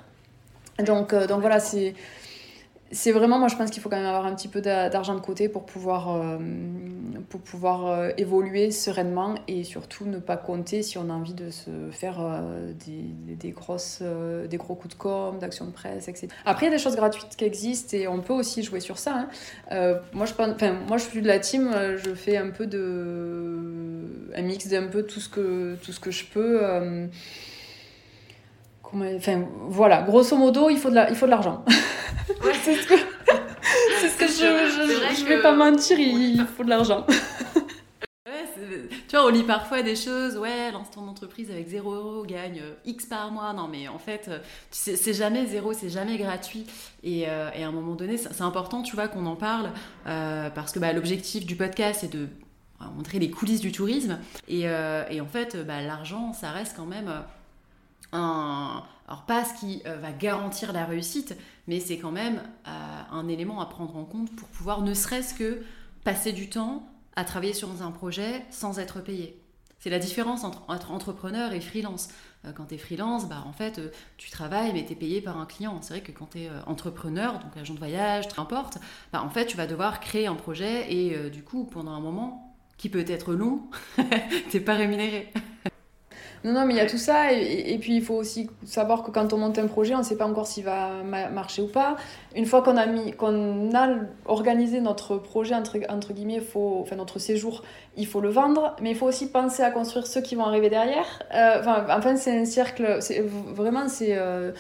Donc, 0.82 1.14
euh, 1.14 1.28
donc 1.28 1.42
voilà, 1.42 1.60
c'est. 1.60 1.94
C'est 2.94 3.14
vraiment, 3.14 3.40
moi 3.40 3.48
je 3.48 3.56
pense 3.56 3.70
qu'il 3.70 3.82
faut 3.82 3.88
quand 3.88 3.96
même 3.96 4.06
avoir 4.06 4.26
un 4.26 4.36
petit 4.36 4.50
peu 4.50 4.60
d'argent 4.60 5.16
de 5.16 5.22
côté 5.22 5.48
pour 5.48 5.66
pouvoir, 5.66 6.14
euh, 6.14 6.38
pour 7.30 7.40
pouvoir 7.40 7.88
euh, 7.88 8.10
évoluer 8.18 8.70
sereinement 8.70 9.36
et 9.48 9.64
surtout 9.64 10.04
ne 10.04 10.20
pas 10.20 10.36
compter 10.36 10.84
si 10.84 10.98
on 10.98 11.10
a 11.10 11.14
envie 11.14 11.34
de 11.34 11.52
se 11.52 11.70
faire 11.90 12.20
des, 12.86 13.36
des, 13.36 13.52
grosses, 13.52 14.04
des 14.50 14.58
gros 14.58 14.76
coups 14.76 14.94
de 14.94 15.00
com', 15.00 15.40
d'actions 15.40 15.64
de 15.64 15.72
presse, 15.72 16.10
etc. 16.10 16.28
Après, 16.44 16.66
il 16.66 16.70
y 16.70 16.74
a 16.74 16.76
des 16.76 16.84
choses 16.84 16.98
gratuites 16.98 17.38
qui 17.38 17.46
existent 17.46 17.96
et 17.96 18.10
on 18.10 18.20
peut 18.20 18.34
aussi 18.34 18.62
jouer 18.62 18.82
sur 18.82 19.00
ça. 19.00 19.26
Hein. 19.72 20.02
moi, 20.12 20.26
je 20.26 21.04
suis 21.04 21.22
de 21.22 21.28
la 21.28 21.40
team, 21.40 21.74
je 21.96 22.14
fais 22.14 22.36
un 22.36 22.50
peu 22.50 22.68
de. 22.68 24.34
un 24.36 24.42
mix 24.42 24.68
d'un 24.68 24.88
peu 24.88 25.04
tout 25.04 25.22
ce 25.22 25.30
que, 25.30 25.78
tout 25.82 25.94
ce 25.94 26.02
que 26.02 26.12
je 26.12 26.26
peux. 26.26 26.60
Enfin, 28.94 29.46
voilà, 29.68 30.02
grosso 30.02 30.36
modo, 30.36 30.70
il 30.70 30.78
faut 30.78 30.90
de, 30.90 30.96
la... 30.96 31.10
il 31.10 31.16
faut 31.16 31.26
de 31.26 31.32
l'argent. 31.32 31.64
c'est 32.64 32.76
ce 32.76 32.88
que, 32.88 32.96
c'est 34.00 34.10
ce 34.10 34.18
que 34.18 34.28
je, 34.28 35.22
je, 35.22 35.26
vais 35.26 35.42
pas 35.42 35.54
mentir, 35.54 35.98
il, 36.00 36.46
faut 36.58 36.64
de 36.64 36.70
l'argent. 36.70 37.06
tu 39.08 39.16
vois, 39.16 39.26
on 39.26 39.30
lit 39.30 39.44
parfois 39.44 39.82
des 39.82 39.96
choses, 39.96 40.38
ouais, 40.38 40.72
lance 40.72 40.92
ton 40.92 41.08
entreprise 41.08 41.52
avec 41.52 41.68
0 41.68 41.94
euros, 41.94 42.24
gagne 42.26 42.60
euh, 42.62 42.74
X 42.86 43.06
par 43.06 43.32
mois. 43.32 43.54
Non, 43.54 43.68
mais 43.68 43.88
en 43.88 44.00
fait, 44.00 44.28
euh, 44.28 44.40
c'est 44.72 45.14
jamais 45.14 45.46
zéro, 45.46 45.74
c'est 45.74 45.90
jamais 45.90 46.18
gratuit. 46.18 46.66
Et, 47.04 47.26
euh, 47.28 47.50
et, 47.56 47.64
à 47.64 47.68
un 47.68 47.72
moment 47.72 47.96
donné, 47.96 48.18
c'est 48.18 48.42
important, 48.42 48.84
tu 48.84 48.96
vois, 48.96 49.08
qu'on 49.08 49.26
en 49.26 49.36
parle, 49.36 49.72
parce 50.06 50.72
que 50.72 50.80
bah, 50.80 50.94
l'objectif 50.94 51.46
du 51.46 51.56
podcast, 51.56 52.00
c'est 52.02 52.12
de 52.12 52.28
montrer 52.96 53.20
les 53.20 53.30
coulisses 53.30 53.62
du 53.62 53.72
tourisme. 53.72 54.20
Et, 54.48 54.62
et 54.62 55.22
en 55.22 55.28
fait, 55.28 55.58
bah, 55.66 55.82
l'argent, 55.82 56.34
ça 56.34 56.52
reste 56.52 56.76
quand 56.76 56.86
même 56.86 57.12
alors 58.12 59.26
pas 59.28 59.46
ce 59.46 59.54
qui 59.60 59.82
va 59.84 60.12
garantir 60.12 60.74
la 60.74 60.86
réussite, 60.86 61.36
mais 61.68 61.80
c'est 61.80 61.98
quand 61.98 62.12
même 62.12 62.42
un 62.66 63.28
élément 63.28 63.62
à 63.62 63.66
prendre 63.66 63.96
en 63.96 64.06
compte 64.06 64.36
pour 64.36 64.48
pouvoir 64.50 64.82
ne 64.82 64.94
serait-ce 64.94 65.34
que 65.34 65.64
passer 66.04 66.34
du 66.34 66.50
temps 66.50 66.88
à 67.16 67.24
travailler 67.24 67.54
sur 67.54 67.70
un 67.82 67.92
projet 67.92 68.46
sans 68.50 68.80
être 68.80 69.02
payé. 69.02 69.42
C'est 69.82 69.90
la 69.90 70.00
différence 70.00 70.44
entre, 70.44 70.70
entrepreneur 70.92 71.54
et 71.54 71.60
freelance. 71.60 72.10
Euh, 72.46 72.52
quand 72.52 72.66
tu 72.66 72.76
es 72.76 72.78
freelance, 72.78 73.28
bah, 73.28 73.44
en 73.48 73.52
fait, 73.52 73.80
euh, 73.80 73.90
tu 74.18 74.30
travailles, 74.30 74.74
mais 74.74 74.86
tu 74.86 74.94
es 74.94 74.96
payé 74.96 75.22
par 75.22 75.38
un 75.38 75.48
client. 75.48 75.80
C'est 75.82 75.96
vrai 75.96 76.04
que 76.04 76.12
quand 76.12 76.30
tu 76.32 76.42
es 76.42 76.50
euh, 76.50 76.62
entrepreneur, 76.68 77.40
donc 77.40 77.58
agent 77.58 77.74
de 77.74 77.80
voyage, 77.80 78.26
n'importe, 78.38 78.78
bah, 79.12 79.24
en 79.24 79.30
fait, 79.32 79.48
tu 79.48 79.58
vas 79.58 79.66
devoir 79.66 80.00
créer 80.00 80.28
un 80.28 80.36
projet 80.36 80.94
et 80.94 81.32
du 81.32 81.44
coup, 81.44 81.66
pendant 81.66 81.94
un 81.94 82.00
moment 82.00 82.56
qui 82.78 82.90
peut 82.90 83.06
être 83.08 83.34
long, 83.34 83.64
tu 84.52 84.62
pas 84.62 84.76
rémunéré. 84.76 85.34
Non, 86.44 86.54
non, 86.54 86.66
mais 86.66 86.74
il 86.74 86.78
y 86.78 86.82
a 86.82 86.88
tout 86.88 86.98
ça. 86.98 87.32
Et, 87.34 87.78
puis, 87.80 87.96
il 87.96 88.02
faut 88.02 88.16
aussi 88.16 88.50
savoir 88.66 89.04
que 89.04 89.12
quand 89.12 89.34
on 89.34 89.38
monte 89.38 89.60
un 89.60 89.68
projet, 89.68 89.94
on 89.94 90.00
ne 90.00 90.04
sait 90.04 90.18
pas 90.18 90.26
encore 90.26 90.48
s'il 90.48 90.64
va 90.64 91.04
marcher 91.04 91.62
ou 91.62 91.68
pas. 91.68 91.98
Une 92.34 92.46
fois 92.46 92.62
qu'on 92.62 92.78
a, 92.78 93.88
organisé 94.26 94.80
notre 94.80 95.18
projet, 95.18 95.54
entre, 95.54 96.14
guillemets, 96.14 96.42
enfin, 96.56 96.96
notre 96.96 97.20
séjour, 97.20 97.64
il 97.98 98.08
faut 98.08 98.22
le 98.22 98.30
vendre. 98.30 98.76
Mais 98.82 98.92
il 98.92 98.96
faut 98.96 99.06
aussi 99.06 99.30
penser 99.30 99.64
à 99.64 99.72
construire 99.72 100.08
ceux 100.08 100.22
qui 100.22 100.36
vont 100.36 100.46
arriver 100.46 100.70
derrière. 100.70 101.06
Euh, 101.34 101.60
enfin, 101.60 102.16
c'est 102.16 102.38
un 102.38 102.46
cercle. 102.46 103.00
Vraiment, 103.54 103.88
c'est. 103.88 104.18
Euh, 104.18 104.52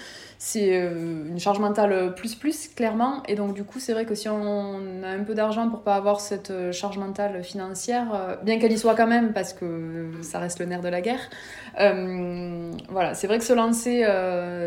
euh, 0.56 1.28
une 1.30 1.40
charge 1.40 1.60
mentale 1.60 2.16
plus 2.16 2.34
plus 2.34 2.68
clairement 2.70 3.22
et 3.28 3.36
donc 3.36 3.54
du 3.54 3.64
coup 3.64 3.80
c'est 3.80 3.94
vrai 3.94 4.06
que 4.06 4.16
si 4.16 4.28
on 4.28 5.04
a 5.04 5.08
un 5.08 5.24
peu 5.24 5.36
d'argent 5.36 5.70
pour 5.70 5.82
pas 5.82 5.94
avoir 5.94 6.20
cette 6.20 6.72
charge 6.72 6.98
mentale 6.98 7.44
financière 7.44 8.40
bien 8.42 8.58
qu'elle 8.58 8.72
y 8.72 8.80
soit 8.80 8.96
quand 8.96 9.06
même 9.06 9.34
parce 9.34 9.54
que 9.54 10.10
ça 10.24 10.40
reste 10.40 10.58
le 10.58 10.66
nerf 10.66 10.82
de 10.82 10.90
la 10.90 11.02
guerre 11.02 11.30
voilà 11.78 13.14
c'est 13.14 13.28
vrai 13.28 13.38
que 13.38 13.44
se 13.44 13.54
lancer 13.54 14.04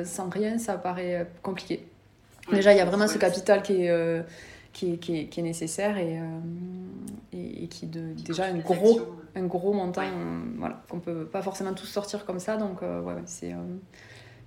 sans 0.05 0.29
rien 0.29 0.59
ça 0.59 0.75
paraît 0.75 1.27
compliqué 1.43 1.85
déjà 2.53 2.73
il 2.73 2.79
y 2.79 2.81
a 2.81 2.85
vraiment 2.85 3.09
ce 3.09 3.19
capital 3.19 3.63
qui 3.63 3.85
est 3.85 4.25
qui 4.73 4.93
est, 4.93 4.97
qui, 4.97 5.21
est, 5.21 5.27
qui 5.27 5.39
est, 5.39 5.43
nécessaire 5.45 5.97
et, 5.99 6.19
et, 7.33 7.69
qui 7.69 7.87
de, 7.87 8.13
déjà 8.25 8.47
un 8.47 8.59
gros, 8.59 9.01
un 9.37 9.45
gros 9.45 9.73
montant 9.73 10.03
voilà, 10.59 10.83
qu'on 10.89 10.99
peut 10.99 11.27
pas 11.27 11.43
forcément 11.43 11.75
tous 11.75 11.87
sortir 11.87 12.25
comme 12.25 12.41
ça 12.41 12.57
donc 12.57 12.83
ouais, 12.83 13.15
c'est 13.25 13.55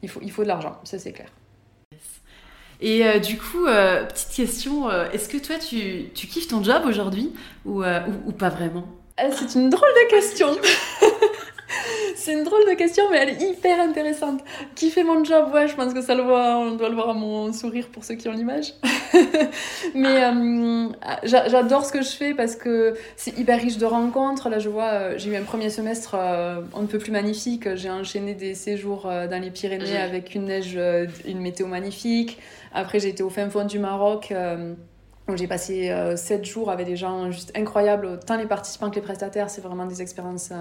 il 0.01 0.09
faut, 0.09 0.19
il 0.21 0.31
faut 0.31 0.43
de 0.43 0.47
l'argent, 0.47 0.79
ça 0.83 0.99
c'est 0.99 1.11
clair. 1.11 1.29
Et 2.79 3.05
euh, 3.05 3.19
du 3.19 3.37
coup, 3.37 3.65
euh, 3.65 4.05
petite 4.05 4.35
question, 4.35 4.89
euh, 4.89 5.09
est-ce 5.11 5.29
que 5.29 5.37
toi 5.37 5.57
tu, 5.57 6.09
tu 6.13 6.27
kiffes 6.27 6.47
ton 6.47 6.63
job 6.63 6.83
aujourd'hui 6.85 7.33
ou, 7.65 7.83
ou, 7.83 8.31
pas 8.31 8.49
vraiment? 8.49 8.87
C'est 9.17 9.55
une 9.55 9.71
drôle 9.71 9.89
de 9.89 10.09
question. 10.11 10.49
C'est 12.27 12.33
une 12.33 12.43
drôle 12.43 12.65
de 12.69 12.73
question, 12.73 13.05
mais 13.09 13.19
elle 13.19 13.29
est 13.29 13.41
hyper 13.41 13.79
intéressante. 13.79 14.41
Qui 14.75 14.89
fait 14.89 15.05
mon 15.05 15.23
job? 15.23 15.49
Ouais, 15.53 15.69
je 15.69 15.75
pense 15.75 15.93
que 15.93 16.01
ça 16.01 16.13
le 16.13 16.23
voit, 16.23 16.57
on 16.57 16.71
doit 16.71 16.89
le 16.89 16.95
voir 16.95 17.11
à 17.11 17.13
mon 17.13 17.53
sourire 17.53 17.87
pour 17.87 18.03
ceux 18.03 18.15
qui 18.15 18.27
ont 18.27 18.33
l'image. 18.33 18.73
mais 19.95 20.25
euh, 20.25 20.89
j'adore 21.23 21.85
ce 21.85 21.93
que 21.93 22.01
je 22.01 22.09
fais 22.09 22.33
parce 22.33 22.57
que 22.57 22.95
c'est 23.15 23.39
hyper 23.39 23.61
riche 23.61 23.77
de 23.77 23.85
rencontres. 23.85 24.49
Là, 24.49 24.59
je 24.59 24.67
vois, 24.67 24.89
euh, 24.89 25.13
j'ai 25.15 25.29
eu 25.29 25.37
un 25.37 25.43
premier 25.43 25.69
semestre 25.69 26.17
euh, 26.19 26.59
un 26.75 26.83
peu 26.83 26.97
plus 26.97 27.13
magnifique. 27.13 27.73
J'ai 27.75 27.89
enchaîné 27.89 28.33
des 28.33 28.55
séjours 28.55 29.03
dans 29.03 29.41
les 29.41 29.49
Pyrénées 29.49 29.95
avec 29.95 30.35
une 30.35 30.47
neige, 30.47 30.77
une 31.25 31.39
météo 31.39 31.67
magnifique. 31.67 32.39
Après, 32.73 32.99
j'ai 32.99 33.07
été 33.07 33.23
au 33.23 33.29
fin 33.29 33.49
fond 33.49 33.63
du 33.63 33.79
Maroc. 33.79 34.33
J'ai 35.35 35.47
passé 35.47 35.93
7 36.15 36.45
jours 36.45 36.71
avec 36.71 36.87
des 36.87 36.95
gens 36.95 37.29
juste 37.31 37.51
incroyables, 37.55 38.19
tant 38.25 38.37
les 38.37 38.45
participants 38.45 38.89
que 38.89 38.95
les 38.95 39.01
prestataires, 39.01 39.49
c'est 39.49 39.61
vraiment 39.61 39.85
des 39.85 40.01
expériences 40.01 40.51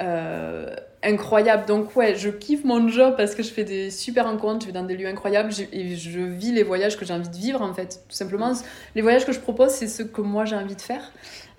euh, 0.00 0.74
incroyable. 1.04 1.66
Donc 1.66 1.94
ouais, 1.94 2.16
je 2.16 2.30
kiffe 2.30 2.64
mon 2.64 2.88
job 2.88 3.14
parce 3.16 3.34
que 3.34 3.42
je 3.42 3.50
fais 3.50 3.62
des 3.62 3.90
super 3.90 4.24
rencontres, 4.24 4.62
je 4.62 4.66
vais 4.66 4.72
dans 4.72 4.84
des 4.84 4.96
lieux 4.96 5.06
incroyables 5.06 5.52
et 5.72 5.96
je 5.96 6.20
vis 6.20 6.50
les 6.50 6.62
voyages 6.62 6.96
que 6.96 7.04
j'ai 7.04 7.12
envie 7.12 7.28
de 7.28 7.36
vivre 7.36 7.60
en 7.60 7.74
fait. 7.74 8.00
Tout 8.08 8.16
simplement, 8.16 8.52
les 8.94 9.02
voyages 9.02 9.26
que 9.26 9.32
je 9.32 9.38
propose, 9.38 9.70
c'est 9.70 9.86
ce 9.86 10.02
que 10.02 10.22
moi 10.22 10.46
j'ai 10.46 10.56
envie 10.56 10.74
de 10.74 10.80
faire. 10.80 11.12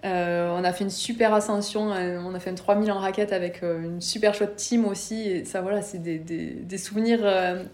Euh, 0.04 0.50
on 0.52 0.64
a 0.64 0.74
fait 0.74 0.84
une 0.84 0.90
super 0.90 1.34
ascension, 1.34 1.94
euh, 1.94 2.20
on 2.26 2.34
a 2.34 2.40
fait 2.40 2.50
un 2.50 2.56
3000 2.56 2.92
en 2.92 3.00
raquette 3.00 3.32
avec 3.32 3.62
une 3.62 4.02
super 4.02 4.34
chouette 4.34 4.56
team 4.56 4.86
aussi. 4.86 5.30
Et 5.30 5.46
ça, 5.46 5.62
voilà, 5.62 5.82
c'est 5.82 6.00
des, 6.00 6.18
des, 6.18 6.48
des, 6.48 6.78
souvenirs 6.78 7.22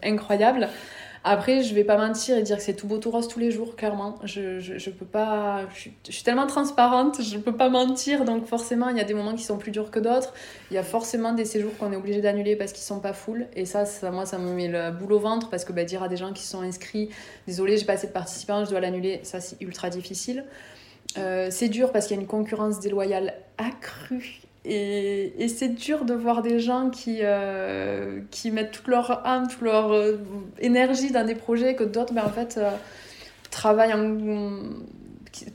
incroyables. 0.04 0.67
Après, 1.23 1.62
je 1.62 1.75
vais 1.75 1.84
pas 1.84 1.97
mentir 1.97 2.36
et 2.36 2.41
dire 2.41 2.57
que 2.57 2.63
c'est 2.63 2.73
tout 2.73 2.88
beau 2.88 2.97
tout 2.97 3.12
rose 3.12 3.27
tous 3.27 3.39
les 3.39 3.51
jours, 3.51 3.75
clairement. 3.75 4.17
Je, 4.23 4.60
je, 4.60 4.89
peux 4.89 5.05
pas. 5.05 5.67
Je 5.73 5.89
suis, 6.10 6.23
tellement 6.23 6.47
transparente, 6.47 7.21
je 7.21 7.38
peux 7.38 7.55
pas 7.55 7.69
mentir. 7.69 8.25
Donc, 8.25 8.47
forcément, 8.47 8.89
il 8.89 8.97
y 8.97 8.99
a 8.99 9.03
des 9.03 9.13
moments 9.13 9.36
qui 9.36 9.43
sont 9.43 9.60
plus 9.60 9.69
durs 9.69 9.91
que 9.91 9.99
d'autres. 9.99 10.34
Il 10.71 10.73
y 10.73 10.77
a 10.79 10.84
forcément 10.84 11.34
des 11.34 11.45
séjours 11.45 11.77
qu'on 11.77 11.91
est 11.93 11.95
obligé 11.95 12.21
d'annuler 12.21 12.55
parce 12.55 12.73
qu'ils 12.73 12.84
sont 12.84 12.99
pas 12.99 13.13
full. 13.13 13.45
Et 13.55 13.65
ça, 13.65 13.86
ça, 13.86 14.10
moi, 14.10 14.25
ça 14.25 14.39
me 14.39 14.51
met 14.51 14.67
le 14.67 14.89
boule 14.89 15.13
au 15.13 15.19
ventre 15.19 15.51
parce 15.51 15.63
que 15.63 15.73
bah, 15.73 15.84
dire 15.84 16.01
à 16.01 16.07
des 16.07 16.17
gens 16.17 16.34
qui 16.34 16.43
sont 16.43 16.62
inscrits, 16.62 17.10
désolé, 17.45 17.77
j'ai 17.77 17.86
pas 17.86 17.93
assez 17.93 18.07
de 18.07 18.13
participants, 18.13 18.65
je 18.65 18.71
dois 18.71 18.79
l'annuler, 18.79 19.19
ça, 19.21 19.39
c'est 19.39 19.62
ultra 19.62 19.91
difficile. 19.91 20.43
Euh, 21.19 21.49
c'est 21.51 21.69
dur 21.69 21.91
parce 21.91 22.07
qu'il 22.07 22.15
y 22.15 22.19
a 22.19 22.21
une 22.21 22.27
concurrence 22.27 22.79
déloyale 22.79 23.36
accrue 23.60 24.41
et, 24.63 25.43
et 25.43 25.47
c'est 25.47 25.69
dur 25.69 26.06
de 26.06 26.13
voir 26.13 26.41
des 26.41 26.60
gens 26.60 26.89
qui, 26.89 27.19
euh, 27.21 28.21
qui 28.30 28.52
mettent 28.52 28.71
toute 28.71 28.88
leur 28.88 29.26
âme, 29.26 29.47
toute 29.47 29.62
leur 29.62 29.91
euh, 29.91 30.17
énergie 30.60 31.12
dans 31.12 31.26
des 31.26 31.36
projets 31.36 31.76
que 31.76 31.84
d'autres, 31.84 32.13
ben, 32.13 32.24
en 32.24 32.30
fait, 32.30 32.58
euh, 32.58 32.69
travaillent 33.50 33.93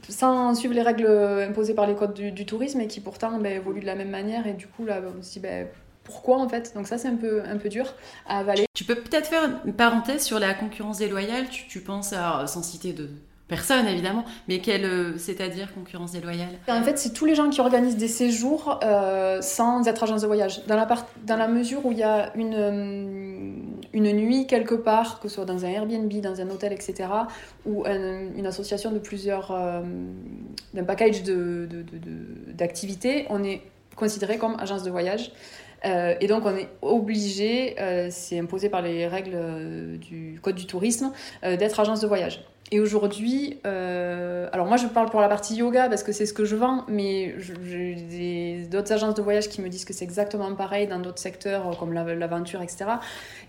sans 0.09 0.55
suivre 0.55 0.75
les 0.75 0.83
règles 0.83 1.07
imposées 1.07 1.75
par 1.75 1.87
les 1.87 1.95
codes 1.95 2.15
du, 2.15 2.47
tourisme 2.47 2.81
et 2.81 2.89
qui 2.89 3.01
pourtant 3.01 3.39
ben, 3.39 3.53
évoluent 3.53 3.81
de 3.81 3.87
la 3.87 3.95
même 3.95 4.11
manière. 4.11 4.47
Et 4.47 4.55
du 4.55 4.67
coup, 4.67 4.85
là, 4.85 5.01
on 5.17 5.23
se 5.23 5.35
dit, 5.35 5.41
ben, 5.41 5.69
pourquoi 6.03 6.39
en 6.39 6.49
fait? 6.49 6.73
Donc 6.75 6.89
ça, 6.89 6.99
c'est 6.99 7.09
un 7.09 7.17
peu, 7.17 7.43
un 7.45 7.59
peu 7.59 7.69
dur 7.69 7.95
à 8.27 8.39
avaler. 8.39 8.67
Tu 8.75 8.85
peux 8.85 8.97
peut-être 8.97 9.29
faire 9.29 9.49
une 9.65 9.73
parenthèse 9.73 10.25
sur 10.25 10.41
la 10.41 10.53
concurrence 10.55 10.99
déloyale? 10.99 11.49
Tu, 11.49 11.67
tu 11.69 11.81
penses 11.81 12.13
à, 12.13 12.47
sans 12.49 12.63
citer 12.63 12.93
de 12.93 13.09
Personne, 13.49 13.87
évidemment, 13.87 14.25
mais 14.49 14.59
quelle, 14.59 14.85
euh, 14.85 15.19
c'est-à-dire 15.19 15.73
concurrence 15.73 16.11
déloyale? 16.11 16.59
En 16.67 16.83
fait, 16.83 16.99
c'est 16.99 17.13
tous 17.13 17.27
les 17.27 17.37
gens 17.37 17.49
qui 17.49 17.61
organisent 17.61 17.97
des 17.97 18.09
séjours 18.09 18.81
euh, 18.83 19.41
sans 19.41 19.87
être 19.87 20.03
agence 20.03 20.23
de 20.23 20.27
voyage. 20.27 20.63
Dans 20.67 21.37
la, 21.37 21.47
mesure 21.47 21.87
où 21.87 21.93
il 21.93 21.99
y 21.99 22.03
a 22.03 22.35
une, 22.35 22.55
euh, 22.55 23.55
une 23.93 24.13
nuit 24.13 24.49
quelque 24.49 24.75
part, 24.75 25.21
que 25.21 25.29
ce 25.29 25.37
soit 25.37 25.45
dans 25.45 25.65
un 25.65 25.69
Airbnb, 25.69 26.13
dans 26.21 26.41
un 26.41 26.51
hôtel, 26.51 26.73
etc., 26.73 27.09
ou 27.65 27.85
une 27.87 28.47
association 28.47 28.91
de 28.91 28.99
plusieurs. 28.99 29.57
d'un 30.75 30.85
package 30.85 31.23
d'activités, 31.23 33.27
on 33.31 33.45
est 33.45 33.63
considéré 33.95 34.39
comme 34.39 34.57
agence 34.59 34.83
de 34.83 34.91
voyage. 34.91 35.31
Et 35.87 36.27
donc, 36.27 36.45
on 36.45 36.57
est 36.57 36.69
obligé, 36.83 37.77
c'est 38.11 38.39
imposé 38.39 38.69
par 38.69 38.83
les 38.83 39.07
règles 39.07 39.99
du 39.99 40.39
Code 40.43 40.57
du 40.57 40.67
tourisme, 40.67 41.13
d'être 41.43 41.81
agence 41.81 42.01
de 42.01 42.07
voyage. 42.07 42.43
Et 42.73 42.81
aujourd'hui, 42.81 43.61
euh, 43.65 44.49
alors 44.53 44.67
moi 44.67 44.77
je 44.77 44.89
parle 44.89 45.09
pour 45.09 45.21
la 45.21 45.29
partie 45.29 45.55
yoga 45.55 45.89
parce 45.89 46.03
que 46.03 46.11
c'est 46.11 46.27
ce 46.27 46.33
que 46.33 46.45
je 46.45 46.57
vends, 46.57 46.85
mais 46.89 47.37
j'ai 47.39 48.67
d'autres 48.69 48.93
agences 48.93 49.15
de 49.15 49.23
voyage 49.23 49.49
qui 49.49 49.61
me 49.61 49.69
disent 49.69 49.85
que 49.85 49.93
c'est 49.93 50.05
exactement 50.05 50.53
pareil 50.57 50.89
dans 50.89 50.99
d'autres 50.99 51.21
secteurs 51.21 51.69
euh, 51.69 51.75
comme 51.75 51.93
l'aventure, 51.93 52.63
etc. 52.63 52.87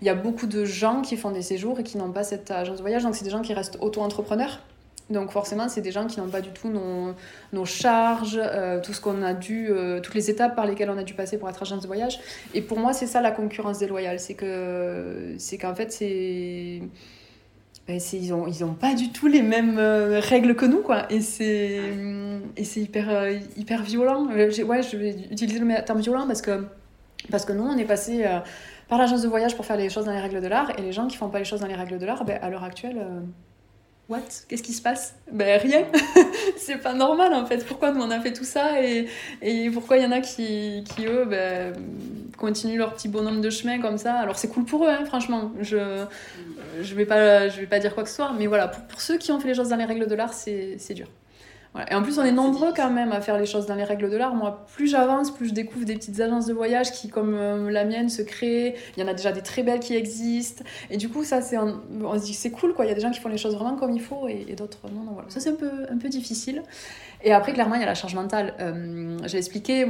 Il 0.00 0.06
y 0.06 0.10
a 0.10 0.14
beaucoup 0.14 0.46
de 0.46 0.64
gens 0.64 1.02
qui 1.02 1.16
font 1.16 1.32
des 1.32 1.42
séjours 1.42 1.80
et 1.80 1.82
qui 1.82 1.98
n'ont 1.98 2.12
pas 2.12 2.22
cette 2.22 2.52
agence 2.52 2.76
de 2.76 2.82
voyage, 2.82 3.02
donc 3.02 3.16
c'est 3.16 3.24
des 3.24 3.30
gens 3.30 3.42
qui 3.42 3.54
restent 3.54 3.78
auto-entrepreneurs. 3.80 4.60
Donc 5.10 5.30
forcément, 5.30 5.68
c'est 5.68 5.80
des 5.80 5.92
gens 5.92 6.06
qui 6.06 6.20
n'ont 6.20 6.28
pas 6.28 6.40
du 6.40 6.50
tout 6.50 6.68
nos, 6.68 7.14
nos 7.52 7.64
charges, 7.64 8.38
euh, 8.42 8.80
tout 8.80 8.92
ce 8.92 9.00
qu'on 9.00 9.22
a 9.22 9.32
dû, 9.32 9.70
toutes 10.02 10.14
les 10.14 10.30
étapes 10.30 10.54
par 10.54 10.66
lesquelles 10.66 10.90
on 10.90 10.98
a 10.98 11.04
dû 11.04 11.14
passer 11.14 11.38
pour 11.38 11.48
être 11.48 11.62
agence 11.62 11.82
de 11.82 11.86
voyage. 11.86 12.20
Et 12.54 12.60
pour 12.60 12.78
moi, 12.78 12.92
c'est 12.92 13.06
ça 13.06 13.20
la 13.20 13.30
concurrence 13.30 13.78
déloyale, 13.78 14.20
c'est 14.20 14.34
que 14.34 15.34
c'est 15.38 15.58
qu'en 15.58 15.74
fait 15.74 15.90
c'est 15.92 16.82
ben, 17.88 17.98
ils 18.12 18.28
n'ont 18.28 18.46
ils 18.46 18.62
ont 18.64 18.74
pas 18.74 18.94
du 18.94 19.10
tout 19.12 19.28
les 19.28 19.40
mêmes 19.40 19.78
euh, 19.78 20.20
règles 20.20 20.54
que 20.54 20.66
nous, 20.66 20.82
quoi. 20.82 21.10
Et 21.10 21.22
c'est 21.22 21.80
hyper, 22.76 23.08
euh, 23.08 23.38
hyper 23.56 23.82
violent. 23.82 24.28
Euh, 24.30 24.50
ouais, 24.64 24.82
je 24.82 24.96
vais 24.98 25.16
utiliser 25.30 25.58
le 25.58 25.84
terme 25.84 26.00
violent 26.00 26.26
parce 26.26 26.42
que, 26.42 26.66
parce 27.30 27.46
que 27.46 27.54
nous, 27.54 27.64
on 27.64 27.78
est 27.78 27.86
passé 27.86 28.26
par 28.88 28.98
l'agence 28.98 29.22
de 29.22 29.28
voyage 29.28 29.56
pour 29.56 29.64
faire 29.64 29.78
les 29.78 29.88
choses 29.88 30.04
dans 30.04 30.12
les 30.12 30.20
règles 30.20 30.42
de 30.42 30.48
l'art. 30.48 30.78
Et 30.78 30.82
les 30.82 30.92
gens 30.92 31.06
qui 31.06 31.16
font 31.16 31.30
pas 31.30 31.38
les 31.38 31.46
choses 31.46 31.60
dans 31.60 31.66
les 31.66 31.74
règles 31.74 31.98
de 31.98 32.04
l'art, 32.04 32.26
ben, 32.26 32.38
à 32.42 32.50
l'heure 32.50 32.64
actuelle, 32.64 33.02
what? 34.08 34.20
Qu'est-ce 34.48 34.62
qui 34.62 34.72
se 34.72 34.82
passe? 34.82 35.14
Ben 35.30 35.60
rien. 35.60 35.86
c'est 36.56 36.78
pas 36.78 36.94
normal 36.94 37.34
en 37.34 37.46
fait. 37.46 37.64
Pourquoi 37.66 37.92
nous 37.92 38.00
on 38.00 38.10
a 38.10 38.20
fait 38.20 38.32
tout 38.32 38.44
ça? 38.44 38.82
Et, 38.82 39.08
et 39.42 39.70
pourquoi 39.70 39.98
il 39.98 40.02
y 40.02 40.06
en 40.06 40.12
a 40.12 40.20
qui, 40.20 40.84
qui 40.84 41.06
eux 41.06 41.24
ben, 41.24 41.74
continuent 42.36 42.78
leur 42.78 42.94
petit 42.94 43.08
bonhomme 43.08 43.40
de 43.40 43.50
chemin 43.50 43.80
comme 43.80 43.98
ça? 43.98 44.14
Alors 44.14 44.38
c'est 44.38 44.48
cool 44.48 44.64
pour 44.64 44.84
eux, 44.84 44.90
hein, 44.90 45.04
franchement. 45.04 45.52
Je 45.60 46.04
je 46.80 46.94
vais 46.94 47.06
pas 47.06 47.48
je 47.48 47.60
vais 47.60 47.66
pas 47.66 47.78
dire 47.78 47.94
quoi 47.94 48.04
que 48.04 48.08
ce 48.08 48.16
soit, 48.16 48.32
mais 48.38 48.46
voilà 48.46 48.68
pour, 48.68 48.82
pour 48.84 49.00
ceux 49.00 49.18
qui 49.18 49.32
ont 49.32 49.40
fait 49.40 49.48
les 49.48 49.54
choses 49.54 49.68
dans 49.68 49.76
les 49.76 49.84
règles 49.84 50.06
de 50.06 50.14
l'art, 50.14 50.34
c'est 50.34 50.94
dur. 50.94 51.08
Et 51.90 51.94
en 51.94 52.02
plus, 52.02 52.18
on 52.18 52.24
est 52.24 52.32
nombreux 52.32 52.72
quand 52.74 52.90
même 52.90 53.12
à 53.12 53.20
faire 53.20 53.38
les 53.38 53.46
choses 53.46 53.66
dans 53.66 53.74
les 53.74 53.84
règles 53.84 54.10
de 54.10 54.16
l'art. 54.16 54.34
Moi, 54.34 54.66
plus 54.74 54.88
j'avance, 54.88 55.30
plus 55.30 55.48
je 55.48 55.54
découvre 55.54 55.84
des 55.84 55.94
petites 55.94 56.20
agences 56.20 56.46
de 56.46 56.52
voyage 56.52 56.92
qui, 56.92 57.08
comme 57.08 57.34
euh, 57.34 57.70
la 57.70 57.84
mienne, 57.84 58.08
se 58.08 58.22
créent. 58.22 58.74
Il 58.96 59.00
y 59.00 59.04
en 59.04 59.08
a 59.08 59.14
déjà 59.14 59.32
des 59.32 59.42
très 59.42 59.62
belles 59.62 59.80
qui 59.80 59.94
existent. 59.94 60.64
Et 60.90 60.96
du 60.96 61.08
coup, 61.08 61.24
ça, 61.24 61.40
c'est 61.40 61.58
on 61.58 62.18
se 62.18 62.24
dit 62.24 62.34
c'est 62.34 62.50
cool, 62.50 62.74
quoi. 62.74 62.84
Il 62.84 62.88
y 62.88 62.92
a 62.92 62.94
des 62.94 63.00
gens 63.00 63.10
qui 63.10 63.20
font 63.20 63.28
les 63.28 63.38
choses 63.38 63.54
vraiment 63.54 63.76
comme 63.76 63.92
il 63.92 64.00
faut 64.00 64.28
et, 64.28 64.54
d'autres 64.56 64.88
non, 64.92 65.02
non. 65.02 65.12
Voilà. 65.12 65.30
Ça, 65.30 65.40
c'est 65.40 65.50
un 65.50 65.54
peu, 65.54 65.70
un 65.90 65.98
peu 65.98 66.08
difficile. 66.08 66.62
Et 67.22 67.32
après, 67.32 67.52
clairement, 67.52 67.74
il 67.74 67.80
y 67.80 67.84
a 67.84 67.86
la 67.86 67.94
charge 67.94 68.14
mentale. 68.14 68.54
Euh, 68.60 69.18
J'ai 69.26 69.38
expliqué 69.38 69.86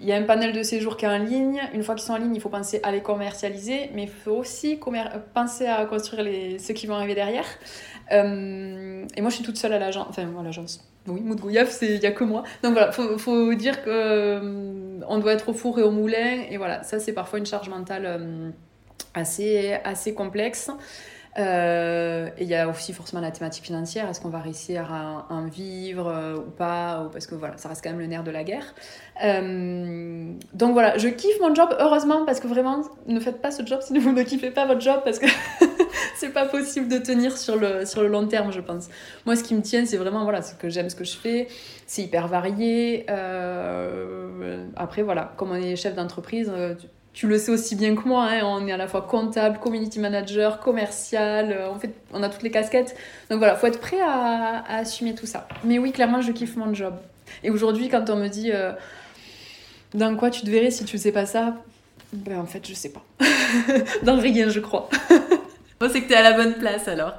il 0.00 0.06
y 0.06 0.12
a 0.12 0.16
un 0.16 0.22
panel 0.22 0.52
de 0.52 0.62
séjours 0.62 0.96
qui 0.96 1.04
est 1.04 1.08
en 1.08 1.18
ligne. 1.18 1.60
Une 1.72 1.82
fois 1.82 1.94
qu'ils 1.94 2.04
sont 2.04 2.12
en 2.12 2.18
ligne, 2.18 2.34
il 2.34 2.40
faut 2.40 2.48
penser 2.48 2.80
à 2.82 2.92
les 2.92 3.00
commercialiser, 3.00 3.90
mais 3.94 4.04
il 4.04 4.08
faut 4.08 4.32
aussi 4.32 4.78
penser 5.34 5.66
à 5.66 5.84
construire 5.86 6.22
les... 6.22 6.58
ceux 6.58 6.74
qui 6.74 6.86
vont 6.86 6.94
arriver 6.94 7.14
derrière. 7.14 7.46
Euh, 8.12 9.04
et 9.16 9.20
moi, 9.20 9.30
je 9.30 9.36
suis 9.36 9.44
toute 9.44 9.56
seule 9.56 9.72
à 9.72 9.78
l'agence. 9.78 10.06
Enfin, 10.08 10.28
à 10.38 10.42
l'agence. 10.42 10.84
Oui, 11.06 11.20
Moud 11.20 11.40
il 11.44 11.50
n'y 11.50 12.06
a 12.06 12.12
que 12.12 12.24
moi. 12.24 12.44
Donc 12.62 12.72
voilà, 12.72 12.90
il 12.96 13.18
faut, 13.18 13.54
dire 13.54 13.82
qu'on 13.82 13.90
euh, 13.90 15.18
doit 15.20 15.32
être 15.32 15.48
au 15.48 15.52
four 15.52 15.78
et 15.78 15.82
au 15.82 15.90
moulin. 15.90 16.44
Et 16.48 16.56
voilà, 16.56 16.82
ça, 16.84 17.00
c'est 17.00 17.12
parfois 17.12 17.38
une 17.38 17.46
charge 17.46 17.68
mentale 17.68 18.04
euh, 18.06 18.50
assez, 19.14 19.74
assez 19.84 20.14
complexe. 20.14 20.70
Euh, 21.38 22.28
et 22.36 22.42
il 22.42 22.48
y 22.48 22.54
a 22.54 22.68
aussi 22.68 22.92
forcément 22.92 23.20
la 23.20 23.32
thématique 23.32 23.64
financière. 23.64 24.08
Est-ce 24.08 24.20
qu'on 24.20 24.28
va 24.28 24.38
réussir 24.38 24.92
à 24.92 25.26
en 25.30 25.46
vivre 25.46 26.36
ou 26.36 26.50
pas 26.50 27.08
Parce 27.12 27.26
que 27.26 27.34
voilà, 27.34 27.56
ça 27.56 27.68
reste 27.68 27.82
quand 27.82 27.90
même 27.90 28.00
le 28.00 28.06
nerf 28.06 28.22
de 28.22 28.30
la 28.30 28.44
guerre. 28.44 28.74
Donc 29.20 30.72
voilà, 30.72 30.98
je 30.98 31.08
kiffe 31.08 31.40
mon 31.40 31.54
job, 31.54 31.74
heureusement, 31.80 32.24
parce 32.26 32.38
que 32.38 32.46
vraiment, 32.46 32.82
ne 33.06 33.18
faites 33.18 33.40
pas 33.40 33.50
ce 33.50 33.64
job 33.66 33.80
si 33.82 33.98
vous 33.98 34.12
ne 34.12 34.22
kiffez 34.22 34.50
pas 34.50 34.66
votre 34.66 34.82
job, 34.82 35.00
parce 35.04 35.18
que 35.18 35.26
c'est 36.16 36.32
pas 36.32 36.46
possible 36.46 36.88
de 36.88 36.98
tenir 36.98 37.36
sur 37.36 37.56
le, 37.56 37.84
sur 37.86 38.02
le 38.02 38.08
long 38.08 38.26
terme, 38.26 38.52
je 38.52 38.60
pense. 38.60 38.88
Moi, 39.26 39.36
ce 39.36 39.42
qui 39.42 39.54
me 39.54 39.62
tient, 39.62 39.84
c'est 39.86 39.96
vraiment, 39.96 40.24
voilà, 40.24 40.42
ce 40.42 40.54
que 40.54 40.68
j'aime 40.68 40.90
ce 40.90 40.96
que 40.96 41.04
je 41.04 41.16
fais. 41.16 41.48
C'est 41.86 42.02
hyper 42.02 42.28
varié. 42.28 43.06
après, 44.76 45.02
voilà, 45.02 45.32
comme 45.36 45.50
on 45.50 45.56
est 45.56 45.76
chef 45.76 45.94
d'entreprise, 45.94 46.50
tu 47.12 47.26
le 47.28 47.38
sais 47.38 47.52
aussi 47.52 47.76
bien 47.76 47.94
que 47.94 48.08
moi, 48.08 48.26
hein, 48.30 48.40
on 48.44 48.66
est 48.66 48.72
à 48.72 48.76
la 48.76 48.88
fois 48.88 49.02
comptable, 49.02 49.58
community 49.58 50.00
manager, 50.00 50.60
commercial, 50.60 51.52
euh, 51.52 51.70
en 51.70 51.78
fait, 51.78 51.94
on 52.12 52.22
a 52.22 52.28
toutes 52.28 52.42
les 52.42 52.50
casquettes. 52.50 52.96
Donc 53.30 53.38
voilà, 53.38 53.54
faut 53.54 53.66
être 53.66 53.80
prêt 53.80 54.00
à, 54.00 54.64
assumer 54.78 55.14
tout 55.14 55.26
ça. 55.26 55.46
Mais 55.64 55.78
oui, 55.78 55.92
clairement, 55.92 56.22
je 56.22 56.32
kiffe 56.32 56.56
mon 56.56 56.72
job. 56.72 56.94
Et 57.44 57.50
aujourd'hui, 57.50 57.88
quand 57.88 58.08
on 58.08 58.16
me 58.16 58.28
dit 58.28 58.50
euh, 58.52 58.72
dans 59.94 60.16
quoi 60.16 60.30
tu 60.30 60.42
te 60.42 60.50
verrais 60.50 60.70
si 60.70 60.84
tu 60.84 60.96
sais 60.96 61.12
pas 61.12 61.26
ça, 61.26 61.56
ben 62.14 62.38
en 62.38 62.46
fait, 62.46 62.66
je 62.66 62.74
sais 62.74 62.92
pas. 62.92 63.02
dans 64.02 64.18
rien, 64.18 64.48
je 64.48 64.60
crois. 64.60 64.88
bon, 65.82 65.90
c'est 65.92 66.02
que 66.02 66.06
tu 66.06 66.12
es 66.12 66.16
à 66.16 66.22
la 66.22 66.32
bonne 66.32 66.54
place 66.54 66.88
alors 66.88 67.14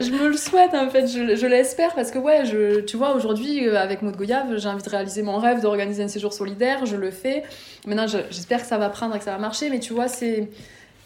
je 0.00 0.10
me 0.10 0.28
le 0.28 0.36
souhaite 0.36 0.74
en 0.74 0.88
fait, 0.90 1.06
je, 1.06 1.46
l'espère 1.46 1.94
parce 1.94 2.10
que 2.10 2.18
ouais, 2.18 2.42
tu 2.84 2.96
vois, 2.96 3.14
aujourd'hui 3.14 3.66
euh, 3.66 3.78
avec 3.78 4.02
Maud 4.02 4.16
Goyave, 4.16 4.58
j'ai 4.58 4.68
envie 4.68 4.82
de 4.82 4.88
réaliser 4.88 5.22
mon 5.22 5.38
rêve 5.38 5.60
d'organiser 5.60 6.02
un 6.02 6.08
séjour 6.08 6.32
solidaire, 6.32 6.84
je 6.86 6.96
le 6.96 7.10
fais. 7.10 7.42
Maintenant, 7.86 8.06
j'espère 8.06 8.60
que 8.60 8.66
ça 8.66 8.78
va 8.78 8.90
prendre 8.90 9.16
et 9.16 9.18
que 9.18 9.24
ça 9.24 9.32
va 9.32 9.38
marcher, 9.38 9.70
mais 9.70 9.80
tu 9.80 9.92
vois, 9.92 10.08
c'est. 10.08 10.48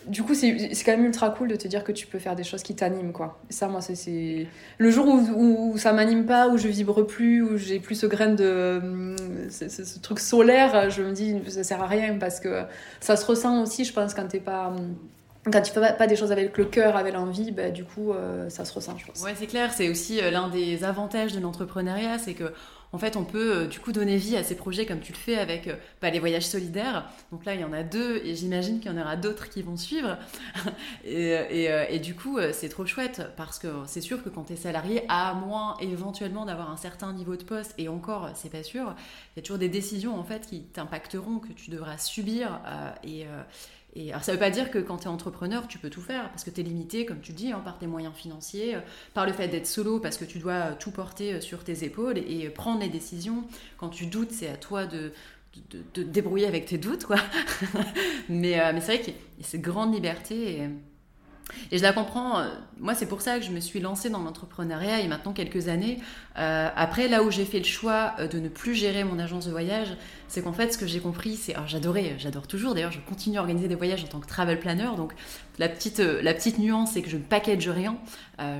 Du 0.06 0.22
coup, 0.22 0.34
c'est 0.34 0.68
quand 0.84 0.92
même 0.92 1.04
ultra 1.04 1.30
cool 1.30 1.48
de 1.48 1.56
te 1.56 1.66
dire 1.66 1.82
que 1.82 1.90
tu 1.90 2.06
peux 2.06 2.20
faire 2.20 2.36
des 2.36 2.44
choses 2.44 2.62
qui 2.62 2.76
t'animent, 2.76 3.12
quoi. 3.12 3.40
Ça, 3.50 3.66
moi, 3.66 3.80
c'est. 3.80 4.46
Le 4.78 4.90
jour 4.90 5.06
où, 5.08 5.72
où 5.72 5.78
ça 5.78 5.92
m'anime 5.92 6.26
pas, 6.26 6.48
où 6.48 6.58
je 6.58 6.68
vibre 6.68 7.04
plus, 7.04 7.42
où 7.42 7.56
j'ai 7.56 7.80
plus 7.80 7.96
ce 7.96 8.06
grain 8.06 8.28
de. 8.28 9.14
Ce, 9.50 9.68
ce, 9.68 9.98
truc 9.98 10.20
solaire, 10.20 10.90
je 10.90 11.02
me 11.02 11.12
dis, 11.12 11.36
ça 11.48 11.64
sert 11.64 11.82
à 11.82 11.86
rien 11.86 12.18
parce 12.18 12.40
que 12.40 12.62
ça 13.00 13.16
se 13.16 13.26
ressent 13.26 13.62
aussi, 13.62 13.84
je 13.84 13.92
pense, 13.92 14.14
quand 14.14 14.26
t'es 14.28 14.40
pas 14.40 14.72
quand 15.52 15.62
tu 15.62 15.72
fais 15.72 15.94
pas 15.96 16.06
des 16.06 16.16
choses 16.16 16.32
avec 16.32 16.56
le 16.56 16.64
cœur, 16.64 16.96
avec 16.96 17.14
l'envie, 17.14 17.52
bah, 17.52 17.70
du 17.70 17.84
coup, 17.84 18.12
euh, 18.12 18.48
ça 18.48 18.64
se 18.64 18.72
ressent, 18.72 18.96
je 18.98 19.06
pense. 19.06 19.22
Ouais, 19.22 19.34
c'est 19.36 19.46
clair. 19.46 19.72
C'est 19.72 19.88
aussi 19.88 20.20
euh, 20.20 20.30
l'un 20.30 20.48
des 20.48 20.84
avantages 20.84 21.32
de 21.32 21.40
l'entrepreneuriat, 21.40 22.18
c'est 22.18 22.34
que 22.34 22.52
en 22.92 22.98
fait, 22.98 23.16
on 23.16 23.24
peut 23.24 23.56
euh, 23.56 23.66
du 23.66 23.80
coup 23.80 23.92
donner 23.92 24.16
vie 24.16 24.36
à 24.36 24.44
ces 24.44 24.54
projets 24.54 24.86
comme 24.86 25.00
tu 25.00 25.12
le 25.12 25.18
fais 25.18 25.36
avec 25.36 25.68
bah, 26.00 26.10
les 26.10 26.18
voyages 26.18 26.46
solidaires. 26.46 27.08
Donc 27.30 27.44
là, 27.44 27.54
il 27.54 27.60
y 27.60 27.64
en 27.64 27.72
a 27.72 27.82
deux 27.82 28.20
et 28.24 28.34
j'imagine 28.34 28.80
qu'il 28.80 28.90
y 28.90 28.94
en 28.94 29.00
aura 29.00 29.16
d'autres 29.16 29.48
qui 29.48 29.62
vont 29.62 29.76
suivre. 29.76 30.16
et, 31.04 31.98
du 32.00 32.14
coup, 32.14 32.38
c'est 32.52 32.68
trop 32.68 32.86
chouette 32.86 33.22
parce 33.36 33.58
que 33.58 33.68
c'est 33.86 34.00
sûr 34.00 34.22
que 34.22 34.28
quand 34.28 34.44
tu 34.44 34.54
es 34.54 34.56
salarié, 34.56 35.04
à 35.08 35.34
moins 35.34 35.76
éventuellement 35.80 36.44
d'avoir 36.44 36.70
un 36.70 36.76
certain 36.76 37.12
niveau 37.12 37.36
de 37.36 37.42
poste, 37.42 37.74
et 37.78 37.88
encore, 37.88 38.30
c'est 38.34 38.50
pas 38.50 38.62
sûr, 38.62 38.94
y 39.36 39.40
a 39.40 39.42
toujours 39.42 39.58
des 39.58 39.68
décisions 39.68 40.18
en 40.18 40.24
fait 40.24 40.46
qui 40.46 40.62
t'impacteront, 40.62 41.38
que 41.38 41.52
tu 41.52 41.70
devras 41.70 41.98
subir. 41.98 42.60
et 43.04 43.26
et 43.96 44.10
alors 44.10 44.22
ça 44.22 44.32
ne 44.32 44.36
veut 44.36 44.40
pas 44.40 44.50
dire 44.50 44.70
que 44.70 44.78
quand 44.78 44.98
tu 44.98 45.04
es 45.04 45.08
entrepreneur, 45.08 45.66
tu 45.66 45.78
peux 45.78 45.88
tout 45.88 46.02
faire, 46.02 46.28
parce 46.28 46.44
que 46.44 46.50
tu 46.50 46.60
es 46.60 46.62
limité, 46.64 47.06
comme 47.06 47.20
tu 47.20 47.32
dis, 47.32 47.50
hein, 47.52 47.62
par 47.64 47.78
tes 47.78 47.86
moyens 47.86 48.14
financiers, 48.14 48.76
euh, 48.76 48.80
par 49.14 49.24
le 49.24 49.32
fait 49.32 49.48
d'être 49.48 49.66
solo, 49.66 50.00
parce 50.00 50.18
que 50.18 50.26
tu 50.26 50.38
dois 50.38 50.52
euh, 50.52 50.74
tout 50.78 50.90
porter 50.90 51.32
euh, 51.32 51.40
sur 51.40 51.64
tes 51.64 51.82
épaules 51.82 52.18
et, 52.18 52.50
prendre 52.50 52.80
les 52.80 52.90
décisions. 52.90 53.44
Quand 53.78 53.88
tu 53.88 54.06
doutes, 54.06 54.32
c'est 54.32 54.48
à 54.48 54.58
toi 54.58 54.84
de, 54.84 55.12
de, 55.94 56.02
débrouiller 56.02 56.46
avec 56.46 56.66
tes 56.66 56.76
doutes. 56.76 57.06
Quoi. 57.06 57.16
mais 58.28 58.60
mais 58.72 58.80
c'est 58.82 58.98
vrai 58.98 59.14
a 59.40 59.42
cette 59.42 59.62
grande 59.62 59.94
liberté. 59.94 60.68
Et 61.70 61.78
je 61.78 61.82
la 61.82 61.92
comprends. 61.92 62.38
Euh, 62.38 62.48
moi, 62.78 62.94
c'est 62.94 63.06
pour 63.06 63.20
ça 63.20 63.38
que 63.38 63.44
je 63.44 63.50
me 63.50 63.60
suis 63.60 63.80
lancée 63.80 64.10
dans 64.10 64.20
l'entrepreneuriat 64.20 64.98
il 64.98 65.02
y 65.02 65.06
a 65.06 65.08
maintenant 65.08 65.32
quelques 65.32 65.68
années. 65.68 65.98
Euh, 66.38 66.68
après, 66.74 67.08
là 67.08 67.22
où 67.22 67.30
j'ai 67.30 67.44
fait 67.44 67.58
le 67.58 67.64
choix 67.64 68.14
euh, 68.18 68.28
de 68.28 68.38
ne 68.38 68.48
plus 68.48 68.74
gérer 68.74 69.04
mon 69.04 69.18
agence 69.18 69.46
de 69.46 69.50
voyage, 69.50 69.96
c'est 70.28 70.42
qu'en 70.42 70.52
fait, 70.52 70.72
ce 70.72 70.78
que 70.78 70.86
j'ai 70.86 71.00
compris, 71.00 71.36
c'est. 71.36 71.54
Alors, 71.54 71.66
j'adorais, 71.66 72.14
j'adore 72.18 72.46
toujours. 72.46 72.74
D'ailleurs, 72.74 72.92
je 72.92 73.00
continue 73.00 73.38
à 73.38 73.40
organiser 73.40 73.68
des 73.68 73.74
voyages 73.74 74.04
en 74.04 74.08
tant 74.08 74.20
que 74.20 74.26
travel 74.26 74.58
planner. 74.60 74.90
Donc, 74.96 75.12
la 75.58 75.68
petite, 75.68 75.98
la 75.98 76.34
petite 76.34 76.58
nuance, 76.58 76.92
c'est 76.92 77.02
que 77.02 77.10
je 77.10 77.16
ne 77.16 77.22
package 77.22 77.68
rien. 77.68 77.96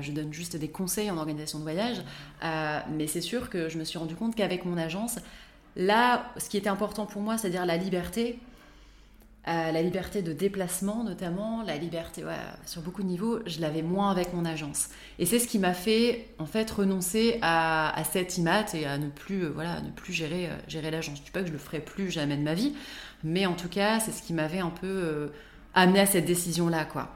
je 0.01 0.11
donne 0.11 0.33
juste 0.33 0.55
des 0.55 0.69
conseils 0.69 1.11
en 1.11 1.17
organisation 1.17 1.59
de 1.59 1.63
voyage. 1.63 1.97
mais 2.41 3.05
c'est 3.07 3.21
sûr 3.21 3.49
que 3.49 3.69
je 3.69 3.77
me 3.77 3.83
suis 3.83 3.99
rendu 3.99 4.15
compte 4.15 4.35
qu'avec 4.35 4.65
mon 4.65 4.77
agence, 4.77 5.17
là, 5.75 6.31
ce 6.37 6.49
qui 6.49 6.57
était 6.57 6.69
important 6.69 7.05
pour 7.05 7.21
moi, 7.21 7.37
c'est-à-dire 7.37 7.65
la 7.65 7.77
liberté, 7.77 8.39
la 9.47 9.81
liberté 9.81 10.21
de 10.21 10.33
déplacement 10.33 11.03
notamment, 11.03 11.63
la 11.63 11.77
liberté 11.77 12.23
sur 12.65 12.81
beaucoup 12.81 13.01
de 13.01 13.07
niveaux, 13.07 13.39
je 13.45 13.61
l'avais 13.61 13.81
moins 13.81 14.11
avec 14.11 14.33
mon 14.33 14.45
agence. 14.45 14.89
Et 15.19 15.25
c'est 15.25 15.39
ce 15.39 15.47
qui 15.47 15.59
m'a 15.59 15.73
fait 15.73 16.27
en 16.37 16.45
fait 16.45 16.69
renoncer 16.69 17.39
à, 17.41 18.03
cette 18.11 18.37
IMAT 18.37 18.65
et 18.73 18.85
à 18.85 18.97
ne 18.97 19.09
plus, 19.09 19.43
euh, 19.43 19.49
voilà, 19.49 19.81
ne 19.81 19.89
plus 19.89 20.13
gérer, 20.13 20.47
euh, 20.47 20.55
gérer 20.67 20.91
l'agence. 20.91 21.15
Je 21.17 21.21
ne 21.21 21.25
dis 21.25 21.31
pas 21.31 21.41
que 21.41 21.47
je 21.47 21.53
le 21.53 21.57
ferai 21.57 21.79
plus 21.79 22.11
jamais 22.11 22.37
de 22.37 22.43
ma 22.43 22.53
vie, 22.53 22.73
mais 23.23 23.45
en 23.45 23.53
tout 23.53 23.69
cas, 23.69 23.99
c'est 23.99 24.11
ce 24.11 24.21
qui 24.21 24.33
m'avait 24.33 24.59
un 24.59 24.69
peu 24.69 24.87
euh, 24.87 25.27
amené 25.73 25.99
à 25.99 26.05
cette 26.05 26.25
décision-là. 26.25 26.85
quoi 26.85 27.09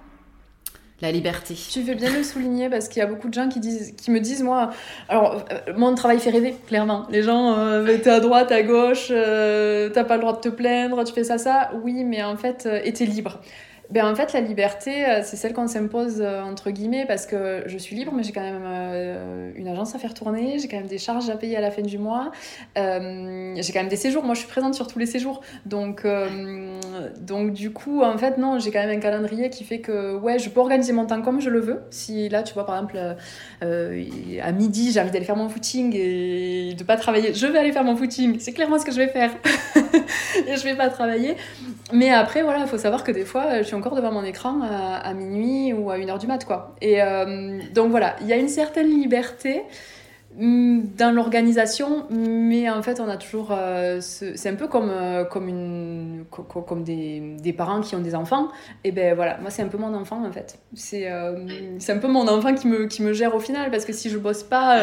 la 1.01 1.11
liberté. 1.11 1.55
Tu 1.55 1.81
fais 1.81 1.95
bien 1.95 2.11
le 2.11 2.23
souligner 2.23 2.69
parce 2.69 2.87
qu'il 2.87 2.99
y 2.99 3.03
a 3.03 3.07
beaucoup 3.07 3.27
de 3.27 3.33
gens 3.33 3.49
qui, 3.49 3.59
disent, 3.59 3.93
qui 3.95 4.11
me 4.11 4.19
disent, 4.19 4.43
moi, 4.43 4.69
alors, 5.09 5.43
euh, 5.51 5.73
mon 5.75 5.95
travail 5.95 6.19
fait 6.19 6.29
rêver, 6.29 6.55
clairement. 6.67 7.07
Les 7.09 7.23
gens, 7.23 7.57
euh, 7.57 7.97
t'es 7.97 8.09
à 8.09 8.19
droite, 8.19 8.51
à 8.51 8.61
gauche, 8.63 9.07
euh, 9.11 9.89
t'as 9.89 10.03
pas 10.03 10.15
le 10.15 10.21
droit 10.21 10.33
de 10.33 10.41
te 10.41 10.49
plaindre, 10.49 11.03
tu 11.03 11.13
fais 11.13 11.23
ça, 11.23 11.37
ça. 11.37 11.71
Oui, 11.83 12.03
mais 12.03 12.23
en 12.23 12.37
fait, 12.37 12.65
euh, 12.65 12.79
et 12.83 12.93
t'es 12.93 13.05
libre 13.05 13.39
ben, 13.91 14.05
En 14.05 14.15
fait, 14.15 14.33
la 14.33 14.41
liberté, 14.41 15.05
euh, 15.05 15.21
c'est 15.23 15.35
celle 15.35 15.53
qu'on 15.53 15.67
s'impose, 15.67 16.21
euh, 16.21 16.41
entre 16.41 16.71
guillemets, 16.71 17.05
parce 17.05 17.25
que 17.25 17.63
je 17.65 17.77
suis 17.77 17.95
libre, 17.95 18.13
mais 18.15 18.23
j'ai 18.23 18.31
quand 18.31 18.41
même 18.41 18.63
euh, 18.63 19.51
une 19.55 19.67
agence 19.67 19.95
à 19.95 19.99
faire 19.99 20.13
tourner, 20.13 20.59
j'ai 20.59 20.67
quand 20.67 20.77
même 20.77 20.87
des 20.87 20.97
charges 20.97 21.29
à 21.29 21.35
payer 21.35 21.57
à 21.57 21.61
la 21.61 21.71
fin 21.71 21.81
du 21.81 21.97
mois, 21.97 22.31
j'ai 22.75 23.73
quand 23.73 23.79
même 23.79 23.89
des 23.89 23.95
séjours. 23.95 24.23
Moi, 24.23 24.33
je 24.33 24.39
suis 24.39 24.49
présente 24.49 24.75
sur 24.75 24.87
tous 24.87 24.99
les 24.99 25.05
séjours. 25.05 25.41
Donc, 25.65 26.05
donc 27.19 27.53
du 27.53 27.71
coup, 27.71 28.01
en 28.01 28.17
fait, 28.17 28.37
non, 28.37 28.59
j'ai 28.59 28.71
quand 28.71 28.79
même 28.79 28.97
un 28.97 29.01
calendrier 29.01 29.49
qui 29.49 29.63
fait 29.63 29.79
que, 29.79 30.15
ouais, 30.15 30.39
je 30.39 30.49
peux 30.49 30.59
organiser 30.59 30.93
mon 30.93 31.05
temps 31.05 31.21
comme 31.21 31.41
je 31.41 31.49
le 31.49 31.59
veux. 31.59 31.81
Si 31.89 32.29
là, 32.29 32.43
tu 32.43 32.53
vois, 32.53 32.65
par 32.65 32.75
exemple, 32.75 32.97
à 33.61 34.51
midi, 34.51 34.91
j'ai 34.91 35.01
envie 35.01 35.11
d'aller 35.11 35.25
faire 35.25 35.35
mon 35.35 35.49
footing 35.49 35.93
et 35.95 36.73
de 36.77 36.83
pas 36.83 36.97
travailler, 36.97 37.33
je 37.33 37.47
vais 37.47 37.59
aller 37.59 37.71
faire 37.71 37.83
mon 37.83 37.95
footing. 37.95 38.39
C'est 38.39 38.53
clairement 38.53 38.79
ce 38.79 38.85
que 38.85 38.91
je 38.91 38.97
vais 38.97 39.07
faire. 39.07 39.31
et 40.47 40.55
je 40.55 40.63
vais 40.63 40.75
pas 40.75 40.89
travailler. 40.89 41.35
Mais 41.93 42.09
après, 42.09 42.41
voilà, 42.41 42.59
il 42.59 42.67
faut 42.67 42.77
savoir 42.77 43.03
que 43.03 43.11
des 43.11 43.25
fois, 43.25 43.57
je 43.59 43.63
suis 43.63 43.75
devant 43.89 44.11
mon 44.11 44.23
écran 44.23 44.61
à, 44.61 45.13
minuit 45.13 45.73
ou 45.73 45.89
à 45.91 45.97
1h 45.97 46.19
du 46.19 46.27
mat, 46.27 46.45
quoi. 46.45 46.75
Et 46.82 47.01
euh, 47.01 47.59
donc 47.73 47.91
voilà, 47.91 48.15
il 48.21 48.27
y 48.27 48.34
a 48.34 48.38
une 48.38 48.47
certaine 48.47 48.88
liberté 48.88 49.63
dans 50.38 51.13
l'organisation, 51.13 52.05
mais 52.09 52.69
en 52.69 52.82
fait, 52.82 52.99
on 52.99 53.09
a 53.09 53.17
toujours. 53.17 53.49
Euh, 53.51 53.99
c'est 54.01 54.47
un 54.47 54.55
peu 54.55 54.67
comme, 54.67 54.89
euh, 54.89 55.25
comme, 55.25 55.47
une, 55.47 56.25
comme 56.29 56.84
des, 56.84 57.36
des, 57.41 57.53
parents 57.53 57.82
qui 57.82 57.95
ont 57.95 57.99
des 57.99 58.15
enfants. 58.15 58.49
Et 58.84 58.91
ben 58.91 59.13
voilà, 59.13 59.38
moi, 59.39 59.49
c'est 59.49 59.61
un 59.61 59.67
peu 59.67 59.77
mon 59.77 59.93
enfant 59.93 60.25
en 60.25 60.32
fait. 60.32 60.57
C'est 60.73 61.11
c'est 61.79 61.91
un 61.91 61.97
peu 61.97 62.07
mon 62.07 62.27
enfant 62.27 62.53
qui 62.53 62.67
me, 62.67 62.86
qui 62.86 63.03
me 63.03 63.13
gère 63.13 63.36
au 63.36 63.39
final, 63.39 63.71
parce 63.71 63.86
que 63.86 63.93
si 63.93 64.09
je 64.09 64.17
bosse 64.17 64.43
pas, 64.43 64.79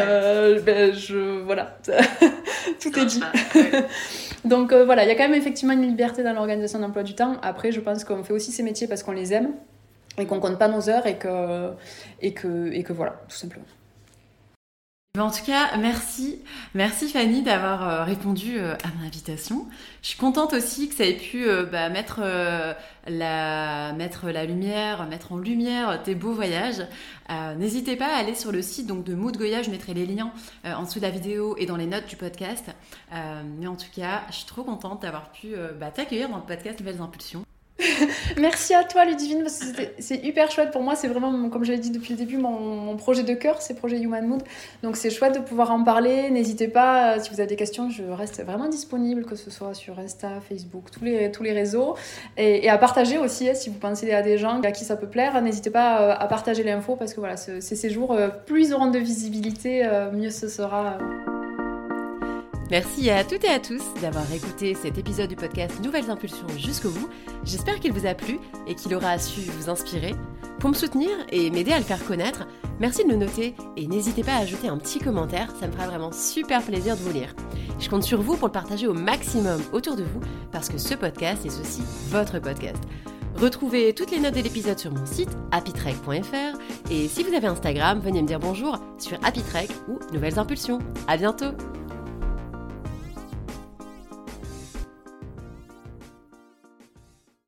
ben 0.65 0.93
je. 0.93 1.43
Voilà, 1.43 1.79
tout 2.81 2.99
est 2.99 3.07
dit. 3.07 3.23
Donc 4.45 4.73
euh, 4.73 4.85
voilà, 4.85 5.05
il 5.05 5.09
y 5.09 5.11
a 5.11 5.15
quand 5.15 5.29
même 5.29 5.39
effectivement 5.39 5.73
une 5.73 5.83
liberté 5.83 6.23
dans 6.23 6.33
l'organisation 6.33 6.79
d'emploi 6.79 7.03
du 7.03 7.15
temps. 7.15 7.37
Après, 7.43 7.73
je 7.73 7.81
pense 7.81 8.05
qu'on 8.05 8.23
fait 8.23 8.33
aussi 8.33 8.53
ces 8.53 8.63
métiers 8.63 8.87
parce 8.87 9.03
qu'on 9.03 9.13
les 9.13 9.33
aime 9.33 9.53
et 10.19 10.27
qu'on 10.27 10.41
compte 10.41 10.59
pas 10.59 10.69
nos 10.69 10.89
heures 10.89 11.07
et 11.07 11.17
que, 11.17 11.71
et 12.21 12.33
que, 12.33 12.73
et 12.73 12.83
que 12.83 12.93
voilà, 12.93 13.21
tout 13.29 13.37
simplement. 13.37 13.67
En 15.21 15.31
tout 15.31 15.45
cas, 15.45 15.77
merci. 15.79 16.39
Merci 16.75 17.09
Fanny 17.09 17.43
d'avoir 17.43 17.89
euh, 17.89 18.05
répondu 18.05 18.59
euh, 18.59 18.75
à 18.85 18.89
mon 18.97 19.07
invitation. 19.07 19.67
Je 20.03 20.09
suis 20.09 20.19
contente 20.19 20.53
aussi 20.53 20.89
que 20.89 20.95
ça 20.95 21.05
ait 21.05 21.17
pu 21.17 21.49
euh, 21.49 21.65
bah, 21.65 21.89
mettre, 21.89 22.21
la, 23.09 23.93
lumière, 24.45 25.07
mettre 25.09 25.33
en 25.33 25.39
lumière 25.39 26.03
tes 26.05 26.15
beaux 26.15 26.33
voyages. 26.33 26.87
N'hésitez 27.59 27.97
pas 27.97 28.15
à 28.15 28.19
aller 28.19 28.35
sur 28.35 28.53
le 28.53 28.63
site 28.63 28.87
donc, 28.87 29.05
de 29.05 29.15
Mood 29.15 29.37
Goya, 29.37 29.63
je 29.63 29.71
mettrai 29.71 29.93
les 29.93 30.07
liens 30.07 30.33
en 30.65 30.85
dessous 30.85 30.99
de 30.99 31.05
la 31.05 31.11
vidéo 31.11 31.57
et 31.59 31.67
dans 31.67 31.77
les 31.77 31.87
notes 31.87 32.07
du 32.07 32.17
podcast. 32.17 32.71
mais 33.11 33.67
en 33.67 33.77
tout 33.77 33.91
cas, 33.95 34.23
je 34.31 34.37
suis 34.37 34.47
trop 34.47 34.63
contente 34.63 35.03
d'avoir 35.03 35.31
pu 35.31 35.49
bah, 35.79 35.91
t'accueillir 35.91 36.29
dans 36.29 36.37
le 36.37 36.43
podcast 36.43 36.79
Nouvelles 36.81 37.01
Impulsions. 37.01 37.48
Merci 38.39 38.75
à 38.75 38.83
toi, 38.83 39.05
Ludivine, 39.05 39.43
parce 39.43 39.59
que 39.61 39.83
c'est 39.99 40.25
hyper 40.25 40.51
chouette 40.51 40.71
pour 40.73 40.83
moi. 40.83 40.97
C'est 40.97 41.09
vraiment, 41.09 41.49
comme 41.49 41.65
je 41.65 41.73
l'ai 41.73 41.79
dit 41.79 41.91
depuis 41.91 42.13
le 42.13 42.19
début, 42.19 42.37
mon, 42.37 42.97
projet 42.97 43.23
de 43.23 43.35
cœur, 43.35 43.63
c'est 43.63 43.75
projet 43.75 43.99
Human 44.01 44.27
Mood. 44.27 44.43
Donc 44.83 44.97
c'est 44.97 45.11
chouette 45.11 45.35
de 45.35 45.41
pouvoir 45.41 45.71
en 45.71 45.85
parler. 45.85 46.31
N'hésitez 46.31 46.69
pas, 46.69 47.15
euh, 47.15 47.21
si 47.21 47.31
vous 47.31 47.41
avez 47.41 47.49
des 47.49 47.57
questions, 47.57 47.91
je 47.91 48.03
reste 48.05 48.43
vraiment 48.45 48.69
disponible, 48.69 49.25
que 49.25 49.37
ce 49.37 49.51
soit 49.51 49.75
sur 49.75 49.99
Insta, 49.99 50.41
Facebook, 50.49 50.91
tous 50.91 51.05
les, 51.05 51.31
tous 51.31 51.43
les 51.43 51.53
réseaux. 51.53 51.95
Et, 52.37 52.69
à 52.69 52.79
partager 52.79 53.19
aussi, 53.19 53.49
hein, 53.49 53.55
si 53.55 53.71
vous 53.71 53.79
pensez 53.79 54.13
à 54.13 54.23
des 54.23 54.39
gens 54.39 54.61
à 54.63 54.73
qui 54.73 54.85
ça 54.85 54.97
peut 54.97 55.07
plaire, 55.07 55.41
n'hésitez 55.41 55.71
pas 55.71 56.03
euh, 56.03 56.15
à 56.19 56.27
partager 56.27 56.65
l'info, 56.65 56.97
parce 56.97 57.15
que 57.15 57.21
voilà, 57.21 57.37
ces 57.37 57.91
jours, 57.91 58.13
euh, 58.13 58.29
plus 58.29 58.69
ils 58.69 58.75
auront 58.75 58.91
de 58.91 58.99
visibilité, 58.99 59.89
mieux 60.13 60.31
ce 60.31 60.49
sera. 60.49 60.99
Merci 62.71 63.09
à 63.09 63.25
toutes 63.25 63.45
et 63.45 63.49
à 63.49 63.61
tous 63.61 63.83
d'avoir 64.03 64.31
écouté 64.31 64.75
cet 64.75 64.99
épisode 64.99 65.31
du 65.31 65.37
podcast 65.37 65.83
Nouvelles 65.83 66.11
Impulsions 66.11 66.47
jusqu'au 66.59 66.91
bout. 66.91 67.09
J'espère 67.43 67.81
qu'il 67.81 67.93
vous 67.93 68.07
a 68.07 68.13
plu 68.13 68.39
et 68.67 68.75
qu'il 68.75 68.95
aura 68.95 69.19
su 69.19 69.41
vous 69.41 69.71
inspirer. 69.71 70.15
Pour 70.59 70.69
me 70.69 70.75
soutenir 70.75 71.09
et 71.31 71.51
m'aider 71.51 71.73
à 71.73 71.79
le 71.79 71.85
faire 71.85 72.05
connaître, 72.05 72.47
merci 72.79 73.05
de 73.05 73.11
le 73.11 73.17
noter 73.17 73.55
et 73.79 73.87
n'hésitez 73.87 74.23
pas 74.23 74.35
à 74.35 74.41
ajouter 74.41 74.69
un 74.69 74.77
petit 74.77 74.99
commentaire, 74.99 75.51
ça 75.59 75.67
me 75.67 75.73
fera 75.73 75.87
vraiment 75.87 76.13
super 76.13 76.61
plaisir 76.61 76.95
de 76.95 77.01
vous 77.01 77.13
lire. 77.13 77.35
Je 77.81 77.89
compte 77.89 78.03
sur 78.03 78.21
vous 78.21 78.37
pour 78.37 78.49
le 78.49 78.53
partager 78.53 78.87
au 78.87 78.93
maximum 78.93 79.63
autour 79.73 79.97
de 79.97 80.03
vous 80.03 80.21
parce 80.53 80.69
que 80.69 80.77
ce 80.77 80.95
podcast 80.95 81.47
est 81.47 81.61
aussi 81.61 81.83
votre 82.11 82.39
podcast. 82.39 82.83
Retrouvez 83.37 83.95
toutes 83.95 84.11
les 84.11 84.21
notes 84.21 84.35
de 84.35 84.43
l'épisode 84.43 84.79
sur 84.79 84.93
mon 84.93 85.07
site 85.07 85.31
happytrek.fr 85.53 86.59
et 86.91 87.09
si 87.09 87.23
vous 87.23 87.33
avez 87.33 87.47
Instagram, 87.47 88.01
venez 88.01 88.21
me 88.21 88.27
dire 88.27 88.41
bonjour 88.41 88.79
sur 88.99 89.17
happytrek 89.25 89.71
ou 89.89 89.99
Nouvelles 90.13 90.39
Impulsions. 90.39 90.81
À 91.07 91.17
bientôt 91.17 91.53